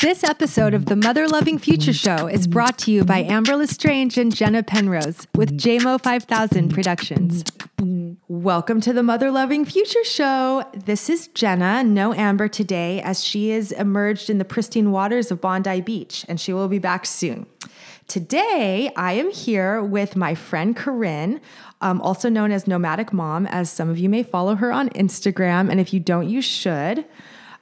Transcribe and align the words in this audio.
This 0.00 0.22
episode 0.22 0.74
of 0.74 0.86
the 0.86 0.94
Mother 0.94 1.26
Loving 1.26 1.58
Future 1.58 1.92
Show 1.92 2.28
is 2.28 2.46
brought 2.46 2.78
to 2.78 2.92
you 2.92 3.02
by 3.02 3.18
Amber 3.18 3.56
Lestrange 3.56 4.16
and 4.16 4.32
Jenna 4.32 4.62
Penrose 4.62 5.26
with 5.34 5.58
JMO 5.58 6.00
5000 6.00 6.72
Productions. 6.72 7.42
Welcome 8.28 8.80
to 8.82 8.92
the 8.92 9.02
Mother 9.02 9.32
Loving 9.32 9.64
Future 9.64 10.04
Show. 10.04 10.64
This 10.72 11.10
is 11.10 11.26
Jenna, 11.26 11.82
no 11.82 12.14
Amber 12.14 12.46
today, 12.46 13.02
as 13.02 13.24
she 13.24 13.50
is 13.50 13.72
emerged 13.72 14.30
in 14.30 14.38
the 14.38 14.44
pristine 14.44 14.92
waters 14.92 15.32
of 15.32 15.40
Bondi 15.40 15.80
Beach, 15.80 16.24
and 16.28 16.40
she 16.40 16.52
will 16.52 16.68
be 16.68 16.78
back 16.78 17.04
soon. 17.04 17.46
Today, 18.06 18.92
I 18.94 19.14
am 19.14 19.32
here 19.32 19.82
with 19.82 20.14
my 20.14 20.36
friend 20.36 20.76
Corinne, 20.76 21.40
um, 21.80 22.00
also 22.02 22.28
known 22.28 22.52
as 22.52 22.68
Nomadic 22.68 23.12
Mom, 23.12 23.48
as 23.48 23.68
some 23.68 23.90
of 23.90 23.98
you 23.98 24.08
may 24.08 24.22
follow 24.22 24.54
her 24.54 24.70
on 24.70 24.90
Instagram, 24.90 25.68
and 25.68 25.80
if 25.80 25.92
you 25.92 25.98
don't, 25.98 26.28
you 26.28 26.40
should. 26.40 27.04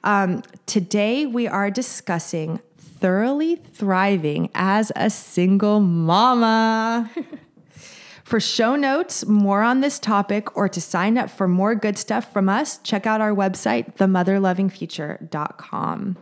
Um, 0.03 0.43
today, 0.65 1.25
we 1.25 1.47
are 1.47 1.71
discussing 1.71 2.59
thoroughly 2.77 3.55
thriving 3.55 4.49
as 4.55 4.91
a 4.95 5.09
single 5.09 5.79
mama. 5.79 7.09
for 8.27 8.39
show 8.41 8.75
notes, 8.75 9.25
more 9.25 9.61
on 9.61 9.81
this 9.81 9.99
topic, 9.99 10.57
or 10.57 10.67
to 10.67 10.81
sign 10.81 11.17
up 11.17 11.29
for 11.29 11.47
more 11.47 11.75
good 11.75 11.97
stuff 11.97 12.33
from 12.33 12.49
us, 12.49 12.77
check 12.79 13.07
out 13.07 13.21
our 13.21 13.33
website, 13.33 13.95
themotherlovingfuture.com. 13.95 16.17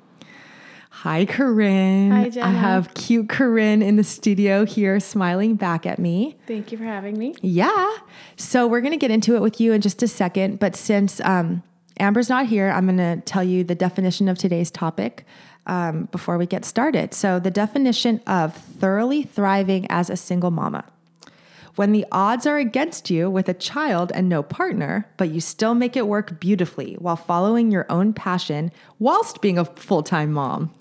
Hi, 0.89 1.25
Corinne. 1.25 2.11
Hi, 2.11 2.29
Jenna. 2.29 2.47
I 2.47 2.51
have 2.51 2.93
cute 2.93 3.27
Corinne 3.27 3.81
in 3.81 3.95
the 3.95 4.03
studio 4.03 4.65
here 4.65 4.99
smiling 4.99 5.55
back 5.55 5.87
at 5.87 5.97
me. 5.97 6.37
Thank 6.47 6.71
you 6.71 6.77
for 6.77 6.83
having 6.83 7.17
me. 7.17 7.33
Yeah. 7.41 7.97
So 8.37 8.67
we're 8.67 8.81
going 8.81 8.93
to 8.93 8.97
get 8.97 9.09
into 9.11 9.35
it 9.35 9.41
with 9.41 9.59
you 9.59 9.73
in 9.73 9.81
just 9.81 10.03
a 10.03 10.07
second. 10.07 10.59
But 10.59 10.75
since 10.75 11.19
um, 11.21 11.63
Amber's 11.99 12.29
not 12.29 12.45
here, 12.47 12.69
I'm 12.69 12.85
going 12.85 12.97
to 12.97 13.21
tell 13.25 13.43
you 13.43 13.63
the 13.63 13.75
definition 13.75 14.27
of 14.27 14.37
today's 14.37 14.69
topic 14.71 15.25
um, 15.65 16.05
before 16.11 16.37
we 16.37 16.45
get 16.45 16.65
started. 16.65 17.13
So, 17.13 17.39
the 17.39 17.51
definition 17.51 18.21
of 18.27 18.55
thoroughly 18.55 19.23
thriving 19.23 19.87
as 19.89 20.09
a 20.09 20.17
single 20.17 20.51
mama. 20.51 20.83
When 21.75 21.91
the 21.91 22.05
odds 22.11 22.45
are 22.45 22.57
against 22.57 23.09
you 23.09 23.29
with 23.29 23.49
a 23.49 23.53
child 23.53 24.11
and 24.13 24.29
no 24.29 24.41
partner, 24.43 25.09
but 25.17 25.29
you 25.29 25.41
still 25.41 25.73
make 25.73 25.97
it 25.97 26.07
work 26.07 26.39
beautifully 26.39 26.93
while 26.99 27.17
following 27.17 27.69
your 27.71 27.85
own 27.89 28.13
passion 28.13 28.71
whilst 28.99 29.41
being 29.41 29.57
a 29.57 29.65
full 29.65 30.01
time 30.03 30.31
mom. 30.31 30.73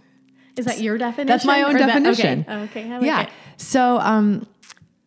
Is 0.56 0.66
that 0.66 0.80
your 0.80 0.96
definition? 0.98 1.26
That's 1.26 1.44
my 1.44 1.62
own 1.62 1.74
Or 1.74 1.78
that- 1.80 1.86
definition. 1.86 2.44
okay. 2.48 2.62
okay. 2.64 2.92
I 2.92 2.98
like 2.98 3.06
yeah. 3.06 3.22
it. 3.22 3.30
So, 3.56 3.98
um, 3.98 4.46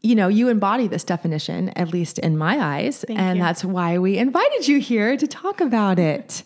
you 0.02 0.16
know, 0.16 0.28
you 0.28 0.50
embody 0.50 0.88
this 0.88 1.04
definition, 1.04 1.70
at 1.70 1.90
least 1.90 2.20
in 2.20 2.38
my 2.38 2.60
eyes. 2.60 3.04
Thank 3.08 3.20
and 3.20 3.38
you. 3.38 3.44
that's 3.44 3.66
why 3.66 3.98
we 3.98 4.18
invited 4.18 4.68
you 4.68 4.80
here 4.80 5.18
to 5.18 5.28
talk 5.28 5.60
about 5.60 6.00
it. 6.00 6.44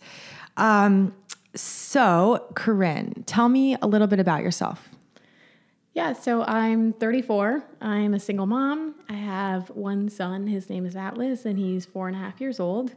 Um, 0.58 1.14
so, 1.56 2.48
Corinne, 2.56 3.24
tell 3.26 3.50
me 3.50 3.76
a 3.82 3.88
little 3.88 4.08
bit 4.08 4.20
about 4.20 4.42
yourself. 4.42 4.90
Yeah. 5.94 6.14
So 6.14 6.44
I'm 6.44 6.94
34. 6.94 7.64
I'm 7.82 8.14
a 8.14 8.20
single 8.20 8.46
mom. 8.46 8.96
I 9.10 9.14
have 9.14 9.70
one 9.72 10.08
son. 10.08 10.48
His 10.48 10.70
name 10.70 10.86
is 10.86 10.96
Atlas, 10.96 11.46
and 11.46 11.60
he's 11.60 11.86
four 11.86 12.08
and 12.08 12.16
a 12.16 12.20
half 12.20 12.40
years 12.40 12.60
old. 12.60 12.96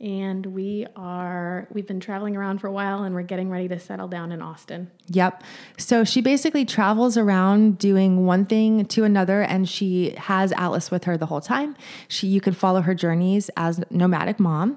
And 0.00 0.46
we 0.46 0.86
are 0.96 1.68
we've 1.72 1.86
been 1.86 2.00
traveling 2.00 2.36
around 2.36 2.58
for 2.58 2.66
a 2.66 2.72
while, 2.72 3.04
and 3.04 3.14
we're 3.14 3.22
getting 3.22 3.48
ready 3.48 3.68
to 3.68 3.78
settle 3.78 4.08
down 4.08 4.32
in 4.32 4.42
Austin. 4.42 4.90
Yep. 5.08 5.42
So 5.78 6.04
she 6.04 6.20
basically 6.20 6.64
travels 6.64 7.16
around 7.16 7.78
doing 7.78 8.26
one 8.26 8.44
thing 8.44 8.86
to 8.86 9.04
another 9.04 9.42
and 9.42 9.68
she 9.68 10.10
has 10.18 10.52
Atlas 10.52 10.90
with 10.90 11.04
her 11.04 11.16
the 11.16 11.26
whole 11.26 11.40
time. 11.40 11.76
She 12.08 12.26
you 12.26 12.40
can 12.40 12.54
follow 12.54 12.80
her 12.80 12.94
journeys 12.94 13.50
as 13.56 13.82
nomadic 13.90 14.40
mom. 14.40 14.76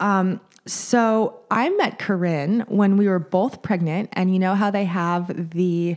Um, 0.00 0.40
so 0.66 1.40
I 1.50 1.70
met 1.70 1.98
Corinne 1.98 2.60
when 2.68 2.98
we 2.98 3.08
were 3.08 3.18
both 3.18 3.62
pregnant 3.62 4.10
and 4.12 4.32
you 4.32 4.38
know 4.38 4.54
how 4.54 4.70
they 4.70 4.84
have 4.84 5.50
the 5.50 5.96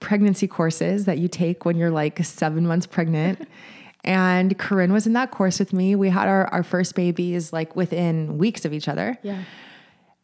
pregnancy 0.00 0.48
courses 0.48 1.04
that 1.04 1.18
you 1.18 1.28
take 1.28 1.64
when 1.64 1.76
you're 1.76 1.90
like 1.90 2.22
7 2.24 2.66
months 2.66 2.86
pregnant. 2.86 3.48
And 4.04 4.58
Corinne 4.58 4.92
was 4.92 5.06
in 5.06 5.14
that 5.14 5.30
course 5.30 5.58
with 5.58 5.72
me. 5.72 5.96
We 5.96 6.10
had 6.10 6.28
our, 6.28 6.46
our 6.48 6.62
first 6.62 6.94
babies 6.94 7.52
like 7.52 7.74
within 7.74 8.38
weeks 8.38 8.64
of 8.64 8.72
each 8.72 8.86
other. 8.86 9.18
Yeah. 9.22 9.42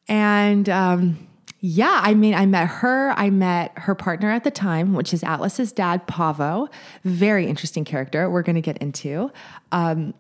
And 0.07 0.69
um, 0.69 1.29
yeah, 1.61 2.01
I 2.03 2.15
mean, 2.15 2.35
I 2.35 2.47
met 2.47 2.69
her. 2.69 3.11
I 3.17 3.31
met 3.31 3.73
her 3.79 3.95
partner 3.95 4.31
at 4.31 4.45
the 4.45 4.51
time, 4.51 4.95
which 4.95 5.13
is 5.15 5.23
Atlas's 5.23 5.73
dad, 5.73 6.07
Pavo. 6.07 6.69
Very 7.05 7.47
interesting 7.47 7.85
character. 7.85 8.31
We're 8.31 8.43
going 8.43 8.57
to 8.57 8.63
get 8.63 8.79
into. 8.79 9.31
Um, 9.73 10.15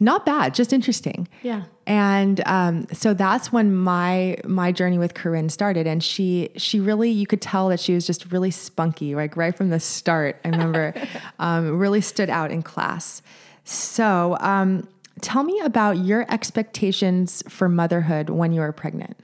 not 0.00 0.24
bad, 0.24 0.54
just 0.54 0.72
interesting. 0.72 1.28
Yeah. 1.42 1.64
And 1.86 2.40
um, 2.46 2.86
so 2.92 3.12
that's 3.12 3.52
when 3.52 3.74
my 3.74 4.38
my 4.44 4.72
journey 4.72 4.98
with 4.98 5.14
Corinne 5.14 5.50
started, 5.50 5.86
and 5.86 6.02
she 6.02 6.50
she 6.56 6.80
really 6.80 7.10
you 7.10 7.26
could 7.26 7.42
tell 7.42 7.68
that 7.68 7.78
she 7.78 7.94
was 7.94 8.06
just 8.06 8.32
really 8.32 8.50
spunky, 8.50 9.14
like 9.14 9.36
right 9.36 9.54
from 9.54 9.68
the 9.68 9.80
start. 9.80 10.40
I 10.44 10.48
remember 10.48 10.94
um, 11.38 11.78
really 11.78 12.00
stood 12.00 12.30
out 12.30 12.50
in 12.50 12.62
class. 12.62 13.22
So 13.64 14.36
um, 14.40 14.88
tell 15.20 15.42
me 15.42 15.60
about 15.60 15.98
your 15.98 16.24
expectations 16.32 17.42
for 17.48 17.68
motherhood 17.68 18.30
when 18.30 18.52
you 18.52 18.62
were 18.62 18.72
pregnant. 18.72 19.18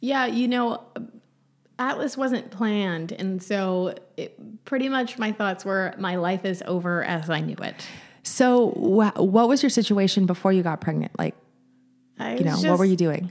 Yeah, 0.00 0.26
you 0.26 0.48
know, 0.48 0.82
Atlas 1.78 2.16
wasn't 2.16 2.50
planned. 2.50 3.12
And 3.12 3.42
so 3.42 3.94
it, 4.16 4.64
pretty 4.64 4.88
much 4.88 5.18
my 5.18 5.32
thoughts 5.32 5.64
were 5.64 5.94
my 5.98 6.16
life 6.16 6.44
is 6.44 6.62
over 6.66 7.02
as 7.04 7.30
I 7.30 7.40
knew 7.40 7.56
it. 7.56 7.86
So 8.24 8.70
wh- 8.70 9.16
what 9.20 9.48
was 9.48 9.62
your 9.62 9.70
situation 9.70 10.26
before 10.26 10.52
you 10.52 10.62
got 10.62 10.80
pregnant? 10.80 11.16
Like, 11.18 11.36
I 12.18 12.36
you 12.36 12.44
know, 12.44 12.52
was 12.52 12.66
what 12.66 12.78
were 12.78 12.84
you 12.84 12.96
doing? 12.96 13.30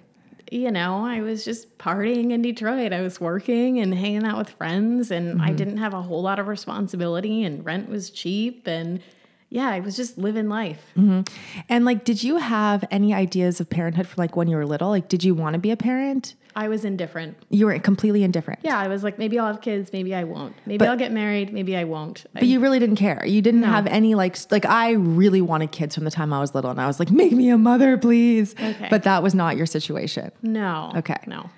you 0.54 0.70
know, 0.70 1.04
I 1.04 1.22
was 1.22 1.44
just 1.44 1.80
partying 1.80 2.32
in 2.32 2.44
Detroit. 2.44 2.94
I 2.94 3.02
was 3.02 3.20
working 3.20 3.80
and 3.80 3.94
hanging 3.94 4.24
out 4.24 4.38
with 4.38 4.50
friends, 4.52 5.10
and 5.10 5.42
I 5.42 5.48
mm-hmm. 5.48 5.56
didn't 5.56 5.78
have 5.78 5.96
a 5.96 6.02
whole 6.02 6.22
lot 6.22 6.38
of 6.38 6.48
responsibility, 6.48 7.44
and 7.44 7.66
rent 7.66 7.90
was 7.90 8.12
cheap. 8.12 8.68
And 8.68 9.02
yeah, 9.50 9.70
I 9.70 9.80
was 9.80 9.96
just 9.96 10.18
living 10.18 10.50
life. 10.50 10.82
Mm-hmm. 10.96 11.22
And 11.70 11.86
like, 11.86 12.04
did 12.04 12.22
you 12.22 12.38
have 12.38 12.86
any 12.92 13.14
ideas 13.16 13.60
of 13.60 13.70
parenthood 13.70 14.08
from 14.08 14.22
like 14.22 14.36
when 14.36 14.48
you 14.48 14.56
were 14.56 14.66
little? 14.66 14.90
Like, 14.90 15.08
did 15.08 15.24
you 15.24 15.34
want 15.34 15.56
to 15.56 15.60
be 15.60 15.72
a 15.72 15.78
parent? 15.78 16.36
I 16.56 16.68
was 16.68 16.86
indifferent. 16.86 17.38
You 17.50 17.66
were 17.66 17.78
completely 17.80 18.24
indifferent. 18.24 18.60
Yeah, 18.64 18.78
I 18.78 18.88
was 18.88 19.04
like, 19.04 19.18
maybe 19.18 19.40
I'll 19.40 19.48
have 19.48 19.62
kids, 19.62 19.92
maybe 19.92 20.14
I 20.14 20.24
won't. 20.24 20.56
Maybe 20.66 20.86
I'll 20.86 20.98
get 20.98 21.12
married, 21.12 21.52
maybe 21.54 21.76
I 21.76 21.84
won't. 21.84 22.26
I- 22.36 22.40
But 22.42 22.48
you 22.48 22.60
really 22.60 22.80
didn't 22.80 22.98
care. 22.98 23.26
You 23.26 23.42
didn't 23.42 23.64
have 23.64 23.88
any 23.88 24.16
like 24.16 24.38
like 24.52 24.66
I 24.66 24.92
really 24.92 25.42
wanted 25.42 25.72
kids 25.72 25.96
from 25.96 26.04
the 26.04 26.12
time 26.12 26.32
I 26.34 26.40
was 26.40 26.54
little, 26.56 26.72
and 26.72 26.80
I 26.82 26.88
was 26.88 27.00
like, 27.00 27.12
make 27.12 27.32
me 27.32 27.50
a 27.50 27.58
mother, 27.58 27.98
please. 27.98 28.54
Okay. 28.60 28.88
But 28.90 29.04
that 29.04 29.24
was 29.24 29.34
not 29.34 29.58
your 29.58 29.66
situation. 29.66 30.32
no. 30.42 30.92
Okay. 30.96 31.18
No. 31.28 31.50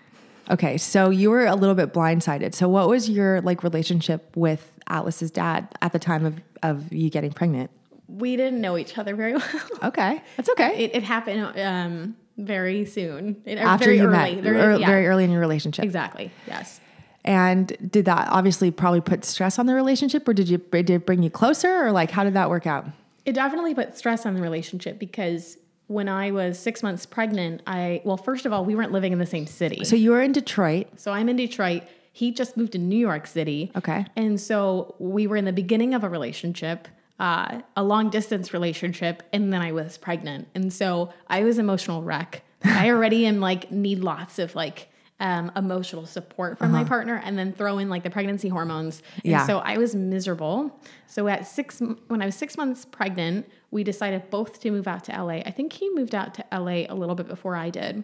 Okay, 0.48 0.78
so 0.78 1.10
you 1.10 1.32
were 1.32 1.46
a 1.48 1.56
little 1.56 1.74
bit 1.74 1.92
blindsided. 1.92 2.54
So 2.54 2.70
what 2.70 2.88
was 2.88 3.10
your 3.10 3.42
like 3.42 3.64
relationship 3.64 4.32
with 4.38 4.72
Atlas's 4.88 5.32
dad 5.32 5.68
at 5.82 5.92
the 5.92 5.98
time 6.00 6.24
of 6.24 6.40
of 6.62 6.94
you 6.94 7.10
getting 7.10 7.32
pregnant? 7.32 7.72
We 8.08 8.36
didn't 8.36 8.62
know 8.62 8.78
each 8.78 8.96
other 9.00 9.16
very 9.16 9.34
well. 9.38 9.50
Okay, 9.84 10.22
that's 10.38 10.48
okay. 10.52 10.84
it, 10.84 10.96
it 10.98 11.02
happened 11.04 11.60
um, 11.60 12.16
very 12.38 12.86
soon. 12.86 13.42
Uh, 13.48 13.52
After 13.52 13.86
very 13.86 13.98
you 13.98 14.04
early. 14.06 14.36
met, 14.36 14.44
Very, 14.44 14.80
yeah, 14.80 14.88
very 14.88 15.08
early 15.08 15.24
in 15.24 15.32
your 15.32 15.40
relationship. 15.40 15.86
Exactly. 15.86 16.32
Yes. 16.48 16.80
And 17.24 17.76
did 17.92 18.06
that 18.06 18.28
obviously 18.30 18.70
probably 18.72 19.02
put 19.02 19.26
stress 19.26 19.58
on 19.58 19.66
the 19.66 19.74
relationship, 19.74 20.28
or 20.28 20.34
did 20.34 20.48
you 20.48 20.58
did 20.58 20.90
it 20.90 21.06
bring 21.06 21.24
you 21.24 21.30
closer, 21.30 21.86
or 21.86 21.92
like 21.92 22.12
how 22.12 22.24
did 22.24 22.34
that 22.36 22.50
work 22.50 22.68
out? 22.68 22.86
It 23.26 23.34
definitely 23.34 23.74
put 23.74 23.98
stress 23.98 24.26
on 24.28 24.36
the 24.36 24.42
relationship 24.42 25.00
because 25.00 25.58
when 25.88 26.08
I 26.08 26.32
was 26.32 26.60
six 26.60 26.84
months 26.84 27.06
pregnant, 27.06 27.62
I, 27.66 28.02
well, 28.06 28.18
first 28.18 28.46
of 28.46 28.54
all, 28.54 28.64
we 28.66 28.76
weren't 28.76 28.92
living 28.92 29.12
in 29.14 29.20
the 29.20 29.26
same 29.26 29.48
city. 29.48 29.84
So 29.84 29.96
you 29.96 30.12
were 30.12 30.22
in 30.22 30.32
Detroit. 30.32 30.88
So 30.98 31.12
I'm 31.12 31.30
in 31.30 31.36
Detroit. 31.36 31.84
He 32.12 32.32
just 32.32 32.58
moved 32.58 32.72
to 32.74 32.78
New 32.78 32.98
York 32.98 33.28
City. 33.28 33.72
Okay. 33.76 34.06
And 34.16 34.40
so 34.40 34.96
we 35.00 35.28
were 35.28 35.36
in 35.36 35.46
the 35.46 35.54
beginning 35.54 35.94
of 35.94 36.04
a 36.04 36.10
relationship, 36.10 36.88
uh, 37.20 37.62
a 37.76 37.84
long 37.84 38.10
distance 38.10 38.54
relationship, 38.54 39.24
and 39.34 39.52
then 39.54 39.62
I 39.62 39.72
was 39.72 39.98
pregnant. 39.98 40.48
And 40.56 40.72
so 40.74 41.14
I 41.28 41.44
was 41.44 41.58
emotional 41.60 42.04
wreck. 42.04 42.44
I 42.64 42.90
already 42.90 43.26
am 43.26 43.40
like 43.40 43.72
need 43.72 44.00
lots 44.00 44.40
of 44.40 44.56
like 44.56 44.90
um, 45.22 45.50
emotional 45.56 46.06
support 46.06 46.58
from 46.58 46.72
my 46.72 46.84
partner, 46.84 47.22
and 47.24 47.38
then 47.38 47.54
throw 47.54 47.78
in 47.78 47.88
like 47.90 48.04
the 48.04 48.10
pregnancy 48.10 48.50
hormones. 48.50 49.02
And 49.24 49.32
Yeah. 49.32 49.48
so 49.48 49.60
I 49.60 49.78
was 49.78 49.96
miserable. 49.96 50.78
So 51.08 51.28
at 51.30 51.48
six, 51.48 51.82
when 52.10 52.22
I 52.22 52.26
was 52.26 52.36
six 52.36 52.58
months 52.58 52.84
pregnant, 52.84 53.48
we 53.72 53.86
decided 53.86 54.30
both 54.30 54.60
to 54.62 54.72
move 54.72 54.88
out 54.88 55.06
to 55.06 55.14
LA. 55.14 55.36
I 55.46 55.52
think 55.52 55.72
he 55.72 55.90
moved 55.92 56.14
out 56.16 56.34
to 56.34 56.44
LA 56.52 56.84
a 56.90 56.96
little 56.96 57.16
bit 57.16 57.28
before 57.30 57.56
I 57.56 57.70
did. 57.70 58.04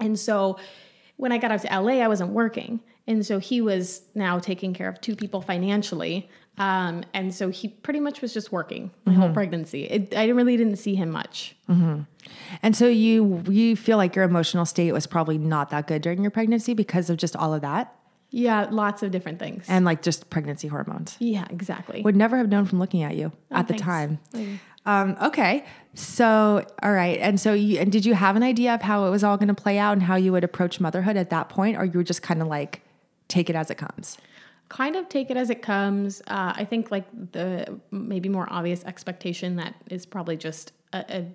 And 0.00 0.18
so 0.18 0.58
when 1.16 1.30
I 1.30 1.38
got 1.38 1.52
out 1.52 1.60
to 1.62 1.68
LA, 1.80 2.00
I 2.02 2.08
wasn't 2.08 2.30
working. 2.30 2.80
And 3.06 3.24
so 3.24 3.38
he 3.38 3.60
was 3.60 4.02
now 4.16 4.40
taking 4.40 4.74
care 4.74 4.88
of 4.88 5.00
two 5.00 5.14
people 5.14 5.40
financially. 5.40 6.28
Um, 6.56 7.02
and 7.12 7.34
so 7.34 7.50
he 7.50 7.68
pretty 7.68 7.98
much 7.98 8.20
was 8.22 8.32
just 8.32 8.52
working 8.52 8.92
my 9.04 9.12
whole 9.12 9.32
pregnancy. 9.32 9.84
It, 9.84 10.14
I 10.16 10.28
really 10.28 10.56
didn't 10.56 10.76
see 10.76 10.94
him 10.94 11.10
much. 11.10 11.56
And 12.62 12.76
so 12.76 12.86
you 12.86 13.42
you 13.48 13.74
feel 13.76 13.96
like 13.96 14.14
your 14.14 14.24
emotional 14.24 14.64
state 14.64 14.92
was 14.92 15.06
probably 15.06 15.36
not 15.38 15.70
that 15.70 15.86
good 15.86 16.00
during 16.02 16.22
your 16.22 16.30
pregnancy 16.30 16.72
because 16.74 17.10
of 17.10 17.16
just 17.16 17.34
all 17.36 17.52
of 17.54 17.60
that 17.62 17.94
Yeah, 18.30 18.68
lots 18.70 19.02
of 19.02 19.10
different 19.10 19.38
things. 19.40 19.66
and 19.68 19.84
like 19.84 20.00
just 20.02 20.30
pregnancy 20.30 20.68
hormones. 20.68 21.16
yeah, 21.18 21.46
exactly. 21.50 22.02
Would 22.02 22.16
never 22.16 22.36
have 22.38 22.48
known 22.48 22.64
from 22.66 22.78
looking 22.78 23.02
at 23.02 23.16
you 23.16 23.32
at 23.50 23.66
the 23.68 23.74
thanks. 23.74 23.82
time. 23.84 24.18
Mm. 24.32 24.58
Um, 24.86 25.16
okay, 25.22 25.64
so 25.94 26.64
all 26.82 26.92
right, 26.92 27.18
and 27.20 27.40
so 27.40 27.52
you 27.52 27.78
and 27.80 27.90
did 27.90 28.04
you 28.06 28.14
have 28.14 28.36
an 28.36 28.42
idea 28.42 28.74
of 28.74 28.82
how 28.82 29.06
it 29.06 29.10
was 29.10 29.24
all 29.24 29.36
going 29.36 29.48
to 29.48 29.54
play 29.54 29.78
out 29.78 29.92
and 29.94 30.02
how 30.04 30.14
you 30.16 30.30
would 30.32 30.44
approach 30.44 30.78
motherhood 30.78 31.16
at 31.16 31.30
that 31.30 31.48
point, 31.48 31.76
or 31.78 31.84
you 31.84 31.92
were 31.94 32.04
just 32.04 32.22
kind 32.22 32.40
of 32.42 32.48
like 32.48 32.82
take 33.28 33.48
it 33.50 33.56
as 33.56 33.70
it 33.70 33.76
comes? 33.76 34.18
Kind 34.68 34.96
of 34.96 35.08
take 35.08 35.30
it 35.30 35.36
as 35.36 35.50
it 35.50 35.62
comes. 35.62 36.20
Uh, 36.26 36.52
I 36.56 36.64
think 36.64 36.90
like 36.90 37.06
the 37.32 37.78
maybe 37.90 38.28
more 38.28 38.46
obvious 38.50 38.82
expectation 38.84 39.56
that 39.56 39.74
is 39.90 40.06
probably 40.06 40.36
just 40.36 40.72
a, 40.92 41.04
a 41.08 41.26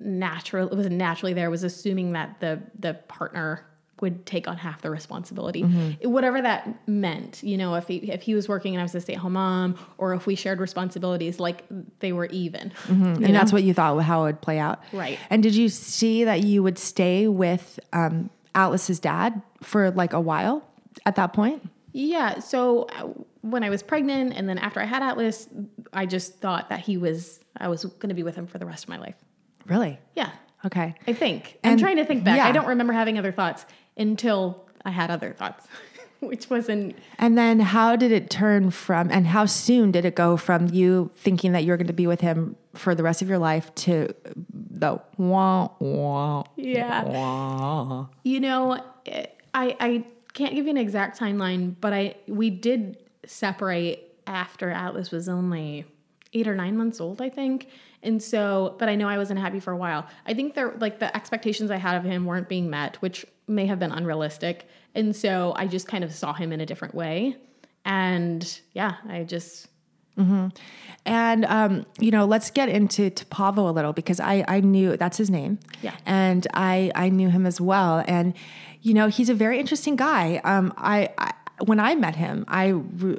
natural. 0.00 0.68
It 0.68 0.76
was 0.76 0.88
naturally 0.90 1.32
there 1.32 1.50
was 1.50 1.62
assuming 1.64 2.12
that 2.12 2.40
the 2.40 2.60
the 2.78 2.94
partner 2.94 3.66
would 4.00 4.26
take 4.26 4.48
on 4.48 4.56
half 4.56 4.82
the 4.82 4.90
responsibility, 4.90 5.62
Mm-hmm. 5.62 6.10
whatever 6.10 6.42
that 6.42 6.88
meant. 6.88 7.40
You 7.44 7.56
know, 7.56 7.76
if 7.76 7.86
he 7.86 7.96
if 8.10 8.22
he 8.22 8.34
was 8.34 8.48
working 8.48 8.74
and 8.74 8.80
I 8.80 8.82
was 8.82 8.94
a 8.96 9.00
stay 9.00 9.12
at 9.14 9.20
home 9.20 9.34
mom, 9.34 9.76
or 9.96 10.12
if 10.14 10.26
we 10.26 10.34
shared 10.34 10.60
responsibilities, 10.60 11.38
like 11.38 11.62
they 12.00 12.12
were 12.12 12.26
even. 12.26 12.72
And 12.88 13.22
that's 13.34 13.52
what 13.52 13.62
you 13.62 13.72
thought 13.74 13.96
how 14.02 14.22
it 14.22 14.26
would 14.26 14.40
play 14.40 14.58
out. 14.58 14.80
Right. 14.92 15.18
And 15.30 15.40
did 15.42 15.54
you 15.54 15.68
see 15.68 16.24
that 16.24 16.42
you 16.42 16.64
would 16.64 16.78
stay 16.78 17.28
with 17.28 17.78
um, 17.92 18.28
Atlas's 18.56 18.98
dad 18.98 19.40
for 19.62 19.92
like 19.92 20.12
a 20.14 20.20
while 20.20 20.68
at 21.06 21.14
that 21.16 21.32
point? 21.32 21.62
Yeah. 21.92 22.38
So 22.38 22.84
uh, 22.84 23.08
when 23.42 23.64
I 23.64 23.70
was 23.70 23.82
pregnant 23.82 24.34
and 24.34 24.48
then 24.48 24.58
after 24.58 24.80
I 24.80 24.84
had 24.84 25.02
Atlas, 25.02 25.48
I 25.92 26.06
just 26.06 26.38
thought 26.38 26.70
that 26.70 26.80
he 26.80 26.96
was, 26.96 27.40
I 27.56 27.68
was 27.68 27.84
going 27.84 28.08
to 28.08 28.14
be 28.14 28.22
with 28.22 28.34
him 28.34 28.46
for 28.46 28.58
the 28.58 28.66
rest 28.66 28.84
of 28.84 28.88
my 28.88 28.98
life. 28.98 29.16
Really? 29.66 29.98
Yeah. 30.16 30.30
Okay. 30.64 30.94
I 31.06 31.12
think. 31.12 31.58
I'm 31.64 31.78
trying 31.78 31.96
to 31.96 32.04
think 32.04 32.24
back. 32.24 32.36
yeah. 32.36 32.46
I 32.46 32.52
don't 32.52 32.66
remember 32.66 32.92
having 32.92 33.18
other 33.18 33.32
thoughts 33.32 33.66
until 33.96 34.68
I 34.84 34.90
had 34.90 35.10
other 35.10 35.32
thoughts, 35.32 35.66
which 36.20 36.48
wasn't, 36.48 36.96
And 37.18 37.36
then 37.36 37.60
how 37.60 37.96
did 37.96 38.12
it 38.12 38.30
turn 38.30 38.70
from, 38.70 39.10
and 39.10 39.26
how 39.26 39.46
soon 39.46 39.90
did 39.90 40.04
it 40.04 40.14
go 40.14 40.36
from 40.36 40.68
you 40.68 41.10
thinking 41.16 41.52
that 41.52 41.64
you're 41.64 41.76
going 41.76 41.88
to 41.88 41.92
be 41.92 42.06
with 42.06 42.20
him 42.20 42.56
for 42.74 42.94
the 42.94 43.02
rest 43.02 43.22
of 43.22 43.28
your 43.28 43.38
life 43.38 43.74
to 43.74 44.14
the 44.52 44.98
wah, 45.18 45.68
wah, 45.78 46.44
yeah. 46.56 47.04
wah? 47.04 48.06
You 48.22 48.40
know, 48.40 48.80
I, 49.54 49.76
I 49.78 50.04
can't 50.34 50.54
give 50.54 50.66
you 50.66 50.70
an 50.70 50.76
exact 50.76 51.18
timeline, 51.18 51.74
but 51.80 51.92
I, 51.92 52.16
we 52.26 52.50
did 52.50 52.98
separate 53.26 54.18
after 54.26 54.70
Atlas 54.70 55.10
was 55.10 55.28
only 55.28 55.84
eight 56.32 56.48
or 56.48 56.54
nine 56.54 56.76
months 56.76 57.00
old, 57.00 57.20
I 57.20 57.28
think. 57.28 57.68
And 58.02 58.22
so, 58.22 58.74
but 58.78 58.88
I 58.88 58.96
know 58.96 59.08
I 59.08 59.18
wasn't 59.18 59.40
happy 59.40 59.60
for 59.60 59.72
a 59.72 59.76
while. 59.76 60.06
I 60.26 60.34
think 60.34 60.54
there, 60.54 60.74
like 60.78 60.98
the 60.98 61.14
expectations 61.14 61.70
I 61.70 61.76
had 61.76 61.96
of 61.96 62.04
him 62.04 62.24
weren't 62.24 62.48
being 62.48 62.70
met, 62.70 62.96
which 62.96 63.24
may 63.46 63.66
have 63.66 63.78
been 63.78 63.92
unrealistic. 63.92 64.66
And 64.94 65.14
so 65.14 65.52
I 65.56 65.66
just 65.66 65.86
kind 65.86 66.02
of 66.02 66.12
saw 66.12 66.32
him 66.32 66.52
in 66.52 66.60
a 66.60 66.66
different 66.66 66.94
way. 66.94 67.36
And 67.84 68.60
yeah, 68.72 68.96
I 69.08 69.24
just, 69.24 69.68
And 71.06 71.44
um, 71.46 71.86
you 71.98 72.10
know, 72.10 72.26
let's 72.26 72.50
get 72.50 72.68
into 72.68 73.10
to 73.10 73.26
Pavo 73.26 73.68
a 73.68 73.72
little 73.72 73.92
because 73.92 74.20
I 74.20 74.44
I 74.46 74.60
knew 74.60 74.96
that's 74.96 75.16
his 75.16 75.30
name. 75.30 75.58
Yeah. 75.80 75.96
And 76.06 76.46
I 76.54 76.92
I 76.94 77.08
knew 77.08 77.28
him 77.30 77.46
as 77.46 77.60
well, 77.60 78.04
and 78.06 78.34
you 78.82 78.94
know, 78.94 79.08
he's 79.08 79.28
a 79.28 79.34
very 79.34 79.58
interesting 79.58 79.96
guy. 79.96 80.40
Um, 80.44 80.72
I. 80.76 81.10
I 81.18 81.32
when 81.64 81.78
I 81.78 81.94
met 81.94 82.16
him, 82.16 82.44
I 82.48 82.74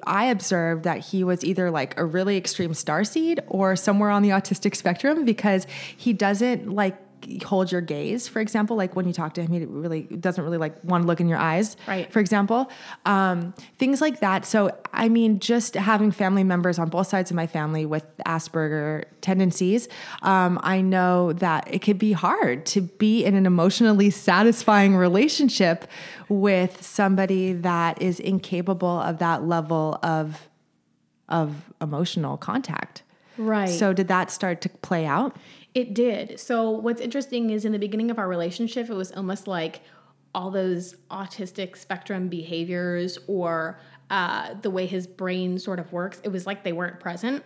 I 0.06 0.26
observed 0.26 0.84
that 0.84 1.00
he 1.00 1.24
was 1.24 1.46
either 1.46 1.72
like 1.72 1.98
a 1.98 2.04
really 2.04 2.36
extreme 2.36 2.74
starseed 2.74 3.40
or 3.48 3.78
somewhere 3.78 4.10
on 4.10 4.22
the 4.22 4.30
autistic 4.30 4.76
spectrum 4.76 5.24
because 5.24 5.66
he 5.96 6.12
doesn't 6.12 6.70
like 6.70 6.98
hold 7.44 7.72
your 7.72 7.82
gaze. 7.82 8.28
For 8.28 8.40
example, 8.40 8.76
like 8.76 8.96
when 8.96 9.08
you 9.08 9.14
talk 9.14 9.34
to 9.36 9.42
him, 9.42 9.52
he 9.52 9.66
really 9.66 10.04
doesn't 10.04 10.44
really 10.44 10.58
like 10.58 10.84
want 10.84 11.04
to 11.04 11.08
look 11.08 11.20
in 11.20 11.28
your 11.28 11.38
eyes. 11.38 11.78
Right. 11.88 12.12
For 12.12 12.20
example, 12.20 12.70
um, 13.06 13.54
things 13.78 14.02
like 14.02 14.20
that. 14.20 14.46
So, 14.46 14.76
I 14.94 15.10
mean, 15.10 15.40
just 15.40 15.76
having 15.76 16.12
family 16.12 16.44
members 16.44 16.80
on 16.80 16.90
both 16.90 17.08
sides 17.08 17.32
of 17.32 17.36
my 17.36 17.48
family 17.48 17.86
with 17.86 18.06
Asperger 18.26 19.06
tendencies, 19.22 19.88
um, 20.22 20.60
I 20.64 20.82
know 20.82 21.34
that 21.34 21.68
it 21.74 21.80
could 21.82 21.98
be 21.98 22.14
hard 22.14 22.66
to 22.68 22.82
be 22.82 23.24
in 23.24 23.36
an 23.36 23.46
emotionally 23.46 24.10
satisfying 24.10 24.96
relationship 24.96 25.88
with 26.30 26.84
somebody 26.84 27.54
that 27.54 28.02
is 28.02 28.20
incapable 28.20 29.00
of 29.00 29.20
that 29.20 29.44
level 29.44 30.00
of 30.04 30.50
of 31.30 31.74
emotional 31.82 32.38
contact. 32.38 33.04
right. 33.38 33.70
So, 33.70 33.94
did 33.94 34.08
that 34.10 34.30
start 34.30 34.62
to 34.62 34.70
play 34.70 35.06
out? 35.06 35.36
It 35.76 35.94
did. 35.94 36.40
So 36.40 36.70
what's 36.70 37.02
interesting 37.02 37.50
is 37.50 37.66
in 37.66 37.72
the 37.72 37.80
beginning 37.80 38.12
of 38.12 38.20
our 38.20 38.28
relationship, 38.28 38.90
it 38.90 38.94
was 38.94 39.12
almost 39.12 39.48
like 39.48 39.82
all 40.36 40.52
those 40.52 40.96
autistic 41.12 41.78
spectrum 41.78 42.28
behaviors 42.28 43.18
or 43.28 43.80
uh, 44.10 44.54
the 44.62 44.70
way 44.70 44.86
his 44.86 45.08
brain 45.08 45.58
sort 45.58 45.80
of 45.80 45.92
works. 45.92 46.22
It 46.24 46.30
was 46.30 46.46
like 46.46 46.64
they 46.64 46.74
weren't 46.74 47.00
present. 47.00 47.44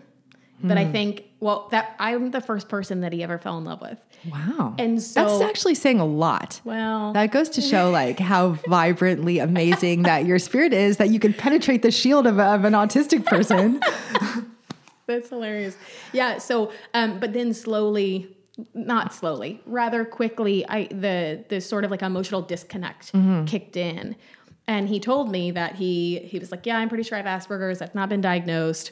But 0.64 0.80
I 0.80 0.86
think, 0.92 1.26
well, 1.40 1.68
that 1.70 1.96
I'm 2.00 2.32
the 2.32 2.42
first 2.42 2.68
person 2.68 3.02
that 3.02 3.14
he 3.14 3.22
ever 3.22 3.38
fell 3.38 3.60
in 3.60 3.64
love 3.64 3.80
with. 3.80 4.00
Wow. 4.28 4.74
And 4.80 5.00
so, 5.00 5.24
that's 5.24 5.42
actually 5.42 5.76
saying 5.76 6.00
a 6.00 6.06
lot. 6.06 6.62
well, 6.64 7.14
That 7.14 7.30
goes 7.30 7.48
to 7.50 7.62
show 7.62 7.92
like 7.92 8.18
how 8.18 8.58
vibrantly 8.68 9.38
amazing 9.38 10.02
that 10.04 10.26
your 10.26 10.40
spirit 10.40 10.74
is 10.74 10.98
that 10.98 11.10
you 11.10 11.20
can 11.20 11.34
penetrate 11.34 11.84
the 11.84 11.92
shield 11.92 12.26
of, 12.26 12.40
of 12.40 12.66
an 12.66 12.74
autistic 12.74 13.24
person. 13.26 13.80
That's 15.08 15.30
hilarious. 15.30 15.78
Yeah. 16.14 16.38
So, 16.38 16.72
um, 16.94 17.20
but 17.20 17.34
then 17.34 17.54
slowly, 17.54 18.36
not 18.74 19.14
slowly, 19.14 19.62
rather 19.66 20.04
quickly, 20.06 20.68
I 20.68 20.86
the 20.88 21.46
the 21.50 21.62
sort 21.62 21.86
of 21.86 21.92
like 21.92 22.02
emotional 22.02 22.42
disconnect 22.42 23.12
kicked 23.46 23.78
in, 23.78 24.16
and 24.68 24.90
he 24.90 25.00
told 25.00 25.32
me 25.32 25.52
that 25.52 25.76
he 25.76 26.20
he 26.20 26.40
was 26.40 26.52
like, 26.52 26.66
yeah, 26.66 26.78
I'm 26.78 26.90
pretty 26.90 27.04
sure 27.04 27.18
I 27.18 27.22
have 27.22 27.42
Asperger's. 27.42 27.82
I've 27.82 27.96
not 27.96 28.10
been 28.10 28.22
diagnosed. 28.22 28.92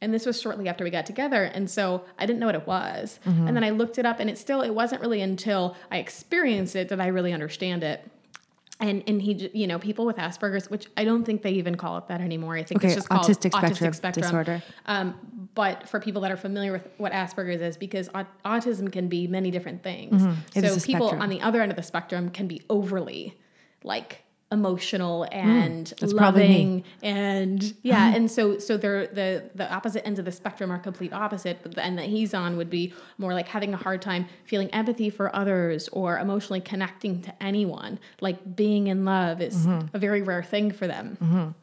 And 0.00 0.12
this 0.12 0.26
was 0.26 0.38
shortly 0.38 0.68
after 0.68 0.84
we 0.84 0.90
got 0.90 1.06
together, 1.06 1.44
and 1.44 1.70
so 1.70 2.04
I 2.18 2.26
didn't 2.26 2.38
know 2.40 2.46
what 2.46 2.56
it 2.56 2.66
was. 2.66 3.18
And 3.24 3.56
then 3.56 3.64
I 3.64 3.70
looked 3.70 3.96
it 3.96 4.04
up, 4.04 4.20
and 4.20 4.28
it 4.28 4.36
still 4.36 4.60
it 4.60 4.74
wasn't 4.74 5.00
really 5.00 5.22
until 5.22 5.76
I 5.90 5.96
experienced 5.98 6.76
it 6.76 6.90
that 6.90 7.00
I 7.00 7.06
really 7.06 7.32
understand 7.32 7.82
it. 7.82 8.06
And 8.80 9.04
and 9.06 9.22
he, 9.22 9.50
you 9.54 9.66
know, 9.68 9.78
people 9.78 10.04
with 10.04 10.16
Asperger's, 10.16 10.68
which 10.68 10.88
I 10.96 11.04
don't 11.04 11.24
think 11.24 11.42
they 11.42 11.52
even 11.52 11.76
call 11.76 11.96
it 11.98 12.08
that 12.08 12.20
anymore. 12.20 12.56
I 12.56 12.64
think 12.64 12.80
Okay, 12.80 12.88
it's 12.88 12.96
just 12.96 13.08
called 13.08 13.24
autistic 13.24 13.94
spectrum 13.94 14.22
disorder. 14.24 14.62
um, 14.86 15.14
but 15.54 15.88
for 15.88 16.00
people 16.00 16.22
that 16.22 16.32
are 16.32 16.36
familiar 16.36 16.72
with 16.72 16.88
what 16.96 17.12
Asperger's 17.12 17.62
is, 17.62 17.76
because 17.76 18.08
au- 18.16 18.26
autism 18.44 18.90
can 18.90 19.06
be 19.06 19.28
many 19.28 19.52
different 19.52 19.84
things. 19.84 20.20
Mm-hmm. 20.22 20.60
So 20.60 20.80
people 20.80 21.06
spectrum. 21.08 21.22
on 21.22 21.28
the 21.28 21.40
other 21.40 21.62
end 21.62 21.70
of 21.70 21.76
the 21.76 21.84
spectrum 21.84 22.30
can 22.30 22.48
be 22.48 22.62
overly 22.68 23.38
like 23.84 24.24
emotional 24.52 25.26
and 25.32 25.86
Mm, 25.86 25.96
that's 25.98 26.12
probably 26.12 26.42
me. 26.42 26.48
loving 26.48 26.84
and 27.02 27.74
yeah 27.82 28.12
and 28.14 28.30
so 28.30 28.58
so 28.58 28.76
they're 28.76 29.06
the 29.08 29.50
the 29.54 29.72
opposite 29.72 30.06
ends 30.06 30.18
of 30.18 30.24
the 30.24 30.32
spectrum 30.32 30.70
are 30.70 30.78
complete 30.78 31.12
opposite 31.12 31.58
but 31.62 31.74
the 31.74 31.84
end 31.84 31.98
that 31.98 32.06
he's 32.06 32.34
on 32.34 32.56
would 32.56 32.70
be 32.70 32.92
more 33.18 33.32
like 33.32 33.48
having 33.48 33.74
a 33.74 33.76
hard 33.76 34.00
time 34.00 34.26
feeling 34.44 34.68
empathy 34.70 35.10
for 35.10 35.34
others 35.34 35.88
or 35.88 36.18
emotionally 36.18 36.60
connecting 36.60 37.20
to 37.22 37.32
anyone 37.42 37.98
like 38.20 38.54
being 38.56 38.86
in 38.86 39.04
love 39.04 39.40
is 39.40 39.66
Mm-hmm. 39.66 39.96
a 39.96 39.98
very 39.98 40.22
rare 40.22 40.42
thing 40.42 40.70
for 40.70 40.86
them 40.86 41.54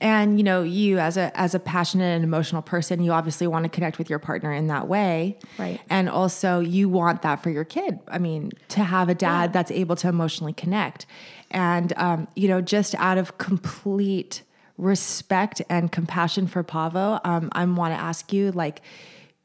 and 0.00 0.38
you 0.38 0.44
know, 0.44 0.62
you 0.62 0.98
as 0.98 1.16
a 1.16 1.34
as 1.38 1.54
a 1.54 1.58
passionate 1.58 2.14
and 2.14 2.24
emotional 2.24 2.62
person, 2.62 3.02
you 3.02 3.12
obviously 3.12 3.46
want 3.46 3.64
to 3.64 3.68
connect 3.68 3.98
with 3.98 4.10
your 4.10 4.18
partner 4.18 4.52
in 4.52 4.66
that 4.66 4.86
way. 4.88 5.38
Right. 5.58 5.80
And 5.88 6.08
also 6.10 6.60
you 6.60 6.88
want 6.88 7.22
that 7.22 7.42
for 7.42 7.50
your 7.50 7.64
kid. 7.64 7.98
I 8.08 8.18
mean, 8.18 8.52
to 8.68 8.84
have 8.84 9.08
a 9.08 9.14
dad 9.14 9.42
Yeah. 9.44 9.46
that's 9.52 9.70
able 9.70 9.96
to 9.96 10.08
emotionally 10.08 10.52
connect. 10.52 11.06
And 11.50 11.92
um, 11.96 12.28
you 12.36 12.48
know, 12.48 12.60
just 12.60 12.94
out 12.96 13.18
of 13.18 13.38
complete 13.38 14.42
respect 14.78 15.62
and 15.68 15.90
compassion 15.92 16.46
for 16.46 16.62
Pavo, 16.62 17.20
um, 17.24 17.48
I 17.52 17.64
want 17.64 17.94
to 17.94 18.00
ask 18.00 18.32
you 18.32 18.52
like 18.52 18.82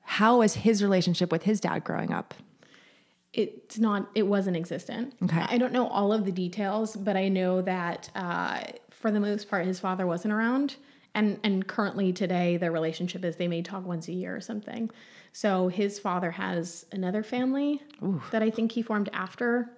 how 0.01 0.39
was 0.39 0.53
his 0.55 0.81
relationship 0.81 1.31
with 1.31 1.43
his 1.43 1.59
dad 1.59 1.83
growing 1.83 2.11
up? 2.13 2.33
it's 3.33 3.77
not 3.77 4.09
it 4.15 4.23
wasn't 4.25 4.55
existent 4.55 5.13
Okay. 5.21 5.43
i 5.49 5.57
don't 5.57 5.73
know 5.73 5.87
all 5.89 6.13
of 6.13 6.23
the 6.23 6.31
details 6.31 6.95
but 6.95 7.17
i 7.17 7.27
know 7.27 7.61
that 7.61 8.09
uh, 8.15 8.61
for 9.07 9.11
the 9.11 9.19
most 9.21 9.49
part 9.49 9.65
his 9.65 9.79
father 9.79 10.05
wasn't 10.05 10.33
around. 10.33 10.75
And 11.15 11.39
and 11.41 11.65
currently 11.65 12.11
today 12.11 12.57
their 12.57 12.73
relationship 12.73 13.23
is 13.23 13.37
they 13.37 13.47
may 13.47 13.61
talk 13.61 13.85
once 13.85 14.09
a 14.09 14.11
year 14.11 14.35
or 14.35 14.41
something. 14.41 14.91
So 15.31 15.69
his 15.69 15.97
father 15.97 16.31
has 16.31 16.85
another 16.91 17.23
family 17.23 17.81
that 18.31 18.43
i 18.43 18.49
think 18.49 18.73
he 18.73 18.81
formed 18.81 19.09
after 19.13 19.69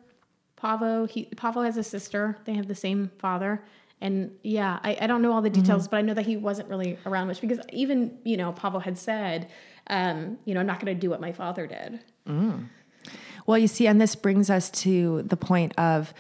pavo. 0.56 1.06
He 1.06 1.26
pavo 1.26 1.62
has 1.62 1.78
a 1.78 1.84
sister. 1.84 2.38
They 2.46 2.56
have 2.56 2.68
the 2.68 2.74
same 2.74 3.12
father. 3.20 3.64
And 4.02 4.32
yeah 4.42 4.80
I, 4.84 4.98
I 5.02 5.06
don't 5.08 5.22
know 5.22 5.32
all 5.32 5.44
the 5.44 5.50
details 5.50 5.88
but 5.88 5.98
i 5.98 6.02
know 6.02 6.16
that 6.16 6.26
he 6.26 6.38
wasn't 6.38 6.70
really 6.70 6.98
around 7.06 7.28
much 7.28 7.40
because 7.40 7.60
even 7.72 8.18
you 8.24 8.38
know 8.38 8.52
pavo 8.52 8.80
had 8.80 8.98
said 8.98 9.50
um, 9.88 10.40
you 10.46 10.54
know 10.54 10.60
i'm 10.62 10.66
not 10.66 10.80
going 10.80 10.94
to 10.96 11.00
do 11.00 11.10
what 11.10 11.22
my 11.22 11.34
father 11.34 11.68
did. 11.68 12.00
Well, 13.46 13.58
you 13.58 13.68
see, 13.68 13.88
and 13.88 14.00
this 14.00 14.16
brings 14.16 14.50
us 14.50 14.70
to 14.84 15.24
the 15.24 15.38
point 15.38 15.74
of 15.78 16.14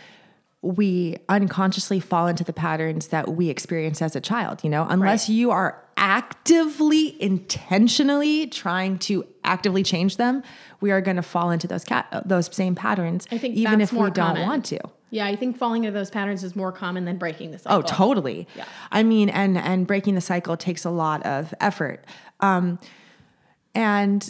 we 0.61 1.17
unconsciously 1.29 1.99
fall 2.01 2.27
into 2.27 2.43
the 2.43 2.51
patterns 2.53 3.07
that 3.07 3.29
we 3.29 3.49
experienced 3.49 4.01
as 4.01 4.15
a 4.15 4.21
child, 4.21 4.61
you 4.63 4.69
know, 4.69 4.85
unless 4.89 5.29
Right. 5.29 5.35
you 5.35 5.51
are 5.51 5.81
actively, 5.95 7.21
intentionally 7.21 8.47
trying 8.47 8.97
to 8.99 9.25
actively 9.43 9.83
change 9.83 10.17
them, 10.17 10.43
we 10.81 10.91
are 10.91 10.99
going 11.01 11.15
to 11.15 11.21
fall 11.23 11.49
into 11.51 11.67
those 11.67 11.83
cat 11.83 12.23
those 12.25 12.53
same 12.53 12.75
patterns, 12.75 13.25
I 13.31 13.37
think 13.37 13.55
even 13.55 13.79
if 13.81 13.93
we 13.93 14.09
don't 14.11 14.41
want 14.41 14.65
to. 14.65 14.79
Yeah, 15.11 15.25
I 15.25 15.35
think 15.35 15.57
falling 15.57 15.85
into 15.85 15.97
those 15.97 16.11
patterns 16.11 16.43
is 16.43 16.55
more 16.55 16.71
common 16.71 17.05
than 17.05 17.17
breaking 17.17 17.51
the 17.51 17.57
cycle. 17.59 17.79
Oh, 17.79 17.81
totally. 17.81 18.47
Yeah. 18.55 18.65
I 18.91 19.01
mean, 19.03 19.29
and 19.29 19.57
and 19.57 19.87
breaking 19.87 20.15
the 20.15 20.21
cycle 20.21 20.55
takes 20.55 20.85
a 20.85 20.89
lot 20.91 21.25
of 21.25 21.53
effort. 21.59 22.05
Um, 22.41 22.79
and 23.73 24.29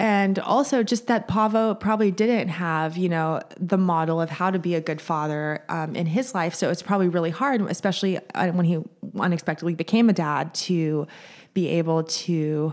and 0.00 0.38
also 0.38 0.82
just 0.82 1.08
that 1.08 1.28
Pavo 1.28 1.74
probably 1.74 2.10
didn't 2.10 2.48
have, 2.48 2.96
you 2.96 3.10
know, 3.10 3.42
the 3.58 3.76
model 3.76 4.18
of 4.18 4.30
how 4.30 4.50
to 4.50 4.58
be 4.58 4.74
a 4.74 4.80
good 4.80 4.98
father 4.98 5.62
um, 5.68 5.94
in 5.94 6.06
his 6.06 6.34
life. 6.34 6.54
So 6.54 6.70
it's 6.70 6.80
probably 6.80 7.08
really 7.08 7.28
hard, 7.28 7.60
especially 7.60 8.18
uh, 8.34 8.50
when 8.52 8.64
he 8.64 8.78
unexpectedly 9.18 9.74
became 9.74 10.08
a 10.08 10.14
dad, 10.14 10.54
to 10.54 11.06
be 11.52 11.68
able 11.68 12.04
to 12.04 12.72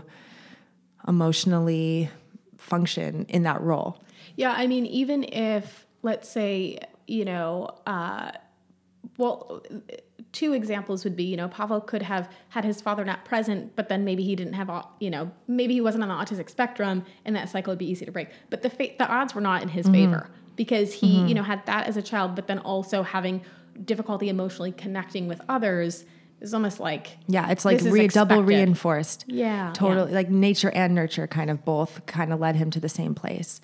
emotionally 1.06 2.08
function 2.56 3.26
in 3.28 3.42
that 3.42 3.60
role. 3.60 4.02
Yeah, 4.36 4.54
I 4.56 4.66
mean, 4.66 4.86
even 4.86 5.24
if, 5.24 5.86
let's 6.00 6.30
say, 6.30 6.78
you 7.06 7.26
know, 7.26 7.68
uh, 7.86 8.30
well, 9.18 9.62
two 10.32 10.52
examples 10.52 11.04
would 11.04 11.16
be, 11.16 11.24
you 11.24 11.36
know, 11.36 11.48
Pavo 11.48 11.80
could 11.80 12.02
have 12.02 12.30
had 12.50 12.64
his 12.64 12.80
father 12.80 13.04
not 13.04 13.24
present, 13.24 13.74
but 13.76 13.88
then 13.88 14.04
maybe 14.04 14.22
he 14.22 14.36
didn't 14.36 14.54
have, 14.54 14.70
you 15.00 15.10
know, 15.10 15.30
maybe 15.46 15.74
he 15.74 15.80
wasn't 15.80 16.02
on 16.02 16.08
the 16.08 16.14
autistic 16.14 16.50
spectrum, 16.50 17.04
and 17.24 17.34
that 17.34 17.48
cycle 17.48 17.70
would 17.72 17.78
be 17.78 17.90
easy 17.90 18.04
to 18.04 18.12
break. 18.12 18.28
But 18.50 18.62
the 18.62 18.70
fa- 18.70 18.94
the 18.98 19.08
odds 19.08 19.34
were 19.34 19.40
not 19.40 19.62
in 19.62 19.68
his 19.68 19.86
mm-hmm. 19.86 19.94
favor 19.94 20.30
because 20.56 20.92
he, 20.92 21.16
mm-hmm. 21.16 21.28
you 21.28 21.34
know, 21.34 21.42
had 21.42 21.64
that 21.66 21.86
as 21.86 21.96
a 21.96 22.02
child, 22.02 22.34
but 22.34 22.46
then 22.46 22.58
also 22.58 23.02
having 23.02 23.42
difficulty 23.84 24.28
emotionally 24.28 24.72
connecting 24.72 25.28
with 25.28 25.40
others 25.48 26.04
is 26.40 26.54
almost 26.54 26.78
like 26.78 27.16
yeah, 27.26 27.50
it's 27.50 27.64
like 27.64 27.80
re- 27.82 28.08
double 28.08 28.42
reinforced. 28.42 29.24
Yeah, 29.28 29.72
totally. 29.74 30.10
Yeah. 30.10 30.16
Like 30.16 30.30
nature 30.30 30.70
and 30.70 30.94
nurture 30.94 31.26
kind 31.26 31.50
of 31.50 31.64
both 31.64 32.04
kind 32.06 32.32
of 32.32 32.40
led 32.40 32.56
him 32.56 32.70
to 32.72 32.80
the 32.80 32.88
same 32.88 33.14
place. 33.14 33.60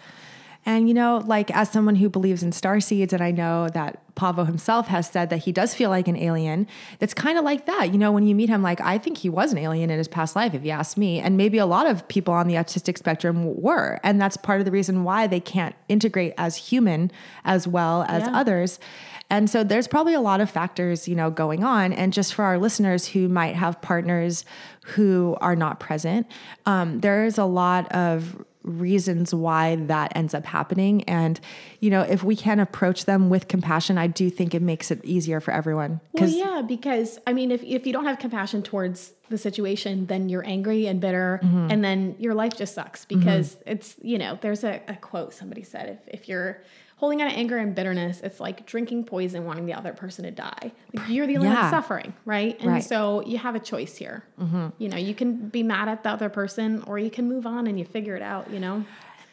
And, 0.66 0.88
you 0.88 0.94
know, 0.94 1.23
like 1.26 1.50
as 1.50 1.71
someone 1.71 1.97
who 1.97 2.09
believes 2.09 2.42
in 2.42 2.52
star 2.52 2.80
seeds, 2.80 3.12
and 3.12 3.23
I 3.23 3.30
know 3.30 3.68
that 3.68 4.00
Pavo 4.14 4.44
himself 4.44 4.88
has 4.88 5.09
said 5.09 5.28
that 5.30 5.38
he 5.38 5.52
does 5.52 5.75
feel 5.75 5.90
like 5.90 6.09
an 6.09 6.16
alien, 6.16 6.66
that's 6.99 7.14
kind 7.14 7.37
of 7.37 7.44
like 7.44 7.66
that. 7.66 7.92
You 7.92 7.99
know, 7.99 8.12
when 8.12 8.26
you 8.26 8.35
meet 8.35 8.49
him, 8.49 8.62
like, 8.62 8.80
I 8.80 8.97
think 8.97 9.18
he 9.18 9.28
was 9.28 9.52
an 9.52 9.59
alien 9.59 9.90
in 9.90 9.99
his 9.99 10.09
past 10.09 10.35
life, 10.37 10.54
if 10.54 10.64
you 10.64 10.71
ask 10.71 10.97
me. 10.97 11.21
And 11.21 11.37
maybe 11.37 11.59
a 11.59 11.66
lot 11.66 11.87
of 11.87 12.06
people 12.09 12.33
on 12.33 12.47
the 12.47 12.54
autistic 12.54 12.97
spectrum 12.97 13.61
were. 13.61 13.99
And 14.02 14.21
that's 14.21 14.37
part 14.37 14.61
of 14.61 14.64
the 14.64 14.71
reason 14.71 15.04
why 15.04 15.26
they 15.26 15.40
can't 15.40 15.75
integrate 15.88 16.33
as 16.38 16.56
human 16.56 17.11
as 17.44 17.68
well 17.68 18.04
as 18.09 18.23
yeah. 18.23 18.35
others. 18.35 18.78
And 19.30 19.49
so 19.50 19.64
there's 19.64 19.88
probably 19.88 20.14
a 20.14 20.21
lot 20.21 20.40
of 20.40 20.50
factors, 20.50 21.09
you 21.09 21.14
know, 21.14 21.30
going 21.30 21.64
on. 21.64 21.92
And 21.92 22.12
just 22.12 22.35
for 22.35 22.44
our 22.44 22.59
listeners 22.59 23.09
who 23.09 23.28
might 23.28 23.56
have 23.56 23.80
partners 23.80 24.44
who 24.85 25.37
are 25.40 25.56
not 25.56 25.80
present, 25.80 26.26
um, 26.66 27.00
there's 27.00 27.38
a 27.38 27.44
lot 27.44 27.90
of 27.92 28.44
reasons 28.64 29.35
why 29.35 29.76
that 29.76 30.12
ends 30.16 30.35
up 30.35 30.44
happening. 30.44 31.04
And, 31.04 31.38
you 31.80 31.90
know, 31.90 32.00
if 32.00 32.25
we 32.25 32.35
can 32.35 32.59
approach 32.59 33.04
them 33.04 33.28
with 33.28 33.47
compassion, 33.47 33.99
I 33.99 34.06
do 34.06 34.30
think 34.30 34.54
it 34.54 34.62
makes 34.62 34.90
it 34.90 35.04
easier 35.04 35.40
for 35.40 35.52
everyone. 35.52 36.00
Well, 36.14 36.28
yeah, 36.28 36.62
because 36.66 37.18
I 37.26 37.35
mean, 37.35 37.52
if, 37.52 37.62
if 37.62 37.87
you 37.87 37.92
don't 37.92 38.06
have 38.06 38.18
compassion 38.18 38.62
towards 38.62 39.12
the 39.28 39.38
situation, 39.38 40.06
then 40.06 40.28
you're 40.28 40.47
angry 40.47 40.87
and 40.87 41.00
bitter, 41.00 41.40
mm-hmm. 41.42 41.71
and 41.71 41.85
then 41.85 42.16
your 42.18 42.35
life 42.35 42.56
just 42.56 42.75
sucks 42.75 43.04
because 43.04 43.54
mm-hmm. 43.54 43.71
it's, 43.71 43.97
you 44.02 44.18
know, 44.18 44.38
there's 44.40 44.64
a, 44.64 44.80
a 44.88 44.97
quote 44.97 45.33
somebody 45.35 45.62
said 45.62 46.00
if, 46.06 46.23
if 46.23 46.28
you're, 46.28 46.62
holding 46.96 47.20
on 47.20 47.30
to 47.30 47.36
anger 47.36 47.58
and 47.58 47.74
bitterness, 47.74 48.20
it's 48.22 48.40
like 48.40 48.66
drinking 48.66 49.04
poison, 49.04 49.44
wanting 49.44 49.66
the 49.66 49.74
other 49.74 49.92
person 49.92 50.24
to 50.24 50.30
die. 50.30 50.72
Like 50.92 51.08
you're 51.08 51.26
the 51.26 51.36
only 51.36 51.48
yeah. 51.48 51.62
one 51.62 51.70
suffering, 51.70 52.14
right? 52.24 52.58
And 52.60 52.68
right. 52.68 52.84
so 52.84 53.24
you 53.26 53.38
have 53.38 53.54
a 53.54 53.60
choice 53.60 53.96
here. 53.96 54.24
Mm-hmm. 54.40 54.68
You 54.78 54.88
know, 54.88 54.96
you 54.96 55.14
can 55.14 55.48
be 55.48 55.62
mad 55.62 55.88
at 55.88 56.02
the 56.02 56.10
other 56.10 56.28
person, 56.28 56.82
or 56.86 56.98
you 56.98 57.10
can 57.10 57.28
move 57.28 57.46
on 57.46 57.66
and 57.66 57.78
you 57.78 57.84
figure 57.84 58.16
it 58.16 58.22
out. 58.22 58.50
You 58.50 58.60
know. 58.60 58.84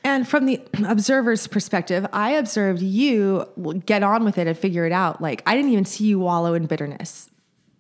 And 0.04 0.28
from 0.28 0.48
the 0.48 0.62
observer's 0.86 1.48
perspective, 1.48 2.06
I 2.12 2.32
observed 2.32 2.82
you 2.82 3.48
get 3.86 4.04
on 4.04 4.24
with 4.24 4.38
it 4.38 4.48
and 4.48 4.58
figure 4.58 4.86
it 4.86 4.92
out. 4.92 5.22
Like 5.22 5.44
I 5.46 5.56
didn't 5.56 5.72
even 5.72 5.86
see 5.86 6.06
you 6.06 6.20
wallow 6.20 6.54
in 6.56 6.66
bitterness 6.66 7.30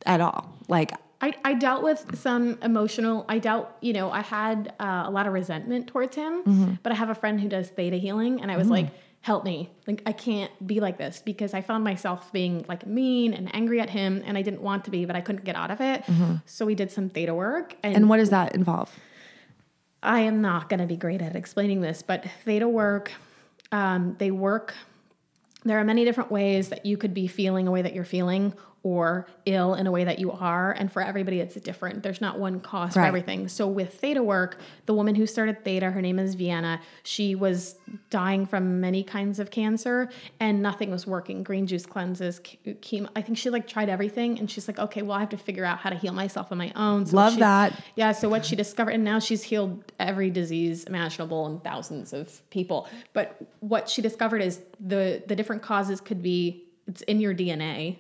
at 0.06 0.22
all. 0.22 0.58
Like 0.68 0.94
I, 1.22 1.34
I 1.46 1.54
dealt 1.54 1.84
with 1.84 2.18
some 2.18 2.58
emotional 2.64 3.26
i 3.30 3.38
dealt 3.38 3.70
you 3.80 3.94
know 3.94 4.10
i 4.10 4.22
had 4.22 4.74
uh, 4.80 5.04
a 5.06 5.12
lot 5.12 5.28
of 5.28 5.34
resentment 5.34 5.88
towards 5.88 6.16
him 6.16 6.42
mm-hmm. 6.42 6.74
but 6.82 6.92
i 6.92 6.96
have 6.96 7.10
a 7.10 7.16
friend 7.16 7.40
who 7.40 7.48
does 7.48 7.70
theta 7.70 7.98
healing 7.98 8.42
and 8.42 8.52
i 8.52 8.58
was 8.58 8.66
mm-hmm. 8.66 8.74
like 8.74 8.88
help 9.22 9.46
me. 9.46 9.70
Like 9.88 10.02
I 10.06 10.12
can't 10.12 10.52
be 10.66 10.80
like 10.80 10.98
this 10.98 11.22
because 11.24 11.54
I 11.54 11.62
found 11.62 11.84
myself 11.84 12.32
being 12.34 12.66
like 12.68 12.88
mean 12.88 13.34
and 13.34 13.54
angry 13.56 13.80
at 13.80 13.90
him 13.90 14.24
and 14.26 14.38
I 14.38 14.42
didn't 14.42 14.62
want 14.62 14.86
to 14.86 14.92
be, 14.92 15.06
but 15.06 15.16
I 15.16 15.22
couldn't 15.22 15.46
get 15.46 15.56
out 15.56 15.70
of 15.70 15.80
it. 15.80 16.04
Mm-hmm. 16.04 16.36
So 16.46 16.66
we 16.66 16.74
did 16.74 16.92
some 16.92 17.10
theta 17.10 17.34
work. 17.34 17.76
And, 17.84 17.96
and 17.96 18.10
what 18.10 18.18
does 18.18 18.32
that 18.32 18.56
involve? 18.56 18.92
I 20.04 20.22
am 20.22 20.42
not 20.42 20.70
going 20.70 20.80
to 20.80 20.88
be 20.88 20.98
great 20.98 21.22
at 21.22 21.36
explaining 21.36 21.82
this, 21.82 22.02
but 22.02 22.26
theta 22.44 22.68
work, 22.68 23.12
um, 23.72 24.16
they 24.18 24.32
work. 24.32 24.74
There 25.64 25.80
are 25.80 25.84
many 25.84 26.04
different 26.04 26.32
ways 26.32 26.70
that 26.70 26.88
you 26.88 26.98
could 26.98 27.14
be 27.14 27.28
feeling 27.28 27.68
a 27.68 27.72
way 27.72 27.84
that 27.84 27.94
you're 27.94 28.04
feeling 28.04 28.54
or 28.84 29.28
ill 29.46 29.76
in 29.76 29.86
a 29.86 29.92
way 29.92 30.04
that 30.04 30.18
you 30.18 30.32
are. 30.32 30.72
And 30.72 30.92
for 30.92 31.02
everybody, 31.02 31.40
it's 31.40 31.56
different. 31.56 32.02
There's 32.02 32.20
not 32.20 32.40
one 32.40 32.60
cause 32.60 32.96
right. 32.96 33.04
for 33.04 33.08
everything. 33.08 33.48
So 33.48 33.68
with 33.68 33.94
theta 34.00 34.24
work, 34.24 34.60
the 34.88 34.94
woman 34.94 35.14
who 35.14 35.28
started 35.28 35.64
theta, 35.64 35.92
her 35.92 36.02
name 36.02 36.18
is 36.18 36.36
Vianna, 36.36 36.80
she 37.04 37.36
was 37.36 37.76
dying 38.10 38.46
from 38.46 38.82
many 38.82 39.04
kinds 39.04 39.40
of 39.40 39.52
cancer 39.52 40.10
and 40.40 40.62
nothing 40.64 40.90
was 40.90 41.06
working. 41.06 41.44
Green 41.44 41.68
juice 41.68 41.86
cleanses, 41.86 42.40
chemo. 42.40 43.08
I 43.16 43.22
think 43.22 43.38
she 43.38 43.52
like 43.52 43.68
tried 43.68 43.90
everything 43.90 44.40
and 44.40 44.50
she's 44.50 44.68
like, 44.68 44.80
okay, 44.80 45.04
well, 45.04 45.18
I 45.18 45.20
have 45.20 45.30
to 45.30 45.38
figure 45.38 45.66
out 45.66 45.78
how 45.78 45.92
to 45.92 45.96
heal 45.96 46.14
myself 46.14 46.52
on 46.52 46.58
my 46.58 46.72
own. 46.76 47.06
So 47.06 47.16
Love 47.16 47.34
she, 47.34 47.40
that. 47.40 47.84
Yeah. 47.96 48.12
So 48.14 48.30
what 48.30 48.46
she 48.46 48.56
discovered, 48.56 48.92
and 48.92 49.04
now 49.04 49.20
she's 49.20 49.44
healed 49.44 49.92
every 50.00 50.32
disease 50.32 50.86
imaginable 50.86 51.46
in 51.46 51.60
thousands 51.60 52.14
of 52.14 52.42
people. 52.50 52.88
But 53.14 53.38
what 53.60 53.90
she 53.90 54.02
discovered 54.02 54.42
is 54.42 54.62
the 54.80 55.22
the 55.28 55.36
different 55.36 55.62
causes 55.62 56.02
could 56.02 56.24
be 56.24 56.64
it's 56.88 57.02
in 57.04 57.20
your 57.20 57.36
DNA 57.36 57.98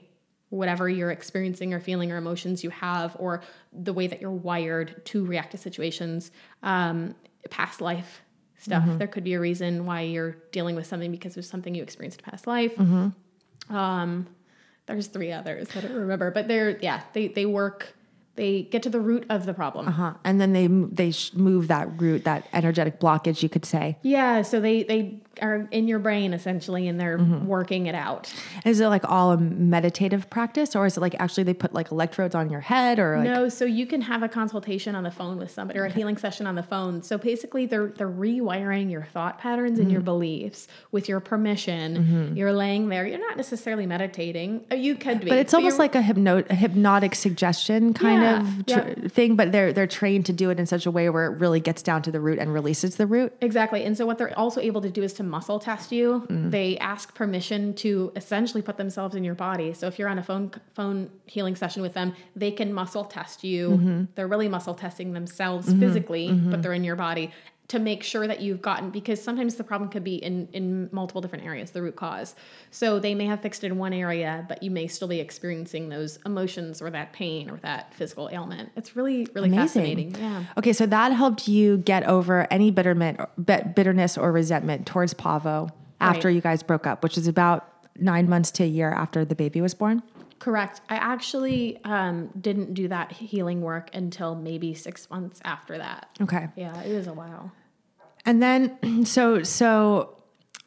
whatever 0.51 0.87
you're 0.87 1.11
experiencing 1.11 1.73
or 1.73 1.79
feeling 1.79 2.11
or 2.11 2.17
emotions 2.17 2.63
you 2.63 2.69
have, 2.69 3.15
or 3.19 3.41
the 3.73 3.93
way 3.93 4.05
that 4.05 4.21
you're 4.21 4.29
wired 4.29 5.03
to 5.05 5.25
react 5.25 5.51
to 5.51 5.57
situations, 5.57 6.31
um, 6.61 7.15
past 7.49 7.81
life 7.81 8.21
stuff. 8.57 8.83
Mm-hmm. 8.83 8.97
There 8.99 9.07
could 9.07 9.23
be 9.23 9.33
a 9.33 9.39
reason 9.39 9.85
why 9.85 10.01
you're 10.01 10.37
dealing 10.51 10.75
with 10.75 10.85
something 10.85 11.09
because 11.09 11.35
of 11.37 11.45
something 11.45 11.73
you 11.73 11.81
experienced 11.81 12.19
in 12.19 12.25
past 12.29 12.45
life. 12.45 12.75
Mm-hmm. 12.75 13.75
Um, 13.75 14.27
there's 14.85 15.07
three 15.07 15.31
others 15.31 15.69
I 15.75 15.81
don't 15.81 15.93
remember, 15.93 16.31
but 16.31 16.47
they're 16.47 16.77
yeah 16.79 17.01
they 17.13 17.27
they 17.27 17.45
work 17.45 17.95
they 18.41 18.63
get 18.63 18.81
to 18.81 18.89
the 18.89 18.99
root 18.99 19.23
of 19.29 19.45
the 19.45 19.53
problem. 19.53 19.87
Uh-huh. 19.87 20.13
And 20.23 20.41
then 20.41 20.51
they 20.53 20.65
they 20.65 21.13
move 21.35 21.67
that 21.67 22.01
root, 22.01 22.23
that 22.23 22.47
energetic 22.53 22.99
blockage, 22.99 23.43
you 23.43 23.49
could 23.49 23.65
say. 23.65 23.99
Yeah. 24.01 24.41
So 24.41 24.59
they 24.59 24.81
they 24.81 25.19
are 25.43 25.67
in 25.69 25.87
your 25.87 25.99
brain 25.99 26.33
essentially, 26.33 26.87
and 26.87 26.99
they're 26.99 27.19
mm-hmm. 27.19 27.45
working 27.45 27.85
it 27.85 27.93
out. 27.93 28.33
Is 28.65 28.79
it 28.79 28.87
like 28.87 29.07
all 29.07 29.31
a 29.31 29.37
meditative 29.37 30.27
practice, 30.31 30.75
or 30.75 30.87
is 30.87 30.97
it 30.97 31.01
like 31.01 31.15
actually 31.19 31.43
they 31.43 31.53
put 31.53 31.73
like 31.73 31.91
electrodes 31.91 32.33
on 32.33 32.49
your 32.49 32.61
head, 32.61 32.97
or 32.97 33.17
like- 33.17 33.25
no? 33.25 33.47
So 33.47 33.63
you 33.65 33.85
can 33.85 34.01
have 34.01 34.23
a 34.23 34.29
consultation 34.29 34.95
on 34.95 35.03
the 35.03 35.11
phone 35.11 35.37
with 35.37 35.51
somebody, 35.51 35.77
or 35.77 35.85
a 35.85 35.91
healing 35.91 36.17
session 36.17 36.47
on 36.47 36.55
the 36.55 36.63
phone. 36.63 37.03
So 37.03 37.19
basically, 37.19 37.67
they're 37.67 37.87
they're 37.87 38.09
rewiring 38.09 38.89
your 38.89 39.03
thought 39.03 39.37
patterns 39.37 39.77
and 39.77 39.85
mm-hmm. 39.85 39.93
your 39.93 40.01
beliefs 40.01 40.67
with 40.91 41.07
your 41.07 41.19
permission. 41.19 41.97
Mm-hmm. 41.97 42.37
You're 42.37 42.53
laying 42.53 42.89
there. 42.89 43.05
You're 43.05 43.19
not 43.19 43.37
necessarily 43.37 43.85
meditating. 43.85 44.65
Uh, 44.71 44.75
you 44.75 44.95
could 44.95 45.19
be, 45.19 45.29
but 45.29 45.37
it's 45.37 45.53
almost 45.53 45.77
like 45.77 45.93
a, 45.93 46.01
hypno- 46.01 46.43
a 46.49 46.55
hypnotic 46.55 47.13
suggestion 47.13 47.93
kind 47.93 48.23
yeah, 48.23 48.30
of 48.30 48.30
yep. 48.65 49.11
thing. 49.11 49.35
But 49.35 49.51
they're 49.51 49.73
they're 49.73 49.87
trained 49.87 50.25
to 50.27 50.33
do 50.33 50.49
it 50.49 50.59
in 50.59 50.65
such 50.65 50.85
a 50.85 50.91
way 50.91 51.09
where 51.09 51.25
it 51.25 51.39
really 51.39 51.59
gets 51.59 51.81
down 51.81 52.01
to 52.03 52.11
the 52.11 52.19
root 52.19 52.39
and 52.39 52.53
releases 52.53 52.95
the 52.95 53.05
root. 53.05 53.33
Exactly. 53.41 53.83
And 53.83 53.97
so 53.97 54.05
what 54.05 54.17
they're 54.17 54.37
also 54.37 54.61
able 54.61 54.81
to 54.81 54.89
do 54.89 55.03
is 55.03 55.13
to 55.13 55.23
muscle 55.23 55.59
test 55.59 55.91
you. 55.91 56.25
Mm. 56.29 56.51
They 56.51 56.77
ask 56.77 57.13
permission 57.15 57.73
to 57.75 58.11
essentially 58.15 58.61
put 58.61 58.77
themselves 58.77 59.15
in 59.15 59.23
your 59.23 59.35
body. 59.35 59.73
So 59.73 59.87
if 59.87 59.99
you're 59.99 60.09
on 60.09 60.19
a 60.19 60.23
phone 60.23 60.51
phone 60.73 61.09
healing 61.25 61.55
session 61.55 61.81
with 61.81 61.93
them, 61.93 62.13
they 62.35 62.51
can 62.51 62.73
muscle 62.73 63.05
test 63.05 63.43
you. 63.43 63.71
Mm-hmm. 63.71 64.03
They're 64.15 64.27
really 64.27 64.47
muscle 64.47 64.73
testing 64.73 65.13
themselves 65.13 65.67
mm-hmm. 65.67 65.79
physically, 65.79 66.29
mm-hmm. 66.29 66.51
but 66.51 66.61
they're 66.61 66.73
in 66.73 66.83
your 66.83 66.95
body 66.95 67.31
to 67.71 67.79
make 67.79 68.03
sure 68.03 68.27
that 68.27 68.41
you've 68.41 68.61
gotten 68.61 68.89
because 68.89 69.23
sometimes 69.23 69.55
the 69.55 69.63
problem 69.63 69.89
could 69.89 70.03
be 70.03 70.15
in 70.15 70.45
in 70.51 70.89
multiple 70.91 71.21
different 71.21 71.45
areas 71.45 71.71
the 71.71 71.81
root 71.81 71.95
cause 71.95 72.35
so 72.69 72.99
they 72.99 73.15
may 73.15 73.25
have 73.25 73.41
fixed 73.41 73.63
it 73.63 73.67
in 73.67 73.77
one 73.77 73.93
area 73.93 74.45
but 74.49 74.61
you 74.61 74.69
may 74.69 74.87
still 74.87 75.07
be 75.07 75.21
experiencing 75.21 75.87
those 75.87 76.19
emotions 76.25 76.81
or 76.81 76.89
that 76.89 77.13
pain 77.13 77.49
or 77.49 77.55
that 77.59 77.93
physical 77.93 78.29
ailment 78.33 78.69
it's 78.75 78.97
really 78.97 79.25
really 79.33 79.47
Amazing. 79.47 79.67
fascinating 79.67 80.15
yeah 80.15 80.43
okay 80.57 80.73
so 80.73 80.85
that 80.85 81.13
helped 81.13 81.47
you 81.47 81.77
get 81.77 82.03
over 82.03 82.45
any 82.51 82.71
bitterment 82.71 83.21
bitterness 83.45 84.17
or 84.17 84.33
resentment 84.33 84.85
towards 84.85 85.13
pavo 85.13 85.69
after 86.01 86.27
right. 86.27 86.35
you 86.35 86.41
guys 86.41 86.61
broke 86.63 86.85
up 86.85 87.01
which 87.03 87.17
is 87.17 87.25
about 87.25 87.69
nine 87.97 88.27
months 88.27 88.51
to 88.51 88.63
a 88.63 88.67
year 88.67 88.91
after 88.91 89.23
the 89.23 89.35
baby 89.35 89.61
was 89.61 89.73
born 89.73 90.03
Correct. 90.39 90.81
I 90.89 90.95
actually 90.95 91.79
um, 91.83 92.31
didn't 92.41 92.73
do 92.73 92.87
that 92.87 93.11
healing 93.11 93.61
work 93.61 93.91
until 93.93 94.33
maybe 94.33 94.73
six 94.73 95.07
months 95.07 95.39
after 95.45 95.77
that. 95.77 96.09
Okay. 96.19 96.47
Yeah, 96.55 96.81
it 96.81 96.95
was 96.95 97.05
a 97.05 97.13
while. 97.13 97.51
And 98.25 98.41
then 98.41 99.05
so 99.05 99.43
so 99.43 100.17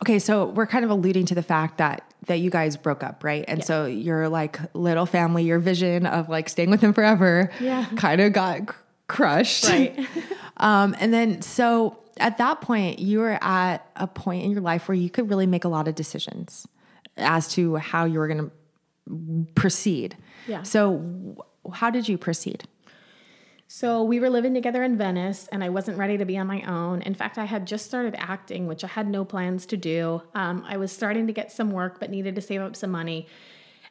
okay, 0.03 0.19
so 0.19 0.47
we're 0.47 0.67
kind 0.67 0.85
of 0.85 0.91
alluding 0.91 1.27
to 1.27 1.35
the 1.35 1.43
fact 1.43 1.79
that 1.79 2.11
that 2.27 2.41
you 2.41 2.51
guys 2.51 2.77
broke 2.77 3.03
up, 3.03 3.23
right? 3.23 3.45
And 3.47 3.59
yeah. 3.59 3.65
so 3.65 3.87
your 3.87 4.29
like 4.29 4.59
little 4.75 5.07
family, 5.07 5.45
your 5.45 5.59
vision 5.59 6.07
of 6.07 6.29
like 6.29 6.49
staying 6.49 6.71
with 6.71 6.81
him 6.81 6.93
forever, 6.93 7.51
yeah. 7.61 7.87
kind 7.97 8.21
of 8.21 8.33
got 8.33 8.71
c- 8.71 8.77
crushed. 9.09 9.65
Right. 9.65 9.99
um, 10.57 10.97
and 10.99 11.13
then 11.13 11.43
so 11.43 11.99
at 12.19 12.39
that 12.39 12.61
point, 12.61 12.99
you 12.99 13.19
were 13.21 13.39
at 13.43 13.87
a 13.97 14.07
point 14.07 14.45
in 14.45 14.51
your 14.53 14.61
life 14.61 14.89
where 14.89 14.95
you 14.95 15.11
could 15.11 15.29
really 15.29 15.47
make 15.47 15.65
a 15.65 15.69
lot 15.69 15.89
of 15.89 15.95
decisions 15.95 16.67
as 17.17 17.49
to 17.49 17.77
how 17.77 18.05
you 18.05 18.19
were 18.19 18.29
going 18.29 18.51
to 18.51 19.53
proceed. 19.55 20.17
Yeah. 20.47 20.63
So 20.63 21.45
how 21.73 21.91
did 21.91 22.09
you 22.09 22.19
proceed? 22.19 22.65
So 23.67 24.03
we 24.03 24.21
were 24.21 24.31
living 24.31 24.55
together 24.55 24.83
in 24.85 24.97
Venice, 24.97 25.49
and 25.51 25.65
I 25.65 25.69
wasn't 25.69 25.99
ready 25.99 26.19
to 26.19 26.25
be 26.25 26.37
on 26.37 26.47
my 26.47 26.63
own. 26.63 27.03
In 27.03 27.15
fact, 27.15 27.39
I 27.39 27.45
had 27.45 27.67
just 27.67 27.87
started 27.87 28.15
acting, 28.19 28.67
which 28.67 28.85
I 28.85 28.89
had 28.89 29.09
no 29.09 29.25
plans 29.25 29.67
to 29.67 29.77
do. 29.77 30.23
Um, 30.35 30.65
I 30.69 30.77
was 30.77 30.93
starting 30.93 31.27
to 31.27 31.33
get 31.33 31.51
some 31.51 31.71
work, 31.71 31.99
but 31.99 32.11
needed 32.11 32.35
to 32.37 32.41
save 32.41 32.61
up 32.61 32.77
some 32.77 32.91
money. 32.91 33.27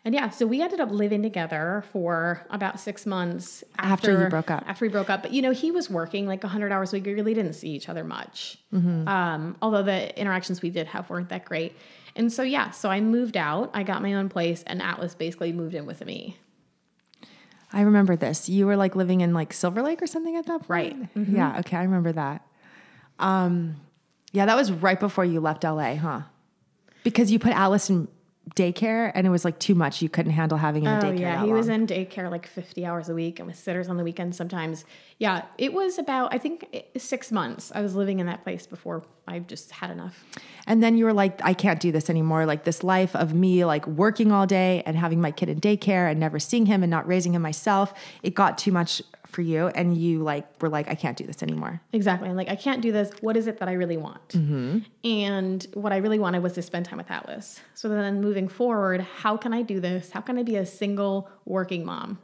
And 0.05 0.13
yeah, 0.13 0.29
so 0.29 0.45
we 0.45 0.61
ended 0.61 0.81
up 0.81 0.91
living 0.91 1.21
together 1.21 1.85
for 1.93 2.45
about 2.49 2.79
six 2.79 3.05
months 3.05 3.63
After 3.77 4.23
you 4.23 4.29
broke 4.29 4.51
up. 4.51 4.63
After 4.67 4.85
we 4.85 4.89
broke 4.89 5.09
up, 5.09 5.21
but 5.21 5.31
you 5.31 5.41
know, 5.41 5.51
he 5.51 5.71
was 5.71 5.89
working 5.89 6.27
like 6.27 6.43
100 6.43 6.73
hours 6.73 6.91
a 6.91 6.97
week. 6.97 7.05
We 7.05 7.13
really 7.13 7.33
didn't 7.33 7.53
see 7.53 7.69
each 7.69 7.87
other 7.87 8.03
much. 8.03 8.57
Um, 9.07 9.55
although 9.61 9.83
the 9.83 10.17
interactions 10.19 10.61
we 10.61 10.71
did 10.71 10.87
have 10.87 11.09
weren't 11.09 11.29
that 11.29 11.45
great. 11.45 11.77
And 12.17 12.31
so 12.31 12.43
yeah, 12.43 12.71
so 12.71 12.89
I 12.89 12.99
moved 12.99 13.37
out. 13.37 13.71
I 13.73 13.83
got 13.83 14.01
my 14.01 14.13
own 14.13 14.27
place, 14.27 14.63
and 14.67 14.81
Atlas 14.81 15.15
basically 15.15 15.53
moved 15.53 15.73
in 15.73 15.85
with 15.85 16.05
me. 16.05 16.37
I 17.73 17.81
remember 17.81 18.15
this. 18.15 18.47
You 18.47 18.67
were 18.67 18.77
like 18.77 18.95
living 18.95 19.21
in 19.21 19.33
like 19.33 19.51
Silver 19.51 19.81
Lake 19.81 20.01
or 20.01 20.07
something 20.07 20.35
at 20.35 20.45
that 20.45 20.67
point? 20.67 21.09
Right. 21.15 21.27
Yeah. 21.27 21.59
Okay. 21.59 21.75
I 21.75 21.83
remember 21.83 22.11
that. 22.11 22.45
Um, 23.19 23.77
yeah, 24.31 24.45
that 24.45 24.55
was 24.55 24.71
right 24.71 24.99
before 24.99 25.25
you 25.25 25.39
left 25.39 25.63
LA, 25.63 25.95
huh? 25.95 26.21
Because 27.03 27.31
you 27.31 27.39
put 27.39 27.51
Atlas 27.53 27.89
in 27.89 28.07
daycare 28.55 29.11
and 29.15 29.25
it 29.25 29.29
was 29.29 29.45
like 29.45 29.57
too 29.59 29.73
much. 29.73 30.01
You 30.01 30.09
couldn't 30.09 30.33
handle 30.33 30.57
having 30.57 30.83
him 30.83 30.91
in 30.91 30.97
Oh 31.05 31.11
daycare. 31.11 31.19
yeah, 31.19 31.45
he 31.45 31.53
was 31.53 31.69
in 31.69 31.87
daycare 31.87 32.29
like 32.29 32.45
50 32.45 32.85
hours 32.85 33.09
a 33.09 33.13
week 33.13 33.39
and 33.39 33.47
with 33.47 33.57
sitters 33.57 33.87
on 33.89 33.97
the 33.97 34.03
weekends 34.03 34.37
sometimes. 34.37 34.85
Yeah, 35.17 35.43
it 35.57 35.73
was 35.73 35.97
about 35.97 36.33
I 36.33 36.37
think 36.37 36.67
eh, 36.73 36.81
six 36.97 37.31
months. 37.31 37.71
I 37.73 37.81
was 37.81 37.95
living 37.95 38.19
in 38.19 38.25
that 38.27 38.43
place 38.43 38.67
before 38.67 39.03
I 39.27 39.39
just 39.39 39.71
had 39.71 39.89
enough. 39.89 40.23
And 40.67 40.83
then 40.83 40.97
you 40.97 41.05
were 41.05 41.13
like, 41.13 41.39
I 41.43 41.53
can't 41.53 41.79
do 41.79 41.91
this 41.91 42.09
anymore. 42.09 42.45
Like 42.45 42.65
this 42.65 42.83
life 42.83 43.15
of 43.15 43.33
me 43.33 43.63
like 43.65 43.87
working 43.87 44.31
all 44.31 44.45
day 44.45 44.83
and 44.85 44.97
having 44.97 45.21
my 45.21 45.31
kid 45.31 45.47
in 45.49 45.61
daycare 45.61 46.11
and 46.11 46.19
never 46.19 46.39
seeing 46.39 46.65
him 46.65 46.83
and 46.83 46.89
not 46.91 47.07
raising 47.07 47.33
him 47.33 47.41
myself, 47.41 47.93
it 48.21 48.33
got 48.35 48.57
too 48.57 48.71
much 48.73 49.01
for 49.33 49.41
you. 49.41 49.67
And 49.69 49.97
you 49.97 50.19
like 50.23 50.61
were 50.61 50.69
like, 50.69 50.87
I 50.87 50.95
can't 50.95 51.17
do 51.17 51.25
this 51.25 51.43
anymore. 51.43 51.81
Exactly. 51.91 52.29
I'm 52.29 52.35
like, 52.35 52.49
I 52.49 52.55
can't 52.55 52.81
do 52.81 52.91
this. 52.91 53.11
What 53.21 53.35
is 53.35 53.47
it 53.47 53.57
that 53.59 53.67
I 53.67 53.73
really 53.73 53.97
want? 53.97 54.29
Mm-hmm. 54.29 54.79
And 55.03 55.67
what 55.73 55.91
I 55.91 55.97
really 55.97 56.19
wanted 56.19 56.43
was 56.43 56.53
to 56.53 56.61
spend 56.61 56.85
time 56.85 56.97
with 56.97 57.11
Atlas. 57.11 57.59
So 57.73 57.89
then 57.89 58.21
moving 58.21 58.47
forward, 58.47 59.01
how 59.01 59.35
can 59.37 59.53
I 59.53 59.61
do 59.61 59.79
this? 59.79 60.11
How 60.11 60.21
can 60.21 60.37
I 60.37 60.43
be 60.43 60.55
a 60.55 60.65
single 60.65 61.29
working 61.45 61.83
mom? 61.85 62.19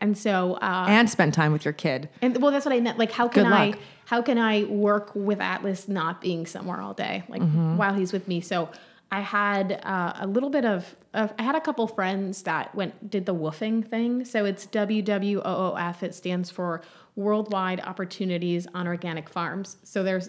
And 0.00 0.16
so, 0.18 0.54
uh, 0.54 0.86
And 0.88 1.08
spend 1.08 1.32
time 1.32 1.52
with 1.52 1.64
your 1.64 1.72
kid. 1.72 2.08
and 2.20 2.40
well, 2.42 2.50
that's 2.52 2.66
what 2.66 2.74
I 2.74 2.80
meant. 2.80 2.98
Like, 2.98 3.12
how 3.12 3.28
can 3.28 3.46
I, 3.46 3.72
how 4.04 4.20
can 4.20 4.36
I 4.38 4.64
work 4.64 5.14
with 5.14 5.40
Atlas 5.40 5.88
not 5.88 6.20
being 6.20 6.44
somewhere 6.46 6.80
all 6.80 6.92
day, 6.92 7.24
like 7.28 7.40
Mm-hmm. 7.42 7.76
while 7.78 7.94
he's 7.94 8.12
with 8.12 8.28
me? 8.28 8.40
So 8.42 8.68
I 9.16 9.20
had 9.20 9.80
uh, 9.82 10.12
a 10.20 10.26
little 10.26 10.50
bit 10.50 10.66
of, 10.66 10.94
of, 11.14 11.32
I 11.38 11.42
had 11.42 11.54
a 11.54 11.60
couple 11.62 11.86
friends 11.86 12.42
that 12.42 12.74
went 12.74 13.08
did 13.08 13.24
the 13.24 13.34
woofing 13.34 13.88
thing. 13.88 14.26
So 14.26 14.44
it's 14.44 14.66
WWOOF. 14.66 16.02
It 16.02 16.14
stands 16.14 16.50
for 16.50 16.82
Worldwide 17.14 17.80
Opportunities 17.80 18.66
on 18.74 18.86
Organic 18.86 19.30
Farms. 19.30 19.78
So 19.84 20.02
there's 20.02 20.28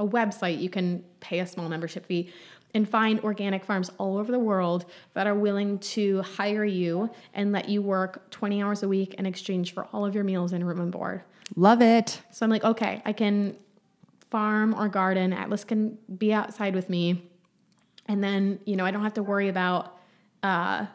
a 0.00 0.04
website 0.04 0.60
you 0.60 0.68
can 0.68 1.04
pay 1.20 1.38
a 1.38 1.46
small 1.46 1.68
membership 1.68 2.06
fee 2.06 2.32
and 2.74 2.88
find 2.88 3.20
organic 3.20 3.64
farms 3.64 3.92
all 3.98 4.18
over 4.18 4.32
the 4.32 4.40
world 4.40 4.86
that 5.12 5.28
are 5.28 5.36
willing 5.36 5.78
to 5.78 6.20
hire 6.22 6.64
you 6.64 7.10
and 7.34 7.52
let 7.52 7.68
you 7.68 7.82
work 7.82 8.28
20 8.32 8.60
hours 8.64 8.82
a 8.82 8.88
week 8.88 9.14
in 9.14 9.26
exchange 9.26 9.72
for 9.72 9.84
all 9.92 10.04
of 10.04 10.12
your 10.12 10.24
meals 10.24 10.52
and 10.52 10.66
room 10.66 10.80
and 10.80 10.90
board. 10.90 11.22
Love 11.54 11.80
it. 11.80 12.20
So 12.32 12.44
I'm 12.44 12.50
like, 12.50 12.64
okay, 12.64 13.00
I 13.04 13.12
can 13.12 13.56
farm 14.28 14.74
or 14.74 14.88
garden. 14.88 15.32
Atlas 15.32 15.62
can 15.62 15.98
be 16.18 16.32
outside 16.32 16.74
with 16.74 16.90
me. 16.90 17.30
And 18.06 18.22
then, 18.22 18.58
you 18.64 18.76
know, 18.76 18.84
I 18.84 18.90
don't 18.90 19.02
have 19.02 19.14
to 19.14 19.22
worry 19.22 19.48
about 19.48 19.96
uh, 20.42 20.86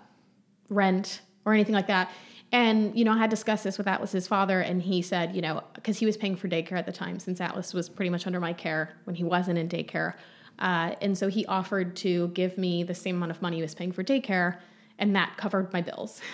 rent 0.70 1.22
or 1.46 1.54
anything 1.54 1.76
like 1.76 1.88
that. 1.88 2.12
And, 2.52 2.98
you 2.98 3.06
know, 3.06 3.12
I 3.12 3.18
had 3.18 3.30
discussed 3.30 3.64
this 3.64 3.78
with 3.78 3.88
Atlas's 3.88 4.28
father, 4.28 4.60
and 4.60 4.82
he 4.82 5.02
said, 5.04 5.36
you 5.36 5.42
know, 5.42 5.64
because 5.76 6.00
he 6.00 6.06
was 6.06 6.18
paying 6.18 6.36
for 6.36 6.48
daycare 6.48 6.74
at 6.74 6.86
the 6.86 6.92
time, 6.92 7.20
since 7.20 7.40
Atlas 7.40 7.74
was 7.74 7.90
pretty 7.90 8.10
much 8.10 8.26
under 8.26 8.40
my 8.40 8.54
care 8.54 8.96
when 9.04 9.16
he 9.16 9.24
wasn't 9.24 9.58
in 9.60 9.70
daycare. 9.70 10.16
Uh, 10.58 10.96
and 11.02 11.18
so 11.18 11.28
he 11.28 11.46
offered 11.46 11.96
to 11.98 12.30
give 12.30 12.58
me 12.58 12.84
the 12.84 12.96
same 12.96 13.18
amount 13.18 13.32
of 13.32 13.42
money 13.42 13.58
he 13.58 13.62
was 13.62 13.76
paying 13.76 13.92
for 13.92 14.04
daycare, 14.04 14.58
and 14.98 15.16
that 15.16 15.38
covered 15.38 15.72
my 15.74 15.82
bills. 15.82 16.22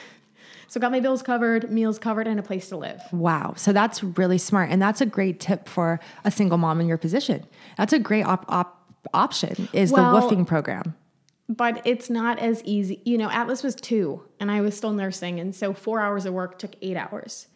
So 0.67 0.79
got 0.79 0.91
my 0.91 0.99
bills 0.99 1.21
covered, 1.21 1.69
meals 1.69 1.99
covered, 1.99 2.27
and 2.27 2.39
a 2.39 2.43
place 2.43 2.69
to 2.69 2.77
live. 2.77 3.01
Wow. 3.11 3.53
So 3.55 3.71
that's 3.71 4.03
really 4.03 4.37
smart. 4.37 4.69
And 4.71 4.81
that's 4.81 4.99
a 4.99 5.05
great 5.05 5.39
tip 5.39 5.69
for 5.69 5.99
a 6.23 6.31
single 6.31 6.57
mom 6.57 6.81
in 6.81 6.87
your 6.87 6.97
position. 6.97 7.45
That's 7.77 7.93
a 7.93 7.99
great 7.99 8.25
op- 8.25 8.45
op- 8.49 8.74
option 9.13 9.67
is 9.73 9.91
Well- 9.91 10.13
the 10.13 10.35
woofing 10.35 10.45
program. 10.47 10.95
but 11.47 11.81
it's 11.85 12.09
not 12.09 12.39
as 12.39 12.63
easy. 12.63 13.01
You 13.05 13.19
know, 13.19 13.29
Atlas 13.29 13.61
was 13.61 13.75
two 13.75 14.23
and 14.39 14.49
I 14.49 14.61
was 14.61 14.75
still 14.75 14.93
nursing. 14.93 15.39
And 15.39 15.53
so 15.53 15.73
four 15.73 16.01
hours 16.01 16.25
of 16.25 16.33
work 16.33 16.57
took 16.57 16.75
eight 16.81 16.97
hours. 16.97 17.47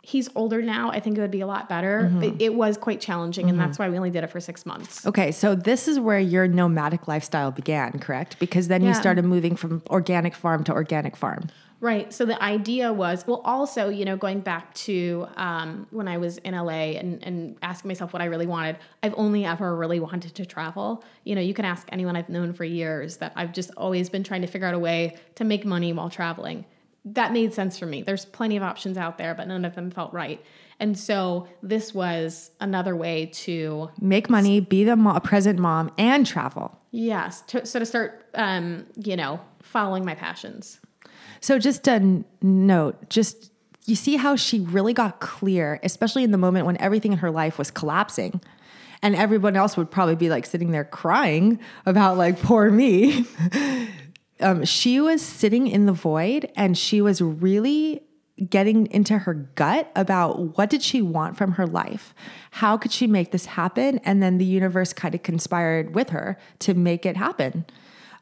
He's 0.00 0.28
older 0.36 0.62
now. 0.62 0.92
I 0.92 1.00
think 1.00 1.18
it 1.18 1.20
would 1.20 1.32
be 1.32 1.40
a 1.40 1.46
lot 1.48 1.68
better, 1.68 2.02
mm-hmm. 2.02 2.20
but 2.20 2.40
it 2.40 2.54
was 2.54 2.76
quite 2.76 3.00
challenging. 3.00 3.50
And 3.50 3.58
that's 3.58 3.78
mm-hmm. 3.78 3.82
why 3.82 3.88
we 3.88 3.96
only 3.96 4.10
did 4.10 4.22
it 4.22 4.30
for 4.30 4.38
six 4.38 4.64
months. 4.64 5.04
Okay, 5.04 5.32
so 5.32 5.56
this 5.56 5.88
is 5.88 5.98
where 5.98 6.20
your 6.20 6.46
nomadic 6.46 7.08
lifestyle 7.08 7.50
began, 7.50 7.98
correct? 7.98 8.38
Because 8.38 8.68
then 8.68 8.84
you 8.84 8.94
started 8.94 9.24
moving 9.24 9.56
from 9.56 9.82
organic 9.90 10.36
farm 10.36 10.62
to 10.62 10.72
organic 10.72 11.16
farm. 11.16 11.48
Right. 11.78 12.12
So 12.12 12.24
the 12.24 12.42
idea 12.42 12.90
was, 12.92 13.26
well, 13.26 13.42
also, 13.44 13.90
you 13.90 14.04
know, 14.06 14.16
going 14.16 14.40
back 14.40 14.72
to 14.74 15.28
um, 15.36 15.86
when 15.90 16.08
I 16.08 16.16
was 16.16 16.38
in 16.38 16.54
LA 16.54 16.96
and, 16.96 17.22
and 17.22 17.56
asking 17.60 17.88
myself 17.88 18.12
what 18.14 18.22
I 18.22 18.26
really 18.26 18.46
wanted, 18.46 18.78
I've 19.02 19.14
only 19.16 19.44
ever 19.44 19.76
really 19.76 20.00
wanted 20.00 20.34
to 20.36 20.46
travel. 20.46 21.04
You 21.24 21.34
know, 21.34 21.42
you 21.42 21.52
can 21.52 21.66
ask 21.66 21.86
anyone 21.92 22.16
I've 22.16 22.30
known 22.30 22.54
for 22.54 22.64
years 22.64 23.18
that 23.18 23.32
I've 23.36 23.52
just 23.52 23.70
always 23.76 24.08
been 24.08 24.24
trying 24.24 24.40
to 24.40 24.46
figure 24.46 24.66
out 24.66 24.72
a 24.74 24.78
way 24.78 25.16
to 25.34 25.44
make 25.44 25.66
money 25.66 25.92
while 25.92 26.08
traveling. 26.08 26.64
That 27.04 27.32
made 27.32 27.52
sense 27.52 27.78
for 27.78 27.86
me. 27.86 28.02
There's 28.02 28.24
plenty 28.24 28.56
of 28.56 28.62
options 28.62 28.96
out 28.96 29.18
there, 29.18 29.34
but 29.34 29.46
none 29.46 29.64
of 29.64 29.74
them 29.74 29.90
felt 29.90 30.12
right. 30.14 30.42
And 30.80 30.98
so 30.98 31.46
this 31.62 31.94
was 31.94 32.50
another 32.58 32.96
way 32.96 33.26
to, 33.26 33.90
Make 34.00 34.28
money, 34.30 34.60
be 34.60 34.82
the 34.82 34.96
mo- 34.96 35.20
present 35.20 35.58
mom, 35.58 35.92
and 35.98 36.26
travel. 36.26 36.80
yes, 36.90 37.42
to, 37.48 37.64
so 37.66 37.78
to 37.78 37.86
start, 37.86 38.26
um, 38.34 38.86
you 38.96 39.14
know, 39.16 39.40
following 39.62 40.04
my 40.04 40.14
passions. 40.14 40.80
So 41.46 41.60
just 41.60 41.86
a 41.86 42.24
note, 42.42 43.08
just 43.08 43.52
you 43.84 43.94
see 43.94 44.16
how 44.16 44.34
she 44.34 44.58
really 44.58 44.92
got 44.92 45.20
clear, 45.20 45.78
especially 45.84 46.24
in 46.24 46.32
the 46.32 46.38
moment 46.38 46.66
when 46.66 46.76
everything 46.80 47.12
in 47.12 47.18
her 47.18 47.30
life 47.30 47.56
was 47.56 47.70
collapsing. 47.70 48.40
And 49.00 49.14
everyone 49.14 49.54
else 49.54 49.76
would 49.76 49.88
probably 49.88 50.16
be 50.16 50.28
like 50.28 50.44
sitting 50.44 50.72
there 50.72 50.82
crying 50.82 51.60
about 51.86 52.16
like 52.16 52.42
poor 52.42 52.68
me. 52.72 53.26
um, 54.40 54.64
she 54.64 55.00
was 55.00 55.22
sitting 55.22 55.68
in 55.68 55.86
the 55.86 55.92
void 55.92 56.50
and 56.56 56.76
she 56.76 57.00
was 57.00 57.22
really 57.22 58.02
getting 58.50 58.88
into 58.88 59.18
her 59.18 59.34
gut 59.34 59.92
about 59.94 60.58
what 60.58 60.68
did 60.68 60.82
she 60.82 61.00
want 61.00 61.38
from 61.38 61.52
her 61.52 61.66
life 61.66 62.12
how 62.50 62.76
could 62.76 62.92
she 62.92 63.06
make 63.06 63.32
this 63.32 63.46
happen 63.46 63.98
and 64.00 64.22
then 64.22 64.36
the 64.36 64.44
universe 64.44 64.92
kind 64.92 65.14
of 65.14 65.22
conspired 65.22 65.94
with 65.94 66.10
her 66.10 66.36
to 66.58 66.74
make 66.74 67.06
it 67.06 67.16
happen 67.16 67.64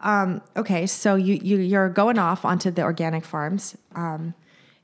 um, 0.04 0.40
okay 0.56 0.86
so 0.86 1.16
you, 1.16 1.34
you 1.42 1.56
you're 1.58 1.88
going 1.88 2.18
off 2.18 2.44
onto 2.44 2.70
the 2.70 2.82
organic 2.82 3.24
farms 3.24 3.76
um, 3.96 4.34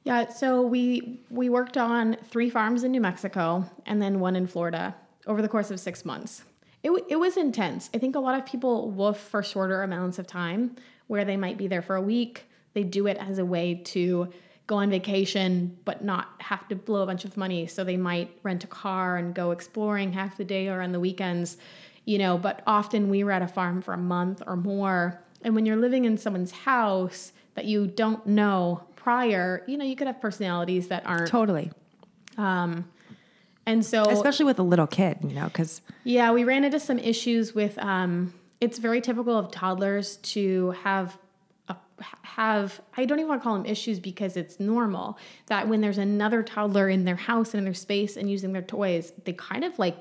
Yeah, 0.05 0.29
so 0.29 0.63
we 0.63 1.21
we 1.31 1.49
worked 1.49 1.77
on 1.77 2.17
three 2.25 2.51
farms 2.51 2.85
in 2.85 2.91
New 2.91 3.03
Mexico 3.03 3.65
and 3.87 4.01
then 4.01 4.19
one 4.19 4.35
in 4.35 4.47
Florida 4.47 4.95
over 5.27 5.43
the 5.43 5.49
course 5.49 5.71
of 5.71 5.79
six 5.79 6.05
months. 6.05 6.43
It, 6.83 6.91
it 7.09 7.17
was 7.17 7.37
intense. 7.37 7.91
I 7.93 7.99
think 7.99 8.17
a 8.17 8.21
lot 8.21 8.39
of 8.39 8.47
people 8.47 8.91
woof 8.91 9.19
for 9.19 9.43
shorter 9.43 9.83
amounts 9.83 10.19
of 10.19 10.27
time, 10.27 10.77
where 11.09 11.25
they 11.25 11.37
might 11.37 11.59
be 11.59 11.69
there 11.69 11.83
for 11.83 11.97
a 11.97 12.03
week. 12.03 12.47
They 12.73 12.85
do 12.85 13.07
it 13.07 13.19
as 13.19 13.39
a 13.39 13.45
way 13.45 13.75
to 13.87 14.33
go 14.67 14.77
on 14.77 14.89
vacation, 14.89 15.77
but 15.85 16.03
not 16.05 16.29
have 16.39 16.67
to 16.69 16.77
blow 16.77 17.03
a 17.03 17.07
bunch 17.07 17.25
of 17.25 17.37
money. 17.37 17.67
So 17.67 17.85
they 17.85 17.97
might 17.97 18.31
rent 18.43 18.65
a 18.65 18.69
car 18.69 19.19
and 19.19 19.35
go 19.35 19.51
exploring 19.51 20.13
half 20.13 20.37
the 20.37 20.45
day 20.45 20.69
or 20.69 20.81
on 20.81 20.93
the 20.93 21.01
weekends, 21.01 21.59
you 22.11 22.18
know. 22.18 22.37
But 22.37 22.62
often 22.66 23.09
we 23.09 23.23
were 23.23 23.31
at 23.31 23.42
a 23.42 23.49
farm 23.49 23.81
for 23.81 23.94
a 23.94 23.99
month 23.99 24.42
or 24.46 24.57
more. 24.57 25.23
And 25.42 25.55
when 25.55 25.64
you're 25.64 25.77
living 25.77 26.05
in 26.05 26.18
someone's 26.18 26.51
house 26.51 27.33
that 27.55 27.64
you 27.64 27.87
don't 27.87 28.27
know 28.27 28.83
prior, 28.96 29.62
you 29.68 29.77
know, 29.79 29.85
you 29.85 29.94
could 29.96 30.09
have 30.09 30.20
personalities 30.20 30.88
that 30.88 31.07
aren't. 31.07 31.29
totally 31.29 31.70
Um, 32.37 32.90
And 33.64 33.85
so, 33.85 34.11
especially 34.11 34.46
with 34.46 34.59
a 34.59 34.62
little 34.64 34.87
kid 34.88 35.18
you 35.23 35.35
know 35.35 35.44
because 35.44 35.83
yeah, 36.03 36.33
we 36.33 36.42
ran 36.44 36.64
into 36.64 36.81
some 36.81 36.99
issues 36.99 37.55
with. 37.55 37.79
Um, 37.79 38.35
it's 38.61 38.79
very 38.79 39.01
typical 39.01 39.38
of 39.38 39.51
toddlers 39.51 40.16
to 40.35 40.73
have 40.83 41.16
a, 41.68 41.77
have. 42.23 42.81
I 42.96 43.05
don't 43.07 43.18
even 43.20 43.29
want 43.29 43.40
to 43.40 43.44
call 43.44 43.55
them 43.55 43.66
issues 43.66 44.01
because 44.01 44.37
it's 44.37 44.59
normal 44.59 45.16
that 45.46 45.68
when 45.68 45.81
there's 45.81 45.99
another 45.99 46.42
toddler 46.42 46.88
in 46.90 47.05
their 47.05 47.16
house 47.16 47.55
and 47.55 47.59
in 47.61 47.64
their 47.64 47.75
space 47.88 48.16
and 48.18 48.31
using 48.31 48.53
their 48.53 48.62
toys, 48.62 49.12
they 49.25 49.33
kind 49.33 49.64
of 49.64 49.79
like 49.79 49.99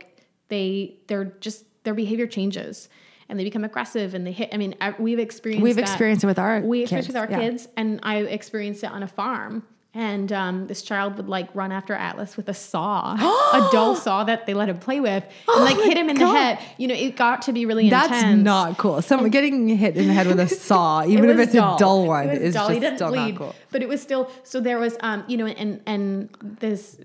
they 0.50 0.98
they're 1.08 1.32
just 1.39 1.63
their 1.84 1.94
behavior 1.94 2.28
changes 2.28 2.89
and 3.30 3.39
they 3.39 3.44
become 3.44 3.63
aggressive 3.63 4.13
and 4.15 4.26
they 4.26 4.32
hit. 4.32 4.50
I 4.52 4.58
mean, 4.58 4.76
we've 4.98 5.20
experienced 5.20 5.63
we've 5.63 5.78
experienced 5.78 6.24
it 6.24 6.28
with 6.28 6.39
our 6.39 6.60
we 6.62 6.80
kids. 6.80 6.92
experienced 6.92 7.08
with 7.10 7.18
our 7.18 7.30
yeah. 7.30 7.50
kids, 7.50 7.68
and 7.78 8.00
I 8.04 8.18
experienced 8.18 8.84
it 8.84 8.92
on 8.92 9.04
a 9.04 9.08
farm. 9.08 9.63
And 9.92 10.32
um, 10.32 10.68
this 10.68 10.84
child 10.84 11.18
would 11.18 11.28
like 11.28 11.50
run 11.56 11.72
after 11.72 11.96
Atlas 11.96 12.38
with 12.38 12.48
a 12.48 12.54
saw, 12.54 13.13
a 13.54 13.70
dull 13.72 13.96
saw 13.96 14.24
that 14.24 14.46
they 14.46 14.54
let 14.54 14.70
him 14.70 14.78
play 14.78 15.00
with, 15.00 15.24
and 15.48 15.63
like 15.63 15.78
Oh 15.78 15.80
my 15.80 15.86
hit 15.86 15.98
him 15.98 16.10
in 16.10 16.15
God. 16.15 16.32
the 16.32 16.38
head. 16.39 16.60
You 16.78 16.88
know, 16.89 16.94
it 16.94 17.15
got 17.15 17.44
to 17.44 17.54
be 17.54 17.65
really 17.65 17.89
That's 17.89 18.06
intense. 18.08 18.24
That's 18.24 18.44
not 18.46 18.78
cool. 18.78 19.02
Someone 19.02 19.32
getting 19.32 19.68
hit 19.68 19.98
in 19.98 20.08
the 20.08 20.13
head 20.13 20.28
with 20.28 20.39
a 20.39 20.48
saw, 20.68 21.02
It 21.02 21.10
even 21.10 21.30
if 21.32 21.38
was 21.38 21.48
it's 21.48 21.56
a 21.56 21.76
dull 21.80 22.06
one, 22.06 22.30
It 22.30 22.42
is 22.42 22.54
dull. 22.54 22.70
Just 22.80 22.96
still 22.98 23.10
bleed, 23.10 23.32
not 23.32 23.36
cool. 23.38 23.56
but 23.72 23.82
it 23.82 23.89
was 23.89 24.00
still. 24.00 24.30
So 24.44 24.60
there 24.60 24.78
was, 24.78 24.96
um, 25.00 25.24
you 25.28 25.38
know, 25.38 25.48
and 25.48 25.82
and 25.88 26.30
this 26.39 27.00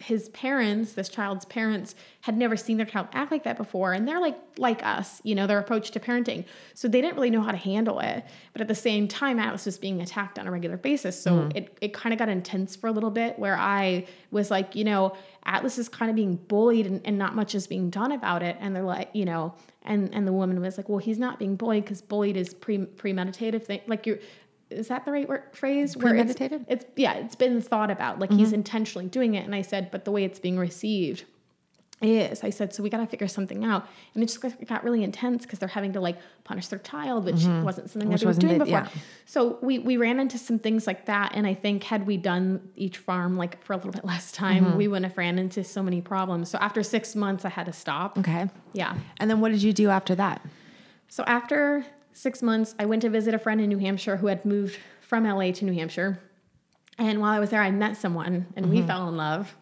his 0.00 0.30
parents, 0.30 0.94
this 0.94 1.08
child's 1.08 1.44
parents, 1.44 1.94
had 2.22 2.36
never 2.36 2.56
seen 2.56 2.76
their 2.78 2.86
child 2.86 3.08
act 3.12 3.30
like 3.30 3.44
that 3.44 3.56
before, 3.56 3.92
and 3.92 4.08
they're 4.08 4.20
like 4.20 4.38
like 4.56 4.84
us, 4.84 5.20
you 5.24 5.34
know, 5.34 5.46
their 5.46 5.58
approach 5.58 5.90
to 5.90 6.00
parenting. 6.00 6.44
So 6.74 6.88
they 6.88 7.00
didn't 7.00 7.16
really 7.16 7.30
know 7.30 7.42
how 7.42 7.50
to 7.50 7.58
handle 7.58 8.00
it. 8.00 8.24
But 8.52 8.62
at 8.62 8.68
the 8.68 8.74
same 8.74 9.08
time, 9.08 9.38
Atlas 9.38 9.66
was 9.66 9.78
being 9.78 10.00
attacked 10.00 10.38
on 10.38 10.46
a 10.46 10.50
regular 10.50 10.76
basis, 10.76 11.20
so 11.20 11.32
mm. 11.32 11.56
it 11.56 11.76
it 11.80 11.92
kind 11.92 12.12
of 12.12 12.18
got 12.18 12.28
intense 12.28 12.76
for 12.76 12.86
a 12.86 12.92
little 12.92 13.10
bit, 13.10 13.38
where 13.38 13.56
I 13.56 14.06
was 14.30 14.50
like, 14.50 14.74
you 14.74 14.84
know, 14.84 15.14
Atlas 15.44 15.78
is 15.78 15.88
kind 15.88 16.10
of 16.10 16.16
being 16.16 16.36
bullied, 16.36 16.86
and, 16.86 17.00
and 17.04 17.18
not 17.18 17.34
much 17.34 17.54
is 17.54 17.66
being 17.66 17.90
done 17.90 18.12
about 18.12 18.42
it. 18.42 18.56
And 18.58 18.74
they're 18.74 18.82
like, 18.82 19.10
you 19.12 19.26
know, 19.26 19.54
and 19.82 20.14
and 20.14 20.26
the 20.26 20.32
woman 20.32 20.60
was 20.60 20.78
like, 20.78 20.88
well, 20.88 20.98
he's 20.98 21.18
not 21.18 21.38
being 21.38 21.56
bullied 21.56 21.84
because 21.84 22.00
bullied 22.00 22.36
is 22.36 22.54
pre 22.54 22.78
premeditative 22.78 23.64
thing, 23.64 23.80
like 23.86 24.06
you're 24.06 24.18
is 24.70 24.88
that 24.88 25.04
the 25.04 25.12
right 25.12 25.28
word, 25.28 25.42
phrase? 25.52 25.96
Premeditated? 25.96 26.64
It's, 26.68 26.84
it's, 26.84 26.92
yeah, 26.96 27.14
it's 27.14 27.34
been 27.34 27.60
thought 27.60 27.90
about. 27.90 28.18
Like 28.18 28.30
mm-hmm. 28.30 28.38
he's 28.38 28.52
intentionally 28.52 29.08
doing 29.08 29.34
it. 29.34 29.44
And 29.44 29.54
I 29.54 29.62
said, 29.62 29.90
but 29.90 30.04
the 30.04 30.10
way 30.10 30.24
it's 30.24 30.38
being 30.38 30.58
received 30.58 31.24
is, 32.02 32.42
I 32.42 32.48
said, 32.48 32.72
so 32.72 32.82
we 32.82 32.88
got 32.88 32.98
to 32.98 33.06
figure 33.06 33.28
something 33.28 33.62
out. 33.62 33.86
And 34.14 34.22
it 34.22 34.26
just 34.26 34.40
got 34.40 34.84
really 34.84 35.04
intense 35.04 35.44
because 35.44 35.58
they're 35.58 35.68
having 35.68 35.92
to 35.92 36.00
like 36.00 36.16
punish 36.44 36.68
their 36.68 36.78
child, 36.78 37.26
which 37.26 37.36
mm-hmm. 37.36 37.62
wasn't 37.62 37.90
something 37.90 38.08
which 38.08 38.22
that 38.22 38.26
they 38.26 38.32
were 38.32 38.40
doing 38.40 38.58
before. 38.58 38.70
Yeah. 38.70 38.88
So 39.26 39.58
we 39.60 39.80
we 39.80 39.98
ran 39.98 40.18
into 40.18 40.38
some 40.38 40.58
things 40.58 40.86
like 40.86 41.06
that. 41.06 41.32
And 41.34 41.46
I 41.46 41.52
think 41.52 41.84
had 41.84 42.06
we 42.06 42.16
done 42.16 42.70
each 42.74 42.96
farm 42.96 43.36
like 43.36 43.62
for 43.62 43.74
a 43.74 43.76
little 43.76 43.92
bit 43.92 44.04
less 44.04 44.32
time, 44.32 44.64
mm-hmm. 44.64 44.78
we 44.78 44.88
wouldn't 44.88 45.06
have 45.06 45.18
ran 45.18 45.38
into 45.38 45.62
so 45.62 45.82
many 45.82 46.00
problems. 46.00 46.48
So 46.48 46.56
after 46.58 46.82
six 46.82 47.14
months, 47.14 47.44
I 47.44 47.50
had 47.50 47.66
to 47.66 47.72
stop. 47.72 48.16
Okay. 48.18 48.48
Yeah. 48.72 48.96
And 49.18 49.28
then 49.28 49.40
what 49.40 49.52
did 49.52 49.62
you 49.62 49.74
do 49.74 49.90
after 49.90 50.14
that? 50.14 50.42
So 51.08 51.22
after 51.24 51.84
six 52.12 52.42
months, 52.42 52.74
I 52.78 52.86
went 52.86 53.02
to 53.02 53.10
visit 53.10 53.34
a 53.34 53.38
friend 53.38 53.60
in 53.60 53.68
New 53.68 53.78
Hampshire 53.78 54.16
who 54.16 54.26
had 54.26 54.44
moved 54.44 54.78
from 55.00 55.24
LA 55.24 55.52
to 55.52 55.64
New 55.64 55.72
Hampshire. 55.72 56.20
And 56.98 57.20
while 57.20 57.32
I 57.32 57.38
was 57.38 57.50
there, 57.50 57.62
I 57.62 57.70
met 57.70 57.96
someone 57.96 58.46
and 58.56 58.66
mm-hmm. 58.66 58.74
we 58.74 58.82
fell 58.82 59.08
in 59.08 59.16
love 59.16 59.54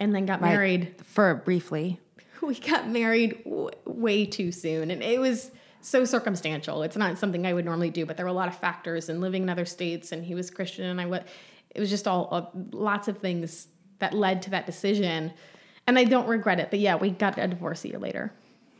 and 0.00 0.14
then 0.14 0.26
got 0.26 0.40
right. 0.40 0.50
married. 0.50 0.94
For 1.04 1.34
briefly. 1.34 2.00
We 2.40 2.54
got 2.54 2.88
married 2.88 3.42
w- 3.44 3.70
way 3.84 4.24
too 4.24 4.52
soon. 4.52 4.90
And 4.90 5.02
it 5.02 5.20
was 5.20 5.50
so 5.80 6.04
circumstantial. 6.04 6.82
It's 6.82 6.96
not 6.96 7.18
something 7.18 7.46
I 7.46 7.52
would 7.52 7.64
normally 7.64 7.90
do, 7.90 8.06
but 8.06 8.16
there 8.16 8.24
were 8.24 8.30
a 8.30 8.34
lot 8.34 8.48
of 8.48 8.56
factors 8.56 9.08
and 9.08 9.20
living 9.20 9.42
in 9.42 9.50
other 9.50 9.64
states 9.64 10.12
and 10.12 10.24
he 10.24 10.34
was 10.34 10.50
Christian 10.50 10.84
and 10.84 11.00
I 11.00 11.06
was, 11.06 11.22
it 11.74 11.80
was 11.80 11.90
just 11.90 12.06
all 12.06 12.28
uh, 12.30 12.46
lots 12.72 13.08
of 13.08 13.18
things 13.18 13.68
that 13.98 14.14
led 14.14 14.42
to 14.42 14.50
that 14.50 14.66
decision. 14.66 15.32
And 15.86 15.98
I 15.98 16.04
don't 16.04 16.28
regret 16.28 16.60
it, 16.60 16.70
but 16.70 16.78
yeah, 16.78 16.96
we 16.96 17.10
got 17.10 17.38
a 17.38 17.48
divorce 17.48 17.84
a 17.84 17.88
year 17.88 17.98
later. 17.98 18.32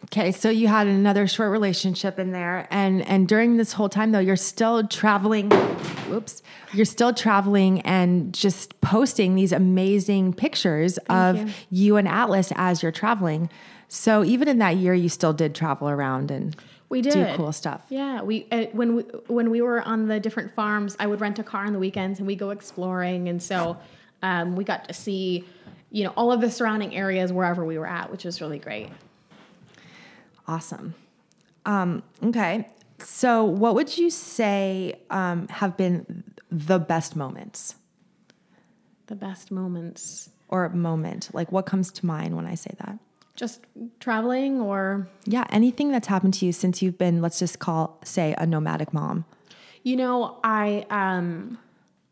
Okay, 0.04 0.32
so 0.32 0.48
you 0.48 0.68
had 0.68 0.86
another 0.86 1.26
short 1.26 1.50
relationship 1.50 2.18
in 2.18 2.32
there, 2.32 2.66
and 2.70 3.06
and 3.06 3.28
during 3.28 3.56
this 3.56 3.72
whole 3.72 3.88
time 3.88 4.12
though, 4.12 4.18
you're 4.18 4.36
still 4.36 4.86
traveling. 4.86 5.50
Whoops, 6.08 6.42
you're 6.72 6.86
still 6.86 7.12
traveling 7.12 7.82
and 7.82 8.32
just 8.32 8.80
posting 8.80 9.34
these 9.34 9.52
amazing 9.52 10.32
pictures 10.32 10.98
Thank 11.08 11.36
of 11.36 11.48
you. 11.48 11.54
you 11.70 11.96
and 11.96 12.08
Atlas 12.08 12.52
as 12.56 12.82
you're 12.82 12.92
traveling. 12.92 13.50
So 13.88 14.24
even 14.24 14.48
in 14.48 14.58
that 14.58 14.76
year, 14.76 14.94
you 14.94 15.08
still 15.08 15.32
did 15.32 15.54
travel 15.54 15.88
around 15.88 16.30
and 16.30 16.56
we 16.88 17.02
did 17.02 17.12
do 17.12 17.34
cool 17.36 17.52
stuff. 17.52 17.84
Yeah, 17.88 18.22
we 18.22 18.46
uh, 18.50 18.66
when 18.72 18.96
we 18.96 19.02
when 19.26 19.50
we 19.50 19.60
were 19.60 19.82
on 19.82 20.08
the 20.08 20.20
different 20.20 20.54
farms, 20.54 20.96
I 20.98 21.06
would 21.06 21.20
rent 21.20 21.38
a 21.38 21.42
car 21.42 21.64
on 21.66 21.72
the 21.72 21.78
weekends 21.78 22.18
and 22.18 22.26
we 22.26 22.36
go 22.36 22.50
exploring, 22.50 23.28
and 23.28 23.42
so 23.42 23.76
um, 24.22 24.56
we 24.56 24.64
got 24.64 24.88
to 24.88 24.94
see, 24.94 25.44
you 25.90 26.04
know, 26.04 26.12
all 26.16 26.32
of 26.32 26.40
the 26.40 26.50
surrounding 26.50 26.94
areas 26.94 27.32
wherever 27.32 27.64
we 27.64 27.78
were 27.78 27.86
at, 27.86 28.10
which 28.10 28.24
was 28.24 28.40
really 28.40 28.58
great. 28.58 28.88
Awesome. 30.48 30.94
Um, 31.66 32.02
okay. 32.24 32.66
So, 32.98 33.44
what 33.44 33.74
would 33.74 33.96
you 33.96 34.10
say 34.10 35.00
um, 35.10 35.46
have 35.48 35.76
been 35.76 36.24
the 36.50 36.78
best 36.78 37.14
moments? 37.14 37.76
The 39.06 39.14
best 39.14 39.50
moments. 39.50 40.30
Or 40.48 40.68
moment. 40.70 41.28
Like, 41.32 41.52
what 41.52 41.66
comes 41.66 41.92
to 41.92 42.06
mind 42.06 42.34
when 42.34 42.46
I 42.46 42.54
say 42.54 42.74
that? 42.78 42.98
Just 43.36 43.60
traveling 44.00 44.60
or? 44.60 45.08
Yeah, 45.26 45.44
anything 45.50 45.92
that's 45.92 46.08
happened 46.08 46.34
to 46.34 46.46
you 46.46 46.52
since 46.52 46.82
you've 46.82 46.98
been, 46.98 47.20
let's 47.20 47.38
just 47.38 47.58
call, 47.58 48.00
say, 48.02 48.34
a 48.38 48.46
nomadic 48.46 48.92
mom. 48.92 49.26
You 49.84 49.96
know, 49.96 50.40
I, 50.42 50.86
um, 50.90 51.58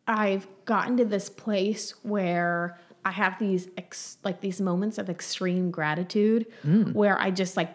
I've 0.06 0.46
gotten 0.66 0.98
to 0.98 1.04
this 1.04 1.28
place 1.28 1.94
where 2.02 2.78
I 3.04 3.10
have 3.10 3.38
these 3.38 3.68
ex- 3.76 4.18
like 4.24 4.40
these 4.40 4.60
moments 4.60 4.98
of 4.98 5.08
extreme 5.08 5.70
gratitude 5.70 6.46
mm. 6.64 6.92
where 6.92 7.18
I 7.20 7.30
just 7.30 7.56
like 7.56 7.70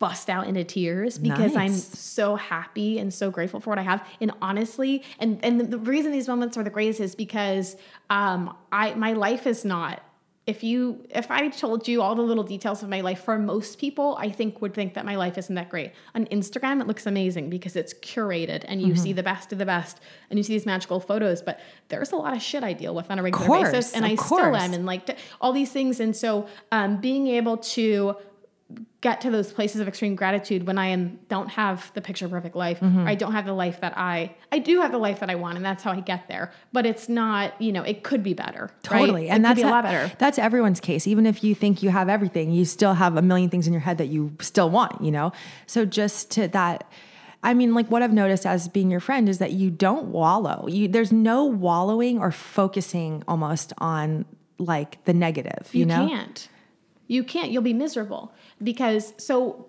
bust 0.00 0.28
out 0.28 0.48
into 0.48 0.64
tears 0.64 1.18
because 1.18 1.54
nice. 1.54 1.70
I'm 1.70 1.74
so 1.74 2.34
happy 2.34 2.98
and 2.98 3.14
so 3.14 3.30
grateful 3.30 3.60
for 3.60 3.70
what 3.70 3.78
I 3.78 3.82
have. 3.82 4.04
And 4.20 4.32
honestly, 4.42 5.04
and 5.20 5.38
and 5.44 5.60
the 5.60 5.78
reason 5.78 6.10
these 6.10 6.26
moments 6.26 6.56
are 6.56 6.64
the 6.64 6.70
greatest 6.70 6.98
is 6.98 7.14
because 7.14 7.76
um 8.08 8.56
I 8.72 8.94
my 8.94 9.12
life 9.12 9.46
is 9.46 9.64
not 9.64 10.02
if 10.46 10.64
you 10.64 11.06
if 11.10 11.30
I 11.30 11.48
told 11.48 11.86
you 11.86 12.02
all 12.02 12.14
the 12.14 12.22
little 12.22 12.42
details 12.42 12.82
of 12.82 12.88
my 12.88 13.02
life 13.02 13.22
for 13.22 13.38
most 13.38 13.78
people, 13.78 14.16
I 14.18 14.30
think 14.30 14.60
would 14.62 14.74
think 14.74 14.94
that 14.94 15.04
my 15.04 15.14
life 15.14 15.36
isn't 15.36 15.54
that 15.54 15.68
great. 15.68 15.92
On 16.14 16.24
Instagram, 16.26 16.80
it 16.80 16.86
looks 16.86 17.06
amazing 17.06 17.50
because 17.50 17.76
it's 17.76 17.94
curated 17.94 18.64
and 18.66 18.80
you 18.80 18.94
mm-hmm. 18.94 19.02
see 19.02 19.12
the 19.12 19.22
best 19.22 19.52
of 19.52 19.58
the 19.58 19.66
best 19.66 20.00
and 20.28 20.38
you 20.38 20.42
see 20.42 20.54
these 20.54 20.66
magical 20.66 20.98
photos. 20.98 21.42
But 21.42 21.60
there's 21.88 22.10
a 22.10 22.16
lot 22.16 22.34
of 22.34 22.42
shit 22.42 22.64
I 22.64 22.72
deal 22.72 22.94
with 22.94 23.10
on 23.10 23.18
a 23.18 23.22
regular 23.22 23.46
course, 23.46 23.70
basis, 23.70 23.92
and 23.92 24.04
I 24.04 24.16
course. 24.16 24.40
still 24.40 24.56
am, 24.56 24.72
and 24.72 24.86
like 24.86 25.18
all 25.40 25.52
these 25.52 25.70
things. 25.70 26.00
And 26.00 26.16
so, 26.16 26.48
um, 26.72 27.00
being 27.00 27.28
able 27.28 27.58
to 27.58 28.16
get 29.00 29.22
to 29.22 29.30
those 29.30 29.52
places 29.52 29.80
of 29.80 29.88
extreme 29.88 30.14
gratitude 30.14 30.66
when 30.66 30.76
I 30.76 30.88
am 30.88 31.18
don't 31.28 31.48
have 31.48 31.90
the 31.94 32.00
picture 32.00 32.28
perfect 32.28 32.54
life 32.54 32.80
mm-hmm. 32.80 33.06
I 33.06 33.14
don't 33.14 33.32
have 33.32 33.46
the 33.46 33.54
life 33.54 33.80
that 33.80 33.96
I 33.96 34.34
I 34.52 34.58
do 34.58 34.80
have 34.80 34.92
the 34.92 34.98
life 34.98 35.20
that 35.20 35.30
I 35.30 35.36
want 35.36 35.56
and 35.56 35.64
that's 35.64 35.82
how 35.82 35.92
I 35.92 36.00
get 36.00 36.28
there 36.28 36.52
but 36.72 36.84
it's 36.84 37.08
not 37.08 37.60
you 37.60 37.72
know 37.72 37.82
it 37.82 38.02
could 38.02 38.22
be 38.22 38.34
better 38.34 38.70
totally 38.82 39.22
right? 39.22 39.30
and 39.30 39.44
it 39.44 39.48
that's 39.48 39.62
a 39.62 39.70
lot 39.70 39.84
better 39.84 40.12
that's 40.18 40.38
everyone's 40.38 40.80
case 40.80 41.06
even 41.06 41.26
if 41.26 41.42
you 41.42 41.54
think 41.54 41.82
you 41.82 41.90
have 41.90 42.08
everything 42.08 42.50
you 42.50 42.64
still 42.64 42.94
have 42.94 43.16
a 43.16 43.22
million 43.22 43.48
things 43.48 43.66
in 43.66 43.72
your 43.72 43.80
head 43.80 43.98
that 43.98 44.08
you 44.08 44.36
still 44.40 44.68
want 44.68 45.02
you 45.02 45.10
know 45.10 45.32
so 45.66 45.84
just 45.84 46.30
to 46.32 46.48
that 46.48 46.90
I 47.42 47.54
mean, 47.54 47.74
like 47.74 47.90
what 47.90 48.02
I've 48.02 48.12
noticed 48.12 48.44
as 48.44 48.68
being 48.68 48.90
your 48.90 49.00
friend 49.00 49.26
is 49.26 49.38
that 49.38 49.52
you 49.52 49.70
don't 49.70 50.08
wallow. 50.08 50.66
You 50.68 50.88
there's 50.88 51.10
no 51.10 51.46
wallowing 51.46 52.18
or 52.18 52.32
focusing 52.32 53.24
almost 53.26 53.72
on 53.78 54.26
like 54.58 55.02
the 55.06 55.14
negative. 55.14 55.68
You, 55.72 55.80
you 55.80 55.86
know? 55.86 56.06
can't. 56.06 56.48
You 57.10 57.24
can't. 57.24 57.50
You'll 57.50 57.62
be 57.62 57.74
miserable 57.74 58.32
because 58.62 59.14
so 59.16 59.66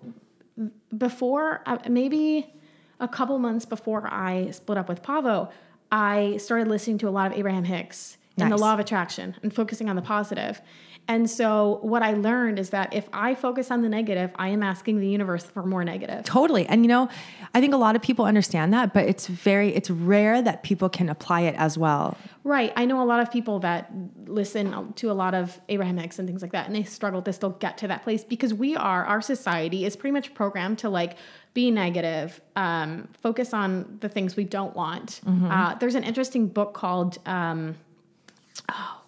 before 0.96 1.64
uh, 1.66 1.78
maybe 1.90 2.54
a 3.00 3.08
couple 3.08 3.36
months 3.40 3.64
before 3.64 4.06
I 4.08 4.52
split 4.52 4.78
up 4.78 4.88
with 4.88 5.02
Pavo, 5.02 5.48
I 5.90 6.36
started 6.36 6.68
listening 6.68 6.98
to 6.98 7.08
a 7.08 7.10
lot 7.10 7.32
of 7.32 7.36
Abraham 7.36 7.64
Hicks 7.64 8.16
nice. 8.36 8.44
and 8.44 8.52
the 8.52 8.56
law 8.56 8.74
of 8.74 8.78
attraction 8.78 9.36
and 9.42 9.54
focusing 9.54 9.88
on 9.88 9.96
the 9.96 10.02
positive. 10.02 10.60
And 11.08 11.28
so 11.28 11.80
what 11.82 12.02
I 12.02 12.12
learned 12.12 12.58
is 12.58 12.70
that 12.70 12.94
if 12.94 13.08
I 13.12 13.34
focus 13.34 13.70
on 13.70 13.82
the 13.82 13.88
negative, 13.88 14.30
I 14.36 14.48
am 14.48 14.62
asking 14.62 15.00
the 15.00 15.08
universe 15.08 15.44
for 15.44 15.64
more 15.64 15.84
negative. 15.84 16.24
Totally. 16.24 16.64
And 16.66 16.84
you 16.84 16.88
know, 16.88 17.08
I 17.54 17.60
think 17.60 17.74
a 17.74 17.76
lot 17.76 17.96
of 17.96 18.02
people 18.02 18.24
understand 18.24 18.72
that, 18.72 18.94
but 18.94 19.06
it's 19.06 19.26
very 19.26 19.74
it's 19.74 19.90
rare 19.90 20.40
that 20.42 20.62
people 20.62 20.88
can 20.88 21.08
apply 21.08 21.40
it 21.42 21.56
as 21.56 21.76
well. 21.76 22.16
Right. 22.44 22.72
I 22.76 22.84
know 22.84 23.02
a 23.02 23.04
lot 23.04 23.20
of 23.20 23.32
people 23.32 23.58
that 23.60 23.90
listen 24.26 24.92
to 24.94 25.10
a 25.10 25.12
lot 25.12 25.34
of 25.34 25.60
Abraham 25.68 25.98
Hicks 25.98 26.18
and 26.18 26.28
things 26.28 26.40
like 26.40 26.52
that 26.52 26.66
and 26.66 26.74
they 26.74 26.84
struggle 26.84 27.20
to 27.22 27.32
still 27.32 27.50
get 27.50 27.78
to 27.78 27.88
that 27.88 28.04
place 28.04 28.22
because 28.22 28.54
we 28.54 28.76
are 28.76 29.04
our 29.04 29.20
society 29.20 29.84
is 29.84 29.96
pretty 29.96 30.12
much 30.12 30.34
programmed 30.34 30.78
to 30.78 30.88
like 30.88 31.16
be 31.52 31.70
negative, 31.70 32.40
um, 32.56 33.08
focus 33.12 33.52
on 33.52 33.98
the 34.00 34.08
things 34.08 34.36
we 34.36 34.44
don't 34.44 34.74
want. 34.74 35.20
Mm-hmm. 35.26 35.50
Uh, 35.50 35.74
there's 35.74 35.96
an 35.96 36.04
interesting 36.04 36.46
book 36.46 36.72
called 36.72 37.18
um, 37.26 37.76
oh 38.70 39.02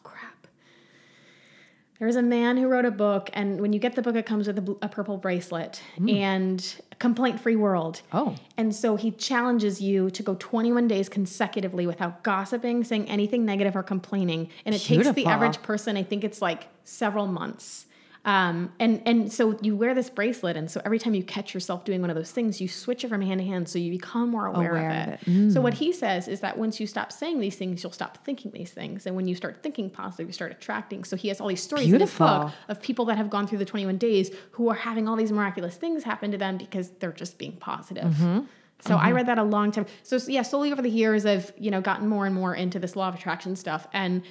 there 1.99 2.09
was 2.09 2.17
a 2.17 2.23
man 2.23 2.57
who 2.57 2.67
wrote 2.67 2.85
a 2.85 2.91
book, 2.91 3.31
and 3.33 3.61
when 3.61 3.73
you 3.73 3.79
get 3.79 3.95
the 3.95 4.03
book, 4.03 4.17
it 4.17 4.27
comes 4.27 4.47
with 4.49 4.59
a, 4.59 4.77
a 4.83 4.89
purple 4.89 5.17
bracelet 5.17 5.81
mm. 5.97 6.15
and 6.15 6.83
complaint 6.99 7.41
free 7.41 7.55
world. 7.55 8.03
Oh. 8.13 8.35
And 8.57 8.75
so 8.75 8.97
he 8.97 9.13
challenges 9.13 9.81
you 9.81 10.11
to 10.11 10.23
go 10.23 10.37
21 10.39 10.89
days 10.89 11.09
consecutively 11.09 11.87
without 11.87 12.25
gossiping, 12.25 12.83
saying 12.85 13.09
anything 13.09 13.45
negative, 13.45 13.77
or 13.77 13.83
complaining. 13.83 14.51
And 14.67 14.75
it 14.75 14.85
Beautiful. 14.85 15.15
takes 15.15 15.25
the 15.25 15.31
average 15.31 15.63
person, 15.63 15.97
I 15.97 16.03
think 16.03 16.25
it's 16.25 16.43
like 16.43 16.67
several 16.83 17.27
months. 17.27 17.87
Um, 18.25 18.73
and 18.79 19.03
and 19.05 19.31
so 19.31 19.59
you 19.61 19.77
wear 19.77 19.95
this 19.95 20.09
bracelet, 20.09 20.57
and 20.57 20.71
so 20.71 20.81
every 20.85 20.99
time 20.99 21.15
you 21.15 21.23
catch 21.23 21.53
yourself 21.53 21.85
doing 21.85 22.01
one 22.01 22.09
of 22.09 22.17
those 22.17 22.31
things, 22.31 22.59
you 22.59 22.69
switch 22.69 23.05
it 23.05 23.09
from 23.09 23.21
hand 23.21 23.41
to 23.41 23.47
hand, 23.47 23.69
so 23.69 23.79
you 23.79 23.91
become 23.91 24.31
more 24.31 24.47
aware, 24.47 24.71
aware 24.71 24.91
of 24.91 24.97
it. 24.97 25.09
Of 25.09 25.29
it. 25.29 25.31
Mm. 25.31 25.53
So 25.53 25.61
what 25.61 25.75
he 25.75 25.93
says 25.93 26.27
is 26.27 26.41
that 26.41 26.57
once 26.57 26.81
you 26.81 26.87
stop 26.87 27.13
saying 27.13 27.41
these 27.41 27.57
things, 27.57 27.83
you'll 27.83 27.93
stop 27.93 28.25
thinking 28.25 28.51
these 28.53 28.71
things, 28.71 29.07
and 29.07 29.15
when 29.15 29.29
you 29.29 29.35
start 29.35 29.63
thinking 29.63 29.91
positive, 29.91 30.27
you 30.27 30.33
start 30.33 30.53
attracting. 30.53 31.05
So 31.05 31.17
he 31.17 31.29
has 31.29 31.39
all 31.39 31.49
these 31.49 31.63
stories 31.63 31.87
Beautiful. 31.87 32.27
in 32.27 32.33
his 32.33 32.45
book 32.45 32.55
of 32.69 32.81
people 32.81 33.05
that 33.07 33.19
have 33.19 33.29
gone 33.29 33.47
through 33.47 33.59
the 33.59 33.67
21 33.67 33.99
days 33.99 34.31
who 34.53 34.71
are 34.71 34.75
having 34.75 35.07
all 35.07 35.17
these 35.17 35.33
miraculous 35.33 35.77
things 35.77 36.05
happen 36.05 36.31
to 36.31 36.39
them 36.39 36.57
because 36.57 36.91
they're 37.01 37.13
just 37.13 37.37
being 37.37 37.53
positive. 37.53 38.05
Mm-hmm. 38.05 38.47
So 38.81 38.97
mm-hmm. 38.97 39.07
I 39.07 39.13
read 39.13 39.27
that 39.27 39.39
a 39.39 39.45
long 39.45 39.71
time. 39.71 39.87
So 40.03 40.19
yeah, 40.29 40.43
slowly 40.43 40.73
over 40.73 40.83
the 40.83 40.91
years, 40.91 41.27
I've 41.27 41.53
you 41.59 41.71
know 41.71 41.83
gotten 41.83 42.09
more 42.09 42.25
and 42.25 42.35
more 42.35 42.55
into 42.55 42.79
this 42.79 42.97
law 42.97 43.09
of 43.09 43.15
attraction 43.15 43.55
stuff, 43.55 43.87
and 43.93 44.23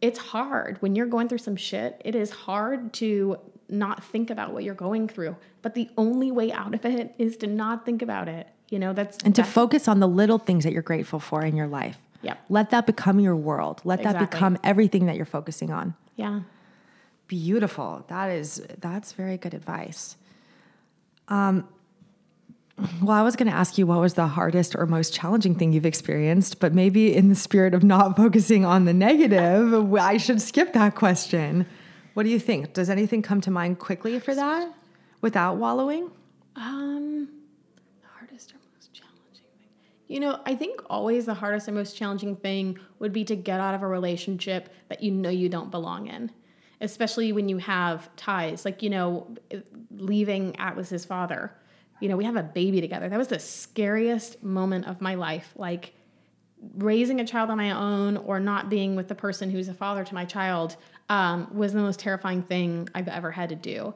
it's 0.00 0.18
hard 0.18 0.76
when 0.80 0.94
you're 0.94 1.06
going 1.06 1.28
through 1.28 1.38
some 1.38 1.56
shit. 1.56 2.00
It 2.04 2.14
is 2.14 2.30
hard 2.30 2.92
to 2.94 3.38
not 3.68 4.04
think 4.04 4.30
about 4.30 4.52
what 4.52 4.64
you're 4.64 4.74
going 4.74 5.08
through. 5.08 5.36
But 5.62 5.74
the 5.74 5.88
only 5.96 6.30
way 6.30 6.52
out 6.52 6.74
of 6.74 6.84
it 6.84 7.14
is 7.18 7.36
to 7.38 7.46
not 7.46 7.84
think 7.84 8.02
about 8.02 8.28
it. 8.28 8.48
You 8.68 8.78
know, 8.78 8.92
that's 8.92 9.18
and 9.18 9.34
to 9.34 9.44
focus 9.44 9.88
on 9.88 10.00
the 10.00 10.08
little 10.08 10.38
things 10.38 10.64
that 10.64 10.72
you're 10.72 10.82
grateful 10.82 11.20
for 11.20 11.42
in 11.42 11.56
your 11.56 11.66
life. 11.66 11.98
Yeah. 12.22 12.36
Let 12.48 12.70
that 12.70 12.86
become 12.86 13.20
your 13.20 13.36
world. 13.36 13.80
Let 13.84 14.00
exactly. 14.00 14.20
that 14.20 14.30
become 14.30 14.58
everything 14.62 15.06
that 15.06 15.16
you're 15.16 15.26
focusing 15.26 15.70
on. 15.70 15.94
Yeah. 16.16 16.40
beautiful. 17.26 18.04
That 18.08 18.30
is 18.30 18.66
that's 18.78 19.12
very 19.12 19.36
good 19.36 19.54
advice. 19.54 20.16
Um, 21.28 21.68
well, 23.02 23.16
I 23.16 23.22
was 23.22 23.36
going 23.36 23.50
to 23.50 23.56
ask 23.56 23.76
you 23.76 23.86
what 23.86 24.00
was 24.00 24.14
the 24.14 24.26
hardest 24.26 24.74
or 24.74 24.86
most 24.86 25.12
challenging 25.12 25.54
thing 25.54 25.72
you've 25.72 25.86
experienced, 25.86 26.58
but 26.58 26.72
maybe 26.72 27.14
in 27.14 27.28
the 27.28 27.34
spirit 27.34 27.74
of 27.74 27.84
not 27.84 28.16
focusing 28.16 28.64
on 28.64 28.86
the 28.86 28.92
negative, 28.92 29.94
I 29.94 30.16
should 30.16 30.40
skip 30.40 30.72
that 30.72 30.94
question. 30.94 31.66
What 32.14 32.24
do 32.24 32.30
you 32.30 32.38
think? 32.38 32.72
Does 32.72 32.90
anything 32.90 33.22
come 33.22 33.40
to 33.42 33.50
mind 33.50 33.78
quickly 33.78 34.18
for 34.20 34.34
that 34.34 34.72
without 35.20 35.56
wallowing? 35.56 36.10
Um, 36.56 37.28
the 38.00 38.08
hardest 38.18 38.52
or 38.52 38.56
most 38.74 38.92
challenging 38.92 39.46
thing. 39.58 39.68
You 40.08 40.20
know, 40.20 40.40
I 40.44 40.54
think 40.54 40.80
always 40.90 41.26
the 41.26 41.34
hardest 41.34 41.68
and 41.68 41.76
most 41.76 41.96
challenging 41.96 42.36
thing 42.36 42.78
would 42.98 43.12
be 43.12 43.24
to 43.24 43.36
get 43.36 43.60
out 43.60 43.74
of 43.74 43.82
a 43.82 43.86
relationship 43.86 44.70
that 44.88 45.02
you 45.02 45.10
know 45.10 45.30
you 45.30 45.48
don't 45.48 45.70
belong 45.70 46.08
in, 46.08 46.30
especially 46.80 47.32
when 47.32 47.48
you 47.48 47.58
have 47.58 48.14
ties. 48.16 48.64
Like, 48.64 48.82
you 48.82 48.90
know, 48.90 49.34
leaving 49.90 50.56
Atlas's 50.58 51.04
father. 51.04 51.52
You 52.02 52.08
know, 52.08 52.16
we 52.16 52.24
have 52.24 52.36
a 52.36 52.42
baby 52.42 52.80
together. 52.80 53.08
That 53.08 53.18
was 53.18 53.28
the 53.28 53.38
scariest 53.38 54.42
moment 54.42 54.86
of 54.86 55.00
my 55.00 55.14
life. 55.14 55.52
Like, 55.56 55.94
raising 56.76 57.20
a 57.20 57.26
child 57.26 57.50
on 57.50 57.56
my 57.56 57.72
own 57.72 58.16
or 58.16 58.38
not 58.38 58.68
being 58.68 58.94
with 58.94 59.08
the 59.08 59.14
person 59.14 59.50
who's 59.50 59.68
a 59.68 59.74
father 59.74 60.04
to 60.04 60.14
my 60.14 60.24
child 60.24 60.76
um, 61.08 61.48
was 61.52 61.72
the 61.72 61.80
most 61.80 61.98
terrifying 61.98 62.42
thing 62.42 62.88
I've 62.94 63.08
ever 63.08 63.30
had 63.32 63.48
to 63.48 63.56
do. 63.56 63.94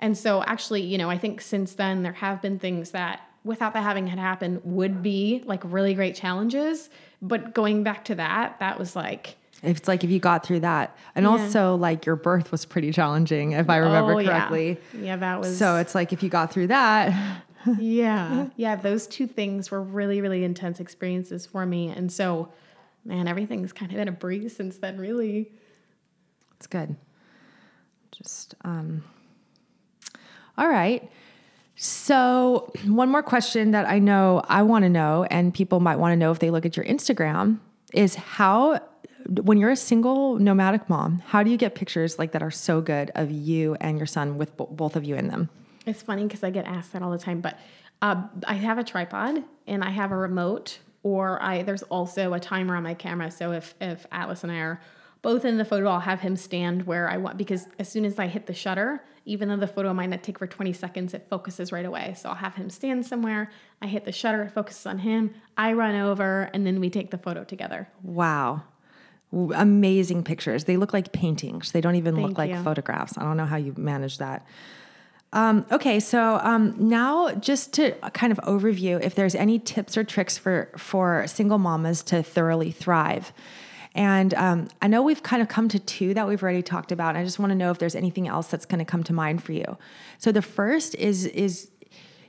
And 0.00 0.16
so, 0.16 0.42
actually, 0.42 0.82
you 0.82 0.98
know, 0.98 1.10
I 1.10 1.18
think 1.18 1.40
since 1.40 1.74
then 1.74 2.02
there 2.02 2.12
have 2.12 2.42
been 2.42 2.58
things 2.58 2.90
that, 2.92 3.20
without 3.44 3.72
that 3.74 3.82
having 3.82 4.06
had 4.06 4.18
happened, 4.18 4.60
would 4.64 5.02
be 5.02 5.42
like 5.46 5.62
really 5.64 5.94
great 5.94 6.14
challenges. 6.14 6.90
But 7.22 7.54
going 7.54 7.82
back 7.82 8.04
to 8.06 8.14
that, 8.16 8.58
that 8.60 8.78
was 8.78 8.94
like, 8.96 9.36
It's 9.62 9.88
like 9.88 10.04
if 10.04 10.10
you 10.10 10.20
got 10.20 10.44
through 10.46 10.60
that. 10.60 10.96
And 11.14 11.26
also, 11.26 11.74
like, 11.74 12.06
your 12.06 12.16
birth 12.16 12.52
was 12.52 12.64
pretty 12.64 12.92
challenging, 12.92 13.52
if 13.52 13.68
I 13.68 13.78
remember 13.78 14.12
oh, 14.12 14.24
correctly. 14.24 14.78
Yeah. 14.92 15.00
yeah, 15.00 15.16
that 15.16 15.40
was. 15.40 15.58
So 15.58 15.76
it's 15.76 15.94
like 15.94 16.12
if 16.12 16.22
you 16.22 16.28
got 16.28 16.52
through 16.52 16.68
that. 16.68 17.42
Yeah. 17.78 18.46
Yeah. 18.56 18.76
Those 18.76 19.06
two 19.06 19.26
things 19.26 19.70
were 19.70 19.82
really, 19.82 20.20
really 20.20 20.44
intense 20.44 20.80
experiences 20.80 21.46
for 21.46 21.64
me. 21.66 21.88
And 21.88 22.10
so, 22.10 22.48
man, 23.04 23.28
everything's 23.28 23.72
kind 23.72 23.90
of 23.90 23.96
been 23.96 24.08
a 24.08 24.12
breeze 24.12 24.56
since 24.56 24.78
then, 24.78 24.98
really. 24.98 25.52
It's 26.56 26.66
good. 26.66 26.96
Just, 28.12 28.54
um, 28.64 29.04
all 30.56 30.68
right. 30.68 31.08
So, 31.76 32.72
one 32.86 33.10
more 33.10 33.22
question 33.22 33.70
that 33.70 33.88
I 33.88 33.98
know 33.98 34.42
I 34.48 34.62
want 34.62 34.82
to 34.82 34.88
know, 34.88 35.24
and 35.30 35.54
people 35.54 35.80
might 35.80 35.96
want 35.96 36.12
to 36.12 36.16
know 36.16 36.32
if 36.32 36.40
they 36.40 36.50
look 36.50 36.66
at 36.66 36.76
your 36.76 36.86
Instagram, 36.86 37.60
is 37.94 38.16
how, 38.16 38.80
when 39.28 39.58
you're 39.58 39.70
a 39.70 39.76
single 39.76 40.36
nomadic 40.38 40.88
mom, 40.90 41.22
how 41.28 41.42
do 41.42 41.50
you 41.50 41.56
get 41.56 41.74
pictures 41.74 42.18
like 42.18 42.32
that 42.32 42.42
are 42.42 42.50
so 42.50 42.80
good 42.80 43.10
of 43.14 43.30
you 43.30 43.76
and 43.80 43.98
your 43.98 44.06
son 44.06 44.36
with 44.36 44.56
bo- 44.56 44.66
both 44.66 44.96
of 44.96 45.04
you 45.04 45.14
in 45.14 45.28
them? 45.28 45.48
It's 45.88 46.02
funny 46.02 46.24
because 46.24 46.44
I 46.44 46.50
get 46.50 46.66
asked 46.66 46.92
that 46.92 47.02
all 47.02 47.10
the 47.10 47.18
time, 47.18 47.40
but 47.40 47.58
uh, 48.02 48.22
I 48.46 48.54
have 48.54 48.78
a 48.78 48.84
tripod 48.84 49.42
and 49.66 49.82
I 49.82 49.90
have 49.90 50.12
a 50.12 50.16
remote, 50.16 50.78
or 51.02 51.42
I 51.42 51.62
there's 51.62 51.82
also 51.84 52.34
a 52.34 52.40
timer 52.40 52.76
on 52.76 52.82
my 52.82 52.94
camera. 52.94 53.30
So 53.30 53.52
if 53.52 53.74
if 53.80 54.06
Atlas 54.12 54.42
and 54.42 54.52
I 54.52 54.56
are 54.58 54.80
both 55.22 55.44
in 55.44 55.56
the 55.58 55.64
photo, 55.64 55.88
I'll 55.88 56.00
have 56.00 56.20
him 56.20 56.36
stand 56.36 56.86
where 56.86 57.08
I 57.08 57.16
want 57.16 57.38
because 57.38 57.66
as 57.78 57.88
soon 57.88 58.04
as 58.04 58.18
I 58.18 58.26
hit 58.28 58.46
the 58.46 58.54
shutter, 58.54 59.02
even 59.24 59.48
though 59.48 59.56
the 59.56 59.66
photo 59.66 59.92
might 59.92 60.10
not 60.10 60.22
take 60.22 60.38
for 60.38 60.46
20 60.46 60.72
seconds, 60.72 61.12
it 61.12 61.26
focuses 61.28 61.72
right 61.72 61.84
away. 61.84 62.14
So 62.16 62.28
I'll 62.28 62.36
have 62.36 62.54
him 62.54 62.70
stand 62.70 63.04
somewhere. 63.04 63.50
I 63.82 63.86
hit 63.86 64.04
the 64.04 64.12
shutter, 64.12 64.42
it 64.42 64.52
focuses 64.52 64.86
on 64.86 64.98
him. 64.98 65.34
I 65.56 65.72
run 65.72 65.94
over, 65.96 66.50
and 66.54 66.66
then 66.66 66.80
we 66.80 66.88
take 66.88 67.10
the 67.10 67.18
photo 67.18 67.44
together. 67.44 67.88
Wow. 68.02 68.62
Amazing 69.32 70.22
pictures. 70.24 70.64
They 70.64 70.76
look 70.76 70.92
like 70.92 71.12
paintings. 71.12 71.72
They 71.72 71.80
don't 71.80 71.96
even 71.96 72.14
Thank 72.14 72.28
look 72.28 72.38
like 72.38 72.50
you. 72.50 72.62
photographs. 72.62 73.18
I 73.18 73.24
don't 73.24 73.36
know 73.36 73.44
how 73.44 73.56
you 73.56 73.74
manage 73.76 74.18
that. 74.18 74.46
Um, 75.32 75.66
okay, 75.70 76.00
so 76.00 76.40
um, 76.42 76.74
now 76.78 77.32
just 77.34 77.74
to 77.74 77.92
kind 78.12 78.32
of 78.32 78.38
overview, 78.38 79.02
if 79.02 79.14
there's 79.14 79.34
any 79.34 79.58
tips 79.58 79.96
or 79.96 80.04
tricks 80.04 80.38
for 80.38 80.70
for 80.76 81.26
single 81.26 81.58
mamas 81.58 82.02
to 82.04 82.22
thoroughly 82.22 82.70
thrive, 82.70 83.32
and 83.94 84.32
um, 84.34 84.68
I 84.80 84.88
know 84.88 85.02
we've 85.02 85.22
kind 85.22 85.42
of 85.42 85.48
come 85.48 85.68
to 85.68 85.78
two 85.78 86.14
that 86.14 86.28
we've 86.28 86.42
already 86.42 86.62
talked 86.62 86.92
about. 86.92 87.10
And 87.10 87.18
I 87.18 87.24
just 87.24 87.38
want 87.38 87.50
to 87.50 87.56
know 87.56 87.70
if 87.70 87.78
there's 87.78 87.94
anything 87.94 88.28
else 88.28 88.46
that's 88.46 88.64
going 88.64 88.78
to 88.78 88.84
come 88.84 89.02
to 89.04 89.12
mind 89.12 89.42
for 89.42 89.52
you. 89.52 89.76
So 90.18 90.32
the 90.32 90.40
first 90.40 90.94
is 90.94 91.26
is 91.26 91.70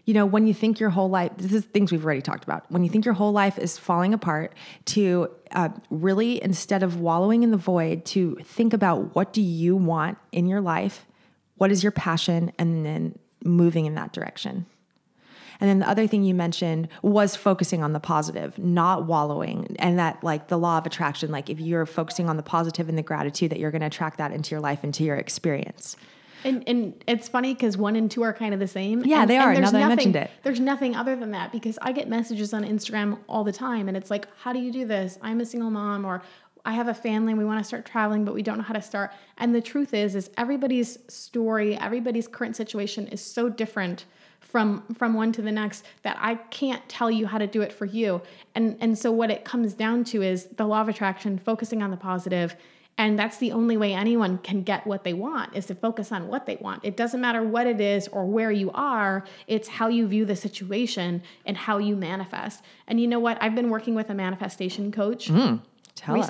you 0.05 0.13
know 0.13 0.25
when 0.25 0.47
you 0.47 0.53
think 0.53 0.79
your 0.79 0.89
whole 0.89 1.09
life 1.09 1.31
this 1.37 1.53
is 1.53 1.65
things 1.65 1.91
we've 1.91 2.03
already 2.03 2.21
talked 2.21 2.43
about 2.43 2.69
when 2.71 2.83
you 2.83 2.89
think 2.89 3.05
your 3.05 3.13
whole 3.13 3.31
life 3.31 3.59
is 3.59 3.77
falling 3.77 4.11
apart 4.13 4.53
to 4.85 5.29
uh, 5.51 5.69
really 5.91 6.41
instead 6.41 6.81
of 6.81 6.99
wallowing 6.99 7.43
in 7.43 7.51
the 7.51 7.57
void 7.57 8.05
to 8.05 8.35
think 8.43 8.73
about 8.73 9.13
what 9.13 9.33
do 9.33 9.41
you 9.41 9.75
want 9.75 10.17
in 10.31 10.47
your 10.47 10.61
life 10.61 11.05
what 11.59 11.71
is 11.71 11.83
your 11.83 11.91
passion 11.91 12.51
and 12.57 12.85
then 12.85 13.17
moving 13.45 13.85
in 13.85 13.95
that 13.95 14.11
direction 14.11 14.65
and 15.59 15.69
then 15.69 15.79
the 15.79 15.89
other 15.89 16.07
thing 16.07 16.23
you 16.23 16.33
mentioned 16.33 16.87
was 17.01 17.35
focusing 17.35 17.83
on 17.83 17.91
the 17.93 17.99
positive, 17.99 18.57
not 18.57 19.05
wallowing. 19.05 19.75
And 19.79 19.99
that, 19.99 20.23
like 20.23 20.47
the 20.47 20.57
law 20.57 20.77
of 20.77 20.85
attraction, 20.85 21.31
like 21.31 21.49
if 21.49 21.59
you're 21.59 21.85
focusing 21.85 22.29
on 22.29 22.37
the 22.37 22.43
positive 22.43 22.87
and 22.87 22.97
the 22.97 23.03
gratitude, 23.03 23.51
that 23.51 23.59
you're 23.59 23.71
going 23.71 23.81
to 23.81 23.87
attract 23.87 24.17
that 24.19 24.31
into 24.31 24.51
your 24.51 24.61
life, 24.61 24.83
into 24.83 25.03
your 25.03 25.17
experience. 25.17 25.97
And 26.45 26.63
and 26.69 27.03
it's 27.05 27.27
funny 27.27 27.53
because 27.53 27.75
one 27.75 27.97
and 27.97 28.09
two 28.09 28.21
are 28.21 28.31
kind 28.31 28.53
of 28.53 28.61
the 28.61 28.67
same. 28.67 29.03
Yeah, 29.03 29.23
and, 29.23 29.29
they 29.29 29.35
and 29.35 29.43
are, 29.43 29.53
there's 29.53 29.65
now 29.65 29.71
that 29.71 29.77
I 29.77 29.89
nothing- 29.89 29.95
mentioned 29.97 30.15
it. 30.15 30.31
There's 30.43 30.61
nothing 30.61 30.95
other 30.95 31.17
than 31.17 31.31
that 31.31 31.51
because 31.51 31.77
I 31.81 31.91
get 31.91 32.07
messages 32.07 32.53
on 32.53 32.63
Instagram 32.63 33.19
all 33.27 33.43
the 33.43 33.51
time, 33.51 33.89
and 33.89 33.97
it's 33.97 34.09
like, 34.09 34.25
"How 34.37 34.53
do 34.53 34.59
you 34.59 34.71
do 34.71 34.85
this? 34.85 35.19
I'm 35.21 35.41
a 35.41 35.45
single 35.45 35.69
mom," 35.69 36.05
or 36.05 36.21
"I 36.69 36.73
have 36.73 36.87
a 36.87 36.93
family 36.93 37.31
and 37.31 37.39
we 37.39 37.45
want 37.45 37.59
to 37.59 37.63
start 37.63 37.85
traveling, 37.85 38.25
but 38.25 38.33
we 38.33 38.43
don't 38.43 38.57
know 38.57 38.63
how 38.63 38.73
to 38.73 38.81
start." 38.81 39.11
And 39.37 39.53
the 39.53 39.61
truth 39.61 39.93
is, 39.93 40.15
is 40.15 40.29
everybody's 40.37 40.99
story, 41.07 41.77
everybody's 41.77 42.27
current 42.27 42.55
situation 42.55 43.07
is 43.07 43.21
so 43.21 43.49
different 43.49 44.05
from 44.39 44.83
from 44.93 45.13
one 45.13 45.31
to 45.33 45.41
the 45.41 45.51
next 45.51 45.85
that 46.03 46.17
I 46.19 46.35
can't 46.35 46.87
tell 46.87 47.11
you 47.11 47.27
how 47.27 47.37
to 47.37 47.47
do 47.47 47.61
it 47.61 47.73
for 47.73 47.85
you. 47.85 48.21
And 48.55 48.77
and 48.79 48.97
so 48.97 49.11
what 49.11 49.29
it 49.31 49.45
comes 49.45 49.73
down 49.73 50.03
to 50.05 50.21
is 50.21 50.45
the 50.45 50.65
law 50.65 50.81
of 50.81 50.89
attraction, 50.89 51.37
focusing 51.37 51.81
on 51.81 51.91
the 51.91 51.97
positive 51.97 52.55
and 52.99 53.17
that's 53.17 53.37
the 53.37 53.53
only 53.53 53.77
way 53.77 53.93
anyone 53.93 54.39
can 54.39 54.61
get 54.61 54.85
what 54.85 55.05
they 55.05 55.13
want 55.13 55.55
is 55.55 55.65
to 55.67 55.75
focus 55.75 56.11
on 56.11 56.27
what 56.27 56.45
they 56.45 56.57
want. 56.57 56.83
It 56.83 56.97
doesn't 56.97 57.21
matter 57.21 57.41
what 57.41 57.65
it 57.65 57.79
is 57.79 58.09
or 58.09 58.25
where 58.25 58.51
you 58.51 58.71
are, 58.71 59.23
it's 59.47 59.69
how 59.69 59.87
you 59.87 60.05
view 60.05 60.25
the 60.25 60.35
situation 60.35 61.23
and 61.45 61.55
how 61.55 61.77
you 61.77 61.95
manifest. 61.95 62.61
And 62.87 62.99
you 62.99 63.07
know 63.07 63.19
what? 63.19 63.41
I've 63.41 63.55
been 63.55 63.69
working 63.69 63.95
with 63.95 64.09
a 64.09 64.13
manifestation 64.13 64.91
coach 64.91 65.29
hmm. 65.29 65.55
Tell 65.99 66.15
us. 66.21 66.29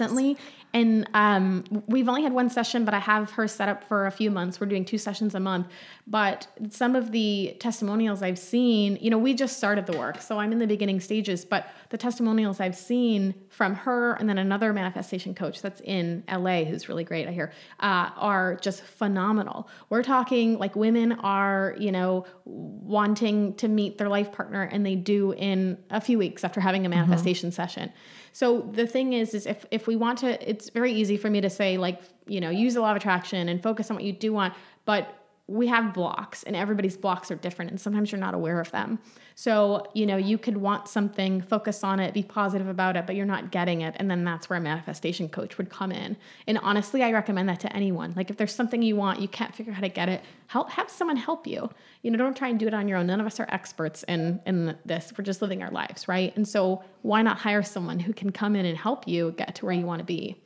And 0.74 1.10
um, 1.16 1.64
we've 1.88 2.08
only 2.08 2.22
had 2.22 2.32
one 2.32 2.50
session, 2.50 2.86
but 2.86 2.94
I 2.94 3.00
have 3.00 3.32
her 3.32 3.48
set 3.48 3.70
up 3.70 3.84
for 3.84 4.06
a 4.06 4.12
few 4.12 4.30
months. 4.30 4.60
We're 4.60 4.68
doing 4.68 4.86
two 4.86 5.00
sessions 5.00 5.34
a 5.34 5.40
month. 5.40 5.68
But 6.06 6.48
some 6.70 6.96
of 6.96 7.12
the 7.12 7.56
testimonials 7.60 8.22
I've 8.22 8.38
seen, 8.38 8.98
you 9.02 9.10
know, 9.10 9.18
we 9.18 9.34
just 9.34 9.58
started 9.58 9.88
the 9.88 9.98
work. 9.98 10.22
So 10.22 10.40
I'm 10.40 10.52
in 10.52 10.60
the 10.60 10.68
beginning 10.68 11.00
stages. 11.00 11.44
But 11.44 11.68
the 11.90 11.98
testimonials 11.98 12.60
I've 12.60 12.76
seen 12.76 13.34
from 13.50 13.74
her 13.76 14.14
and 14.14 14.30
then 14.30 14.38
another 14.38 14.72
manifestation 14.72 15.34
coach 15.34 15.62
that's 15.62 15.82
in 15.82 16.24
LA, 16.32 16.66
who's 16.66 16.88
really 16.88 17.04
great, 17.04 17.28
I 17.28 17.32
hear, 17.32 17.52
uh, 17.80 18.12
are 18.16 18.56
just 18.62 18.82
phenomenal. 18.84 19.68
We're 19.90 20.04
talking 20.04 20.60
like 20.60 20.76
women 20.76 21.14
are, 21.14 21.76
you 21.80 21.92
know, 21.92 22.26
wanting 22.46 23.56
to 23.56 23.68
meet 23.68 23.98
their 23.98 24.10
life 24.10 24.32
partner 24.32 24.64
and 24.64 24.86
they 24.86 24.96
do 24.96 25.34
in 25.34 25.78
a 25.90 26.00
few 26.00 26.20
weeks 26.20 26.44
after 26.44 26.60
having 26.60 26.86
a 26.86 26.90
manifestation 26.90 27.52
session. 27.52 27.92
So 28.32 28.62
the 28.62 28.88
thing 28.88 29.14
is, 29.14 29.34
is 29.34 29.46
if 29.46 29.66
if 29.72 29.88
we 29.88 29.96
want 29.96 30.20
to, 30.20 30.50
it's 30.60 30.70
very 30.70 30.92
easy 30.92 31.16
for 31.16 31.30
me 31.30 31.40
to 31.40 31.50
say 31.50 31.78
like, 31.78 32.02
you 32.28 32.42
know, 32.42 32.50
use 32.50 32.74
the 32.74 32.82
law 32.82 32.92
of 32.92 32.98
attraction 32.98 33.48
and 33.48 33.64
focus 33.64 33.90
on 33.90 33.96
what 33.96 34.04
you 34.04 34.12
do 34.12 34.34
want, 34.34 34.54
but 34.84 35.16
we 35.48 35.66
have 35.66 35.96
blocks 35.96 36.44
and 36.44 36.56
everybody's 36.56 36.96
blocks 36.96 37.32
are 37.32 37.36
different 37.36 37.72
and 37.72 37.82
sometimes 37.82 38.12
you're 38.12 38.20
not 38.20 38.36
aware 38.36 38.60
of 38.60 38.70
them. 38.70 39.00
So, 39.34 39.90
you 39.96 40.06
know, 40.06 40.18
you 40.18 40.38
could 40.38 40.58
want 40.58 40.88
something, 40.88 41.42
focus 41.42 41.84
on 41.84 42.00
it, 42.00 42.14
be 42.14 42.22
positive 42.22 42.68
about 42.68 42.96
it, 42.96 43.08
but 43.08 43.16
you're 43.16 43.26
not 43.26 43.50
getting 43.50 43.82
it. 43.82 43.96
And 43.98 44.12
then 44.12 44.24
that's 44.24 44.48
where 44.48 44.60
a 44.60 44.62
manifestation 44.62 45.28
coach 45.28 45.58
would 45.58 45.72
come 45.72 45.92
in. 45.92 46.18
And 46.46 46.60
honestly, 46.60 47.02
I 47.02 47.12
recommend 47.12 47.50
that 47.50 47.62
to 47.62 47.76
anyone. 47.76 48.14
Like 48.16 48.30
if 48.30 48.38
there's 48.38 48.54
something 48.54 48.84
you 48.84 48.96
want, 48.96 49.22
you 49.22 49.28
can't 49.28 49.56
figure 49.56 49.72
out 49.72 49.78
how 49.78 49.82
to 49.82 49.90
get 49.90 50.08
it, 50.08 50.22
help 50.48 50.70
have 50.70 50.90
someone 50.90 51.18
help 51.18 51.48
you. 51.48 51.72
You 52.04 52.12
know, 52.12 52.18
don't 52.18 52.38
try 52.38 52.50
and 52.50 52.60
do 52.60 52.68
it 52.68 52.74
on 52.76 52.88
your 52.88 53.00
own. 53.00 53.08
None 53.08 53.20
of 53.20 53.26
us 53.26 53.40
are 53.40 53.48
experts 53.50 54.04
in 54.04 54.42
in 54.46 54.78
this. 54.86 55.14
We're 55.18 55.24
just 55.24 55.42
living 55.42 55.64
our 55.64 55.72
lives, 55.72 56.08
right? 56.08 56.36
And 56.36 56.48
so 56.48 56.84
why 57.02 57.24
not 57.24 57.40
hire 57.40 57.64
someone 57.64 58.00
who 58.00 58.14
can 58.14 58.32
come 58.32 58.56
in 58.56 58.68
and 58.68 58.78
help 58.78 59.08
you 59.08 59.32
get 59.32 59.56
to 59.56 59.66
where 59.66 59.74
you 59.74 59.86
want 59.88 60.00
to 60.00 60.06
be? 60.06 60.40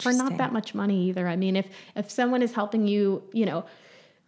For 0.00 0.12
not 0.12 0.36
that 0.38 0.52
much 0.52 0.74
money 0.74 1.08
either. 1.08 1.28
I 1.28 1.36
mean, 1.36 1.56
if 1.56 1.66
if 1.94 2.10
someone 2.10 2.42
is 2.42 2.52
helping 2.52 2.86
you, 2.88 3.22
you 3.32 3.46
know, 3.46 3.64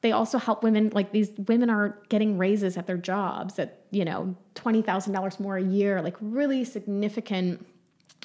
they 0.01 0.12
also 0.12 0.38
help 0.38 0.62
women 0.62 0.90
like 0.92 1.12
these 1.12 1.31
women 1.47 1.71
are 1.71 1.99
getting 2.09 2.38
raises 2.38 2.77
at 2.77 2.87
their 2.87 2.97
jobs 2.97 3.59
at 3.59 3.81
you 3.90 4.05
know 4.05 4.37
$20000 4.55 5.40
more 5.40 5.57
a 5.57 5.62
year 5.62 6.03
like 6.03 6.16
really 6.21 6.64
significant 6.64 7.66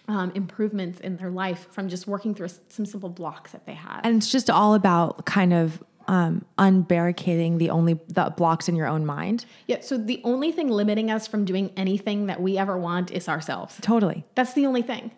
um, 0.07 0.31
improvements 0.35 0.99
in 0.99 1.15
their 1.17 1.31
life 1.31 1.67
from 1.71 1.87
just 1.87 2.07
working 2.07 2.35
through 2.35 2.49
some 2.67 2.85
simple 2.85 3.09
blocks 3.09 3.53
that 3.53 3.65
they 3.65 3.73
have 3.73 4.01
And 4.03 4.17
it's 4.17 4.29
just 4.29 4.49
all 4.49 4.73
about 4.75 5.25
kind 5.25 5.53
of 5.53 5.81
um, 6.07 6.43
unbarricading 6.57 7.57
the 7.59 7.69
only 7.69 7.97
the 8.09 8.33
blocks 8.35 8.67
in 8.67 8.75
your 8.75 8.87
own 8.87 9.05
mind. 9.05 9.45
yeah 9.67 9.79
so 9.79 9.97
the 9.97 10.21
only 10.25 10.51
thing 10.51 10.67
limiting 10.67 11.09
us 11.09 11.27
from 11.27 11.45
doing 11.45 11.71
anything 11.77 12.25
that 12.25 12.41
we 12.41 12.57
ever 12.57 12.77
want 12.77 13.11
is 13.11 13.29
ourselves 13.29 13.77
Totally. 13.81 14.25
That's 14.35 14.53
the 14.53 14.65
only 14.65 14.81
thing. 14.81 15.11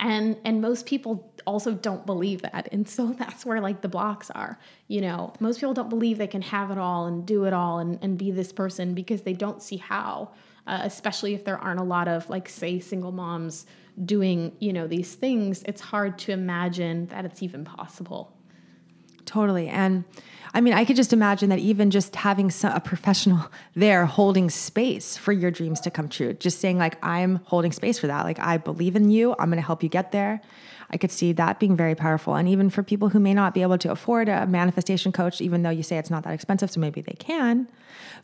And 0.00 0.36
and 0.44 0.60
most 0.60 0.86
people 0.86 1.32
also 1.46 1.72
don't 1.74 2.04
believe 2.06 2.42
that. 2.42 2.68
And 2.72 2.88
so 2.88 3.12
that's 3.18 3.46
where 3.46 3.60
like 3.60 3.82
the 3.82 3.88
blocks 3.88 4.30
are 4.30 4.58
you 4.88 5.00
know? 5.00 5.32
Most 5.38 5.60
people 5.60 5.74
don't 5.74 5.90
believe 5.90 6.18
they 6.18 6.26
can 6.26 6.42
have 6.42 6.70
it 6.70 6.78
all 6.78 7.06
and 7.06 7.24
do 7.24 7.44
it 7.44 7.52
all 7.52 7.78
and, 7.78 7.98
and 8.02 8.18
be 8.18 8.32
this 8.32 8.52
person 8.52 8.94
because 8.94 9.22
they 9.22 9.34
don't 9.34 9.62
see 9.62 9.76
how 9.76 10.32
uh, 10.66 10.80
especially 10.82 11.34
if 11.34 11.44
there 11.44 11.58
aren't 11.58 11.80
a 11.80 11.84
lot 11.84 12.08
of 12.08 12.28
like 12.28 12.48
say 12.48 12.80
single 12.80 13.12
moms 13.12 13.66
doing 14.04 14.52
you 14.60 14.72
know 14.72 14.86
these 14.86 15.14
things 15.14 15.62
it's 15.64 15.80
hard 15.80 16.18
to 16.18 16.32
imagine 16.32 17.06
that 17.06 17.24
it's 17.24 17.42
even 17.42 17.64
possible. 17.64 18.36
Totally. 19.26 19.68
And 19.68 20.04
I 20.52 20.60
mean, 20.60 20.74
I 20.74 20.84
could 20.84 20.96
just 20.96 21.12
imagine 21.12 21.48
that 21.50 21.58
even 21.60 21.90
just 21.90 22.16
having 22.16 22.50
some, 22.50 22.72
a 22.72 22.80
professional 22.80 23.50
there 23.74 24.06
holding 24.06 24.50
space 24.50 25.16
for 25.16 25.32
your 25.32 25.50
dreams 25.50 25.80
to 25.82 25.90
come 25.90 26.08
true, 26.08 26.32
just 26.34 26.60
saying, 26.60 26.78
like, 26.78 27.02
I'm 27.04 27.36
holding 27.44 27.72
space 27.72 27.98
for 27.98 28.06
that. 28.08 28.24
Like, 28.24 28.38
I 28.40 28.56
believe 28.56 28.96
in 28.96 29.10
you. 29.10 29.32
I'm 29.38 29.48
going 29.48 29.56
to 29.60 29.66
help 29.66 29.82
you 29.82 29.88
get 29.88 30.12
there. 30.12 30.40
I 30.92 30.96
could 30.96 31.12
see 31.12 31.32
that 31.32 31.60
being 31.60 31.76
very 31.76 31.94
powerful. 31.94 32.34
And 32.34 32.48
even 32.48 32.68
for 32.68 32.82
people 32.82 33.10
who 33.10 33.20
may 33.20 33.32
not 33.32 33.54
be 33.54 33.62
able 33.62 33.78
to 33.78 33.92
afford 33.92 34.28
a 34.28 34.44
manifestation 34.46 35.12
coach, 35.12 35.40
even 35.40 35.62
though 35.62 35.70
you 35.70 35.84
say 35.84 35.98
it's 35.98 36.10
not 36.10 36.24
that 36.24 36.32
expensive, 36.32 36.70
so 36.70 36.80
maybe 36.80 37.00
they 37.00 37.14
can. 37.16 37.68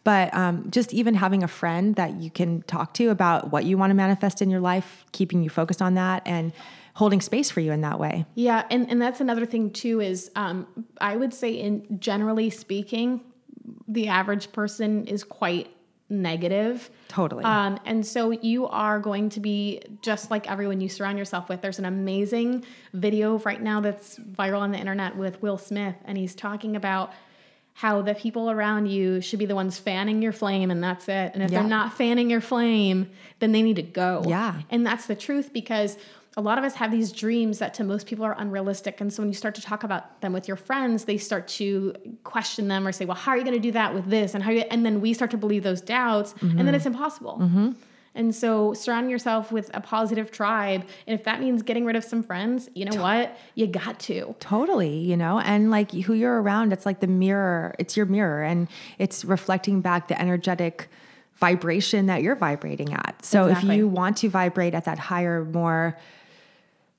But 0.02 0.34
um, 0.34 0.68
just 0.70 0.92
even 0.92 1.14
having 1.14 1.44
a 1.44 1.48
friend 1.48 1.94
that 1.94 2.14
you 2.14 2.30
can 2.30 2.62
talk 2.62 2.92
to 2.94 3.10
about 3.10 3.52
what 3.52 3.64
you 3.64 3.78
want 3.78 3.90
to 3.90 3.94
manifest 3.94 4.42
in 4.42 4.50
your 4.50 4.60
life, 4.60 5.04
keeping 5.12 5.44
you 5.44 5.50
focused 5.50 5.80
on 5.80 5.94
that, 5.94 6.22
and 6.26 6.52
holding 6.96 7.20
space 7.20 7.50
for 7.50 7.60
you 7.60 7.72
in 7.72 7.82
that 7.82 8.00
way. 8.00 8.24
Yeah, 8.34 8.64
and, 8.70 8.90
and 8.90 9.00
that's 9.02 9.20
another 9.20 9.44
thing 9.44 9.70
too 9.70 10.00
is 10.00 10.30
um, 10.34 10.66
I 10.98 11.14
would 11.14 11.34
say 11.34 11.50
in 11.52 12.00
generally 12.00 12.48
speaking, 12.48 13.20
the 13.86 14.08
average 14.08 14.50
person 14.50 15.06
is 15.06 15.22
quite 15.22 15.68
negative. 16.08 16.88
Totally. 17.08 17.44
Um, 17.44 17.78
and 17.84 18.06
so 18.06 18.30
you 18.30 18.66
are 18.68 18.98
going 18.98 19.28
to 19.30 19.40
be 19.40 19.82
just 20.00 20.30
like 20.30 20.50
everyone 20.50 20.80
you 20.80 20.88
surround 20.88 21.18
yourself 21.18 21.50
with. 21.50 21.60
There's 21.60 21.78
an 21.78 21.84
amazing 21.84 22.64
video 22.94 23.36
right 23.40 23.60
now 23.60 23.82
that's 23.82 24.18
viral 24.18 24.60
on 24.60 24.70
the 24.72 24.78
internet 24.78 25.16
with 25.16 25.42
Will 25.42 25.58
Smith, 25.58 25.96
and 26.06 26.16
he's 26.16 26.34
talking 26.34 26.76
about 26.76 27.12
how 27.74 28.00
the 28.00 28.14
people 28.14 28.50
around 28.50 28.86
you 28.86 29.20
should 29.20 29.38
be 29.38 29.44
the 29.44 29.54
ones 29.54 29.78
fanning 29.78 30.22
your 30.22 30.32
flame 30.32 30.70
and 30.70 30.82
that's 30.82 31.10
it. 31.10 31.32
And 31.34 31.42
if 31.42 31.50
Yeah. 31.50 31.60
they're 31.60 31.68
not 31.68 31.92
fanning 31.92 32.30
your 32.30 32.40
flame, 32.40 33.10
then 33.38 33.52
they 33.52 33.60
need 33.60 33.76
to 33.76 33.82
go. 33.82 34.24
Yeah. 34.26 34.62
And 34.70 34.86
that's 34.86 35.04
the 35.04 35.14
truth 35.14 35.52
because 35.52 35.98
a 36.38 36.42
lot 36.42 36.58
of 36.58 36.64
us 36.64 36.74
have 36.74 36.90
these 36.90 37.12
dreams 37.12 37.58
that 37.60 37.72
to 37.74 37.84
most 37.84 38.06
people 38.06 38.24
are 38.24 38.36
unrealistic. 38.38 39.00
And 39.00 39.10
so 39.10 39.22
when 39.22 39.28
you 39.28 39.34
start 39.34 39.54
to 39.54 39.62
talk 39.62 39.84
about 39.84 40.20
them 40.20 40.34
with 40.34 40.46
your 40.46 40.56
friends, 40.56 41.04
they 41.04 41.16
start 41.16 41.48
to 41.48 41.94
question 42.24 42.68
them 42.68 42.86
or 42.86 42.92
say, 42.92 43.06
well, 43.06 43.16
how 43.16 43.32
are 43.32 43.38
you 43.38 43.44
going 43.44 43.56
to 43.56 43.60
do 43.60 43.72
that 43.72 43.94
with 43.94 44.10
this? 44.10 44.34
And 44.34 44.44
how 44.44 44.50
you, 44.50 44.60
and 44.70 44.84
then 44.84 45.00
we 45.00 45.14
start 45.14 45.30
to 45.30 45.38
believe 45.38 45.62
those 45.62 45.80
doubts 45.80 46.34
and 46.42 46.58
then 46.58 46.66
mm-hmm. 46.66 46.74
it's 46.74 46.86
impossible. 46.86 47.38
Mm-hmm. 47.40 47.70
And 48.14 48.34
so 48.34 48.72
surround 48.74 49.10
yourself 49.10 49.52
with 49.52 49.70
a 49.74 49.80
positive 49.80 50.30
tribe. 50.30 50.86
And 51.06 51.18
if 51.18 51.24
that 51.24 51.40
means 51.40 51.62
getting 51.62 51.84
rid 51.84 51.96
of 51.96 52.04
some 52.04 52.22
friends, 52.22 52.68
you 52.74 52.86
know 52.86 53.00
what? 53.00 53.36
You 53.54 53.66
got 53.66 53.98
to. 54.00 54.34
Totally, 54.40 54.98
you 54.98 55.16
know, 55.16 55.38
and 55.40 55.70
like 55.70 55.92
who 55.92 56.14
you're 56.14 56.40
around, 56.40 56.72
it's 56.72 56.86
like 56.86 57.00
the 57.00 57.06
mirror, 57.06 57.74
it's 57.78 57.96
your 57.96 58.06
mirror, 58.06 58.42
and 58.42 58.68
it's 58.98 59.24
reflecting 59.24 59.82
back 59.82 60.08
the 60.08 60.20
energetic 60.20 60.88
vibration 61.34 62.06
that 62.06 62.22
you're 62.22 62.36
vibrating 62.36 62.94
at. 62.94 63.22
So 63.22 63.46
Exactly. 63.46 63.74
if 63.74 63.76
you 63.76 63.88
want 63.88 64.16
to 64.18 64.30
vibrate 64.30 64.74
at 64.74 64.86
that 64.86 64.98
higher, 64.98 65.44
more, 65.44 65.98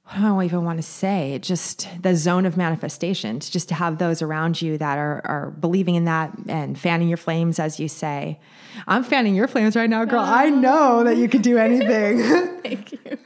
I 0.09 0.21
don't 0.21 0.41
even 0.43 0.63
want 0.63 0.77
to 0.77 0.83
say, 0.83 1.37
just 1.41 1.87
the 2.01 2.15
zone 2.15 2.45
of 2.45 2.55
manifestation 2.55 3.39
just 3.41 3.67
to 3.69 3.75
have 3.75 3.97
those 3.97 4.21
around 4.21 4.61
you 4.61 4.77
that 4.77 4.97
are, 4.97 5.21
are 5.25 5.51
believing 5.51 5.95
in 5.95 6.05
that 6.05 6.31
and 6.47 6.79
fanning 6.79 7.09
your 7.09 7.17
flames, 7.17 7.59
as 7.59 7.79
you 7.79 7.89
say. 7.89 8.39
I'm 8.87 9.03
fanning 9.03 9.35
your 9.35 9.47
flames 9.47 9.75
right 9.75 9.89
now, 9.89 10.05
girl. 10.05 10.21
I 10.21 10.49
know 10.49 11.03
that 11.03 11.17
you 11.17 11.27
can 11.27 11.41
do 11.41 11.57
anything. 11.57 12.19
Thank 12.63 12.91
you. 12.93 13.17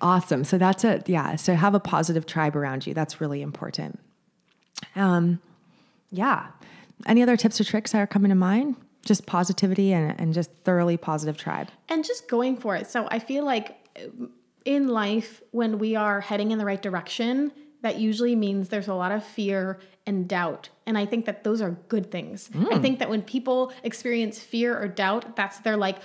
Awesome. 0.00 0.44
So 0.44 0.58
that's 0.58 0.84
a 0.84 1.02
yeah. 1.06 1.36
So 1.36 1.54
have 1.54 1.74
a 1.74 1.80
positive 1.80 2.26
tribe 2.26 2.56
around 2.56 2.86
you. 2.86 2.94
That's 2.94 3.20
really 3.20 3.42
important. 3.42 3.98
Um, 4.96 5.40
yeah. 6.10 6.48
Any 7.06 7.22
other 7.22 7.36
tips 7.36 7.60
or 7.60 7.64
tricks 7.64 7.92
that 7.92 7.98
are 7.98 8.06
coming 8.06 8.28
to 8.30 8.34
mind? 8.34 8.76
Just 9.04 9.26
positivity 9.26 9.92
and, 9.92 10.18
and 10.20 10.34
just 10.34 10.50
thoroughly 10.64 10.96
positive 10.96 11.36
tribe. 11.36 11.68
and 11.88 12.04
just 12.04 12.28
going 12.28 12.56
for 12.56 12.76
it. 12.76 12.90
So 12.90 13.08
I 13.10 13.18
feel 13.18 13.44
like 13.44 13.76
in 14.64 14.88
life, 14.88 15.42
when 15.50 15.78
we 15.78 15.96
are 15.96 16.20
heading 16.20 16.50
in 16.50 16.58
the 16.58 16.64
right 16.64 16.80
direction, 16.80 17.52
that 17.82 17.98
usually 17.98 18.34
means 18.34 18.68
there's 18.68 18.88
a 18.88 18.94
lot 18.94 19.12
of 19.12 19.24
fear 19.24 19.78
and 20.06 20.28
doubt. 20.28 20.68
And 20.86 20.98
I 20.98 21.06
think 21.06 21.26
that 21.26 21.44
those 21.44 21.60
are 21.60 21.72
good 21.88 22.10
things. 22.10 22.50
I 22.54 22.58
hmm. 22.58 22.82
think 22.82 22.98
that 22.98 23.08
when 23.08 23.22
people 23.22 23.72
experience 23.82 24.38
fear 24.38 24.76
or 24.76 24.88
doubt, 24.88 25.36
that's 25.36 25.60
their 25.60 25.76
like, 25.76 25.98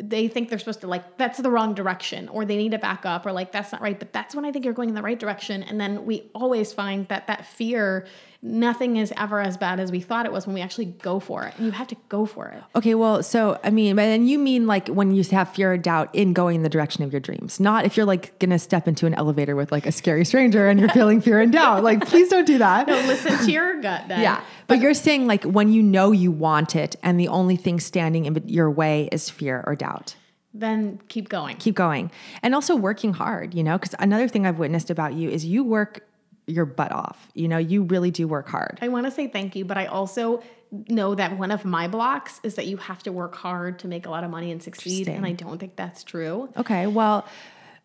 they 0.00 0.28
think 0.28 0.48
they're 0.48 0.58
supposed 0.58 0.80
to 0.80 0.86
like 0.86 1.18
that's 1.18 1.38
the 1.38 1.50
wrong 1.50 1.74
direction 1.74 2.28
or 2.28 2.44
they 2.44 2.56
need 2.56 2.70
to 2.70 2.78
back 2.78 3.04
up 3.04 3.26
or 3.26 3.32
like 3.32 3.50
that's 3.50 3.72
not 3.72 3.80
right 3.80 3.98
but 3.98 4.12
that's 4.12 4.32
when 4.32 4.44
i 4.44 4.52
think 4.52 4.64
you're 4.64 4.74
going 4.74 4.88
in 4.88 4.94
the 4.94 5.02
right 5.02 5.18
direction 5.18 5.62
and 5.64 5.80
then 5.80 6.04
we 6.04 6.30
always 6.36 6.72
find 6.72 7.08
that 7.08 7.26
that 7.26 7.44
fear 7.44 8.06
nothing 8.40 8.96
is 8.96 9.12
ever 9.16 9.40
as 9.40 9.56
bad 9.56 9.80
as 9.80 9.90
we 9.90 9.98
thought 9.98 10.24
it 10.24 10.30
was 10.30 10.46
when 10.46 10.54
we 10.54 10.60
actually 10.60 10.84
go 10.84 11.18
for 11.18 11.44
it 11.44 11.52
and 11.56 11.66
you 11.66 11.72
have 11.72 11.88
to 11.88 11.96
go 12.08 12.24
for 12.24 12.46
it 12.46 12.62
Okay, 12.76 12.94
well, 12.94 13.22
so 13.22 13.58
I 13.64 13.70
mean, 13.70 13.96
but 13.96 14.02
then 14.02 14.26
you 14.28 14.38
mean 14.38 14.66
like 14.68 14.86
when 14.88 15.10
you 15.12 15.24
have 15.24 15.48
fear 15.52 15.72
or 15.72 15.76
doubt 15.76 16.14
in 16.14 16.32
going 16.32 16.56
in 16.56 16.62
the 16.62 16.68
direction 16.68 17.02
of 17.02 17.12
your 17.12 17.18
dreams, 17.20 17.58
not 17.58 17.84
if 17.84 17.96
you're 17.96 18.06
like 18.06 18.38
gonna 18.38 18.58
step 18.58 18.86
into 18.86 19.06
an 19.06 19.14
elevator 19.14 19.56
with 19.56 19.72
like 19.72 19.86
a 19.86 19.92
scary 19.92 20.24
stranger 20.24 20.68
and 20.68 20.78
you're 20.78 20.88
feeling 20.90 21.20
fear 21.20 21.40
and 21.40 21.52
doubt. 21.52 21.82
Like, 21.82 22.06
please 22.06 22.28
don't 22.28 22.46
do 22.46 22.58
that. 22.58 22.86
no 22.86 22.94
listen 23.06 23.36
to 23.44 23.50
your 23.50 23.80
gut 23.80 24.04
then 24.08 24.20
Yeah. 24.20 24.40
But 24.68 24.80
you're 24.80 24.94
saying 24.94 25.26
like 25.26 25.42
when 25.44 25.72
you 25.72 25.82
know 25.82 26.12
you 26.12 26.30
want 26.30 26.76
it 26.76 26.94
and 27.02 27.18
the 27.18 27.28
only 27.28 27.56
thing 27.56 27.80
standing 27.80 28.26
in 28.26 28.40
your 28.46 28.70
way 28.70 29.08
is 29.10 29.28
fear 29.28 29.64
or 29.66 29.74
doubt. 29.74 30.14
then 30.54 31.00
keep 31.08 31.28
going 31.28 31.56
Keep 31.56 31.74
going. 31.74 32.10
And 32.42 32.54
also 32.54 32.76
working 32.76 33.14
hard, 33.14 33.52
you 33.54 33.64
know, 33.64 33.78
because 33.78 33.94
another 33.98 34.28
thing 34.28 34.46
I've 34.46 34.58
witnessed 34.58 34.90
about 34.90 35.14
you 35.14 35.28
is 35.28 35.44
you 35.44 35.64
work 35.64 36.04
your 36.48 36.64
butt 36.64 36.92
off. 36.92 37.28
You 37.34 37.48
know, 37.48 37.58
you 37.58 37.82
really 37.82 38.10
do 38.10 38.26
work 38.26 38.48
hard. 38.48 38.78
I 38.82 38.88
want 38.88 39.06
to 39.06 39.10
say 39.10 39.28
thank 39.28 39.56
you, 39.56 39.64
but 39.64 39.76
I 39.76 39.86
also 39.86 40.42
know 40.70 41.14
that 41.14 41.38
one 41.38 41.50
of 41.50 41.64
my 41.64 41.88
blocks 41.88 42.40
is 42.42 42.56
that 42.56 42.66
you 42.66 42.76
have 42.76 43.02
to 43.02 43.12
work 43.12 43.34
hard 43.34 43.78
to 43.80 43.88
make 43.88 44.06
a 44.06 44.10
lot 44.10 44.24
of 44.24 44.30
money 44.30 44.50
and 44.50 44.62
succeed. 44.62 45.08
And 45.08 45.24
I 45.24 45.32
don't 45.32 45.58
think 45.58 45.76
that's 45.76 46.04
true. 46.04 46.50
Okay. 46.56 46.86
Well, 46.86 47.26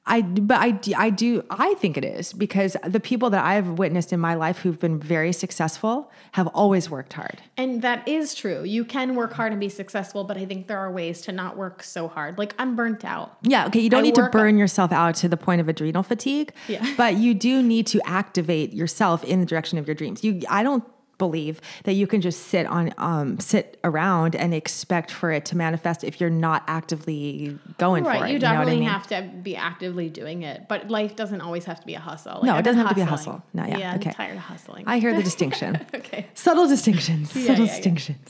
I, 0.05 0.21
but 0.21 0.57
I, 0.59 0.77
I 0.97 1.09
do, 1.09 1.43
I 1.49 1.75
think 1.75 1.97
it 1.97 2.03
is 2.03 2.33
because 2.33 2.75
the 2.85 2.99
people 2.99 3.29
that 3.29 3.45
I've 3.45 3.79
witnessed 3.79 4.11
in 4.11 4.19
my 4.19 4.33
life 4.33 4.57
who've 4.59 4.79
been 4.79 4.99
very 4.99 5.31
successful 5.31 6.11
have 6.33 6.47
always 6.47 6.89
worked 6.89 7.13
hard. 7.13 7.41
And 7.55 7.81
that 7.83 8.05
is 8.05 8.35
true. 8.35 8.63
You 8.63 8.83
can 8.83 9.15
work 9.15 9.31
hard 9.31 9.53
and 9.53 9.61
be 9.61 9.69
successful, 9.69 10.25
but 10.25 10.37
I 10.37 10.45
think 10.45 10.67
there 10.67 10.77
are 10.77 10.91
ways 10.91 11.21
to 11.21 11.31
not 11.31 11.55
work 11.55 11.83
so 11.83 12.09
hard. 12.09 12.37
Like 12.37 12.53
I'm 12.59 12.75
burnt 12.75 13.05
out. 13.05 13.37
Yeah. 13.43 13.67
Okay. 13.67 13.79
You 13.79 13.89
don't 13.89 13.99
I 13.99 14.03
need 14.03 14.15
to 14.15 14.29
burn 14.29 14.57
yourself 14.57 14.91
out 14.91 15.15
to 15.15 15.29
the 15.29 15.37
point 15.37 15.61
of 15.61 15.69
adrenal 15.69 16.03
fatigue. 16.03 16.51
Yeah. 16.67 16.85
But 16.97 17.15
you 17.15 17.33
do 17.33 17.63
need 17.63 17.87
to 17.87 18.01
activate 18.05 18.73
yourself 18.73 19.23
in 19.23 19.39
the 19.39 19.45
direction 19.45 19.77
of 19.77 19.87
your 19.87 19.95
dreams. 19.95 20.21
You, 20.21 20.41
I 20.49 20.63
don't 20.63 20.83
believe 21.17 21.61
that 21.83 21.93
you 21.93 22.07
can 22.07 22.21
just 22.21 22.47
sit 22.47 22.65
on, 22.65 22.93
um, 22.97 23.39
sit 23.39 23.79
around 23.83 24.35
and 24.35 24.53
expect 24.53 25.11
for 25.11 25.31
it 25.31 25.45
to 25.45 25.57
manifest 25.57 26.03
if 26.03 26.19
you're 26.19 26.29
not 26.29 26.63
actively 26.67 27.57
going 27.77 28.03
for 28.03 28.11
it. 28.11 28.21
Right. 28.21 28.33
You 28.33 28.39
know 28.39 28.47
what 28.47 28.51
I 28.51 28.57
definitely 28.59 28.79
mean? 28.81 28.89
have 28.89 29.07
to 29.07 29.31
be 29.41 29.55
actively 29.55 30.09
doing 30.09 30.43
it, 30.43 30.67
but 30.67 30.89
life 30.89 31.15
doesn't 31.15 31.41
always 31.41 31.65
have 31.65 31.79
to 31.79 31.85
be 31.85 31.93
a 31.93 31.99
hustle. 31.99 32.35
Like, 32.35 32.43
No, 32.43 32.53
it 32.53 32.57
I've 32.57 32.63
been 32.63 32.73
doesn't 32.75 32.79
have 32.87 32.89
to 32.89 32.95
be 32.95 33.01
a 33.01 33.05
hustle. 33.05 33.43
No, 33.53 33.65
yeah, 33.65 33.95
okay. 33.95 34.09
I'm 34.09 34.15
tired 34.15 34.37
of 34.37 34.43
hustling. 34.43 34.83
I 34.87 34.99
hear 34.99 35.15
the 35.15 35.23
distinction. 35.31 35.85
okay. 35.93 36.27
Subtle 36.33 36.67
distinctions. 36.67 37.29
subtle 37.31 37.43
yeah, 37.43 37.51
yeah. 37.61 37.67
distinctions. 37.67 38.29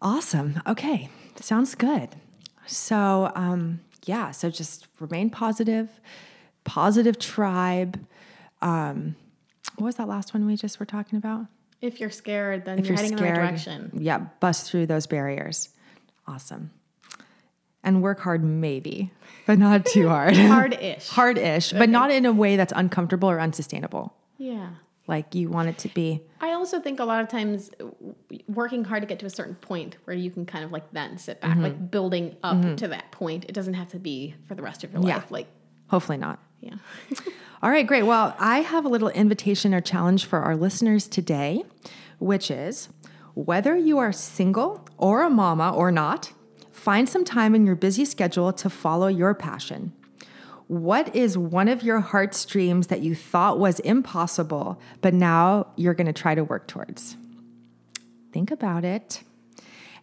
Awesome. 0.00 0.60
Okay. 0.66 1.08
Sounds 1.36 1.74
good. 1.74 2.10
So, 2.66 3.32
um, 3.34 3.80
yeah, 4.04 4.30
so 4.30 4.50
just 4.50 4.86
remain 5.00 5.30
positive, 5.30 5.88
positive 6.64 7.18
tribe. 7.18 8.04
Um, 8.60 9.16
what 9.78 9.86
was 9.86 9.94
that 9.96 10.08
last 10.08 10.34
one 10.34 10.46
we 10.46 10.56
just 10.56 10.78
were 10.80 10.86
talking 10.86 11.16
about? 11.16 11.46
If 11.80 12.00
you're 12.00 12.10
scared, 12.10 12.64
then 12.64 12.78
If 12.78 12.86
you're, 12.86 12.96
you're 12.96 13.02
heading 13.04 13.16
scared, 13.18 13.28
in 13.30 13.34
the 13.34 13.40
right 13.40 13.48
direction. 13.50 13.90
yeah, 13.94 14.18
bust 14.40 14.70
through 14.70 14.86
those 14.86 15.06
barriers. 15.06 15.68
Awesome. 16.26 16.70
And 17.84 18.02
work 18.02 18.20
hard, 18.20 18.42
maybe, 18.42 19.12
but 19.46 19.58
not 19.58 19.86
too 19.86 20.08
hard. 20.14 20.36
Hard-ish. 20.36 21.08
Hard-ish, 21.08 21.72
but 21.72 21.88
not 21.88 22.10
in 22.10 22.26
a 22.26 22.32
way 22.32 22.56
that's 22.56 22.72
uncomfortable 22.74 23.30
or 23.30 23.40
unsustainable. 23.40 24.12
Yeah. 24.36 24.70
Like 25.06 25.34
you 25.34 25.48
want 25.48 25.68
it 25.70 25.78
to 25.78 25.88
be. 25.88 26.20
I 26.40 26.52
also 26.52 26.80
think 26.80 27.00
a 27.00 27.04
lot 27.04 27.22
of 27.22 27.28
times 27.28 27.70
working 28.46 28.84
hard 28.84 29.02
to 29.02 29.06
get 29.06 29.20
to 29.20 29.26
a 29.26 29.30
certain 29.30 29.54
point 29.54 29.96
where 30.04 30.14
you 30.14 30.30
can 30.30 30.44
kind 30.44 30.64
of 30.64 30.72
like 30.72 30.90
then 30.92 31.16
sit 31.16 31.40
back, 31.40 31.52
Mm-hmm. 31.52 31.62
like 31.62 31.90
building 31.90 32.36
up 32.42 32.76
to 32.78 32.88
that 32.88 33.10
point. 33.12 33.46
It 33.46 33.52
doesn't 33.52 33.74
have 33.74 33.88
to 33.90 33.98
be 33.98 34.34
for 34.46 34.54
the 34.54 34.62
rest 34.62 34.84
of 34.84 34.92
your 34.92 35.00
Yeah. 35.02 35.14
life. 35.16 35.30
Like, 35.30 35.46
Hopefully 35.86 36.18
not. 36.18 36.40
Yeah. 36.60 36.76
All 37.62 37.70
right, 37.70 37.86
great. 37.86 38.04
Well, 38.04 38.36
I 38.38 38.60
have 38.60 38.84
a 38.84 38.88
little 38.88 39.08
invitation 39.08 39.74
or 39.74 39.80
challenge 39.80 40.26
for 40.26 40.40
our 40.40 40.56
listeners 40.56 41.08
today, 41.08 41.64
which 42.18 42.50
is 42.50 42.88
whether 43.34 43.76
you 43.76 43.98
are 43.98 44.12
single 44.12 44.86
or 44.96 45.22
a 45.22 45.30
mama 45.30 45.72
or 45.72 45.90
not, 45.90 46.32
find 46.70 47.08
some 47.08 47.24
time 47.24 47.54
in 47.54 47.66
your 47.66 47.74
busy 47.74 48.04
schedule 48.04 48.52
to 48.52 48.70
follow 48.70 49.08
your 49.08 49.34
passion. 49.34 49.92
What 50.68 51.14
is 51.16 51.36
one 51.38 51.68
of 51.68 51.82
your 51.82 52.00
heart's 52.00 52.44
dreams 52.44 52.88
that 52.88 53.00
you 53.00 53.14
thought 53.14 53.58
was 53.58 53.80
impossible, 53.80 54.80
but 55.00 55.14
now 55.14 55.68
you're 55.76 55.94
going 55.94 56.06
to 56.06 56.12
try 56.12 56.34
to 56.34 56.44
work 56.44 56.68
towards? 56.68 57.16
Think 58.32 58.50
about 58.50 58.84
it. 58.84 59.22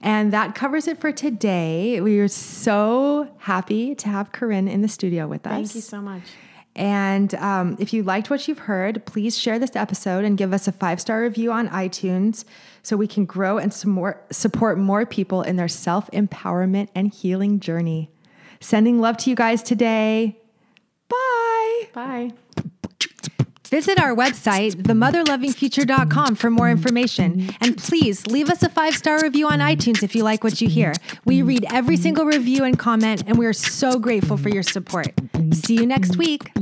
And 0.01 0.33
that 0.33 0.55
covers 0.55 0.87
it 0.87 0.99
for 0.99 1.11
today. 1.11 2.01
We 2.01 2.19
are 2.19 2.27
so 2.27 3.33
happy 3.37 3.95
to 3.95 4.09
have 4.09 4.31
Corinne 4.31 4.67
in 4.67 4.81
the 4.81 4.87
studio 4.87 5.27
with 5.27 5.45
us. 5.45 5.53
Thank 5.53 5.75
you 5.75 5.81
so 5.81 6.01
much. 6.01 6.23
And 6.75 7.33
um, 7.35 7.77
if 7.79 7.93
you 7.93 8.03
liked 8.03 8.29
what 8.29 8.47
you've 8.47 8.59
heard, 8.59 9.05
please 9.05 9.37
share 9.37 9.57
this 9.57 9.75
episode 9.75 10.25
and 10.25 10.37
give 10.37 10.53
us 10.53 10.67
a 10.67 10.71
five 10.71 10.99
star 10.99 11.21
review 11.21 11.51
on 11.51 11.69
iTunes 11.69 12.43
so 12.83 12.97
we 12.97 13.07
can 13.07 13.25
grow 13.25 13.57
and 13.57 13.73
support 13.73 14.77
more 14.77 15.05
people 15.05 15.41
in 15.41 15.55
their 15.55 15.69
self 15.69 16.11
empowerment 16.11 16.89
and 16.93 17.13
healing 17.13 17.59
journey. 17.59 18.11
Sending 18.59 18.99
love 18.99 19.17
to 19.17 19.29
you 19.29 19.35
guys 19.35 19.63
today. 19.63 20.37
Bye. 21.07 21.87
Bye. 21.93 22.31
Visit 23.75 23.99
our 23.99 24.15
website, 24.15 24.75
themotherlovingfuture.com, 24.83 26.35
for 26.35 26.49
more 26.49 26.69
information. 26.69 27.49
And 27.59 27.77
please 27.77 28.25
leave 28.25 28.49
us 28.49 28.63
a 28.63 28.69
five 28.69 28.95
star 28.95 29.21
review 29.21 29.47
on 29.47 29.59
iTunes 29.59 30.01
if 30.01 30.15
you 30.15 30.23
like 30.23 30.45
what 30.45 30.61
you 30.61 30.69
hear. 30.69 30.93
We 31.25 31.41
read 31.41 31.65
every 31.69 31.97
single 31.97 32.23
review 32.23 32.63
and 32.63 32.79
comment, 32.79 33.23
and 33.27 33.37
we 33.37 33.45
are 33.45 33.51
so 33.51 33.99
grateful 33.99 34.37
for 34.37 34.47
your 34.47 34.63
support. 34.63 35.07
See 35.51 35.75
you 35.75 35.85
next 35.85 36.15
week. 36.15 36.53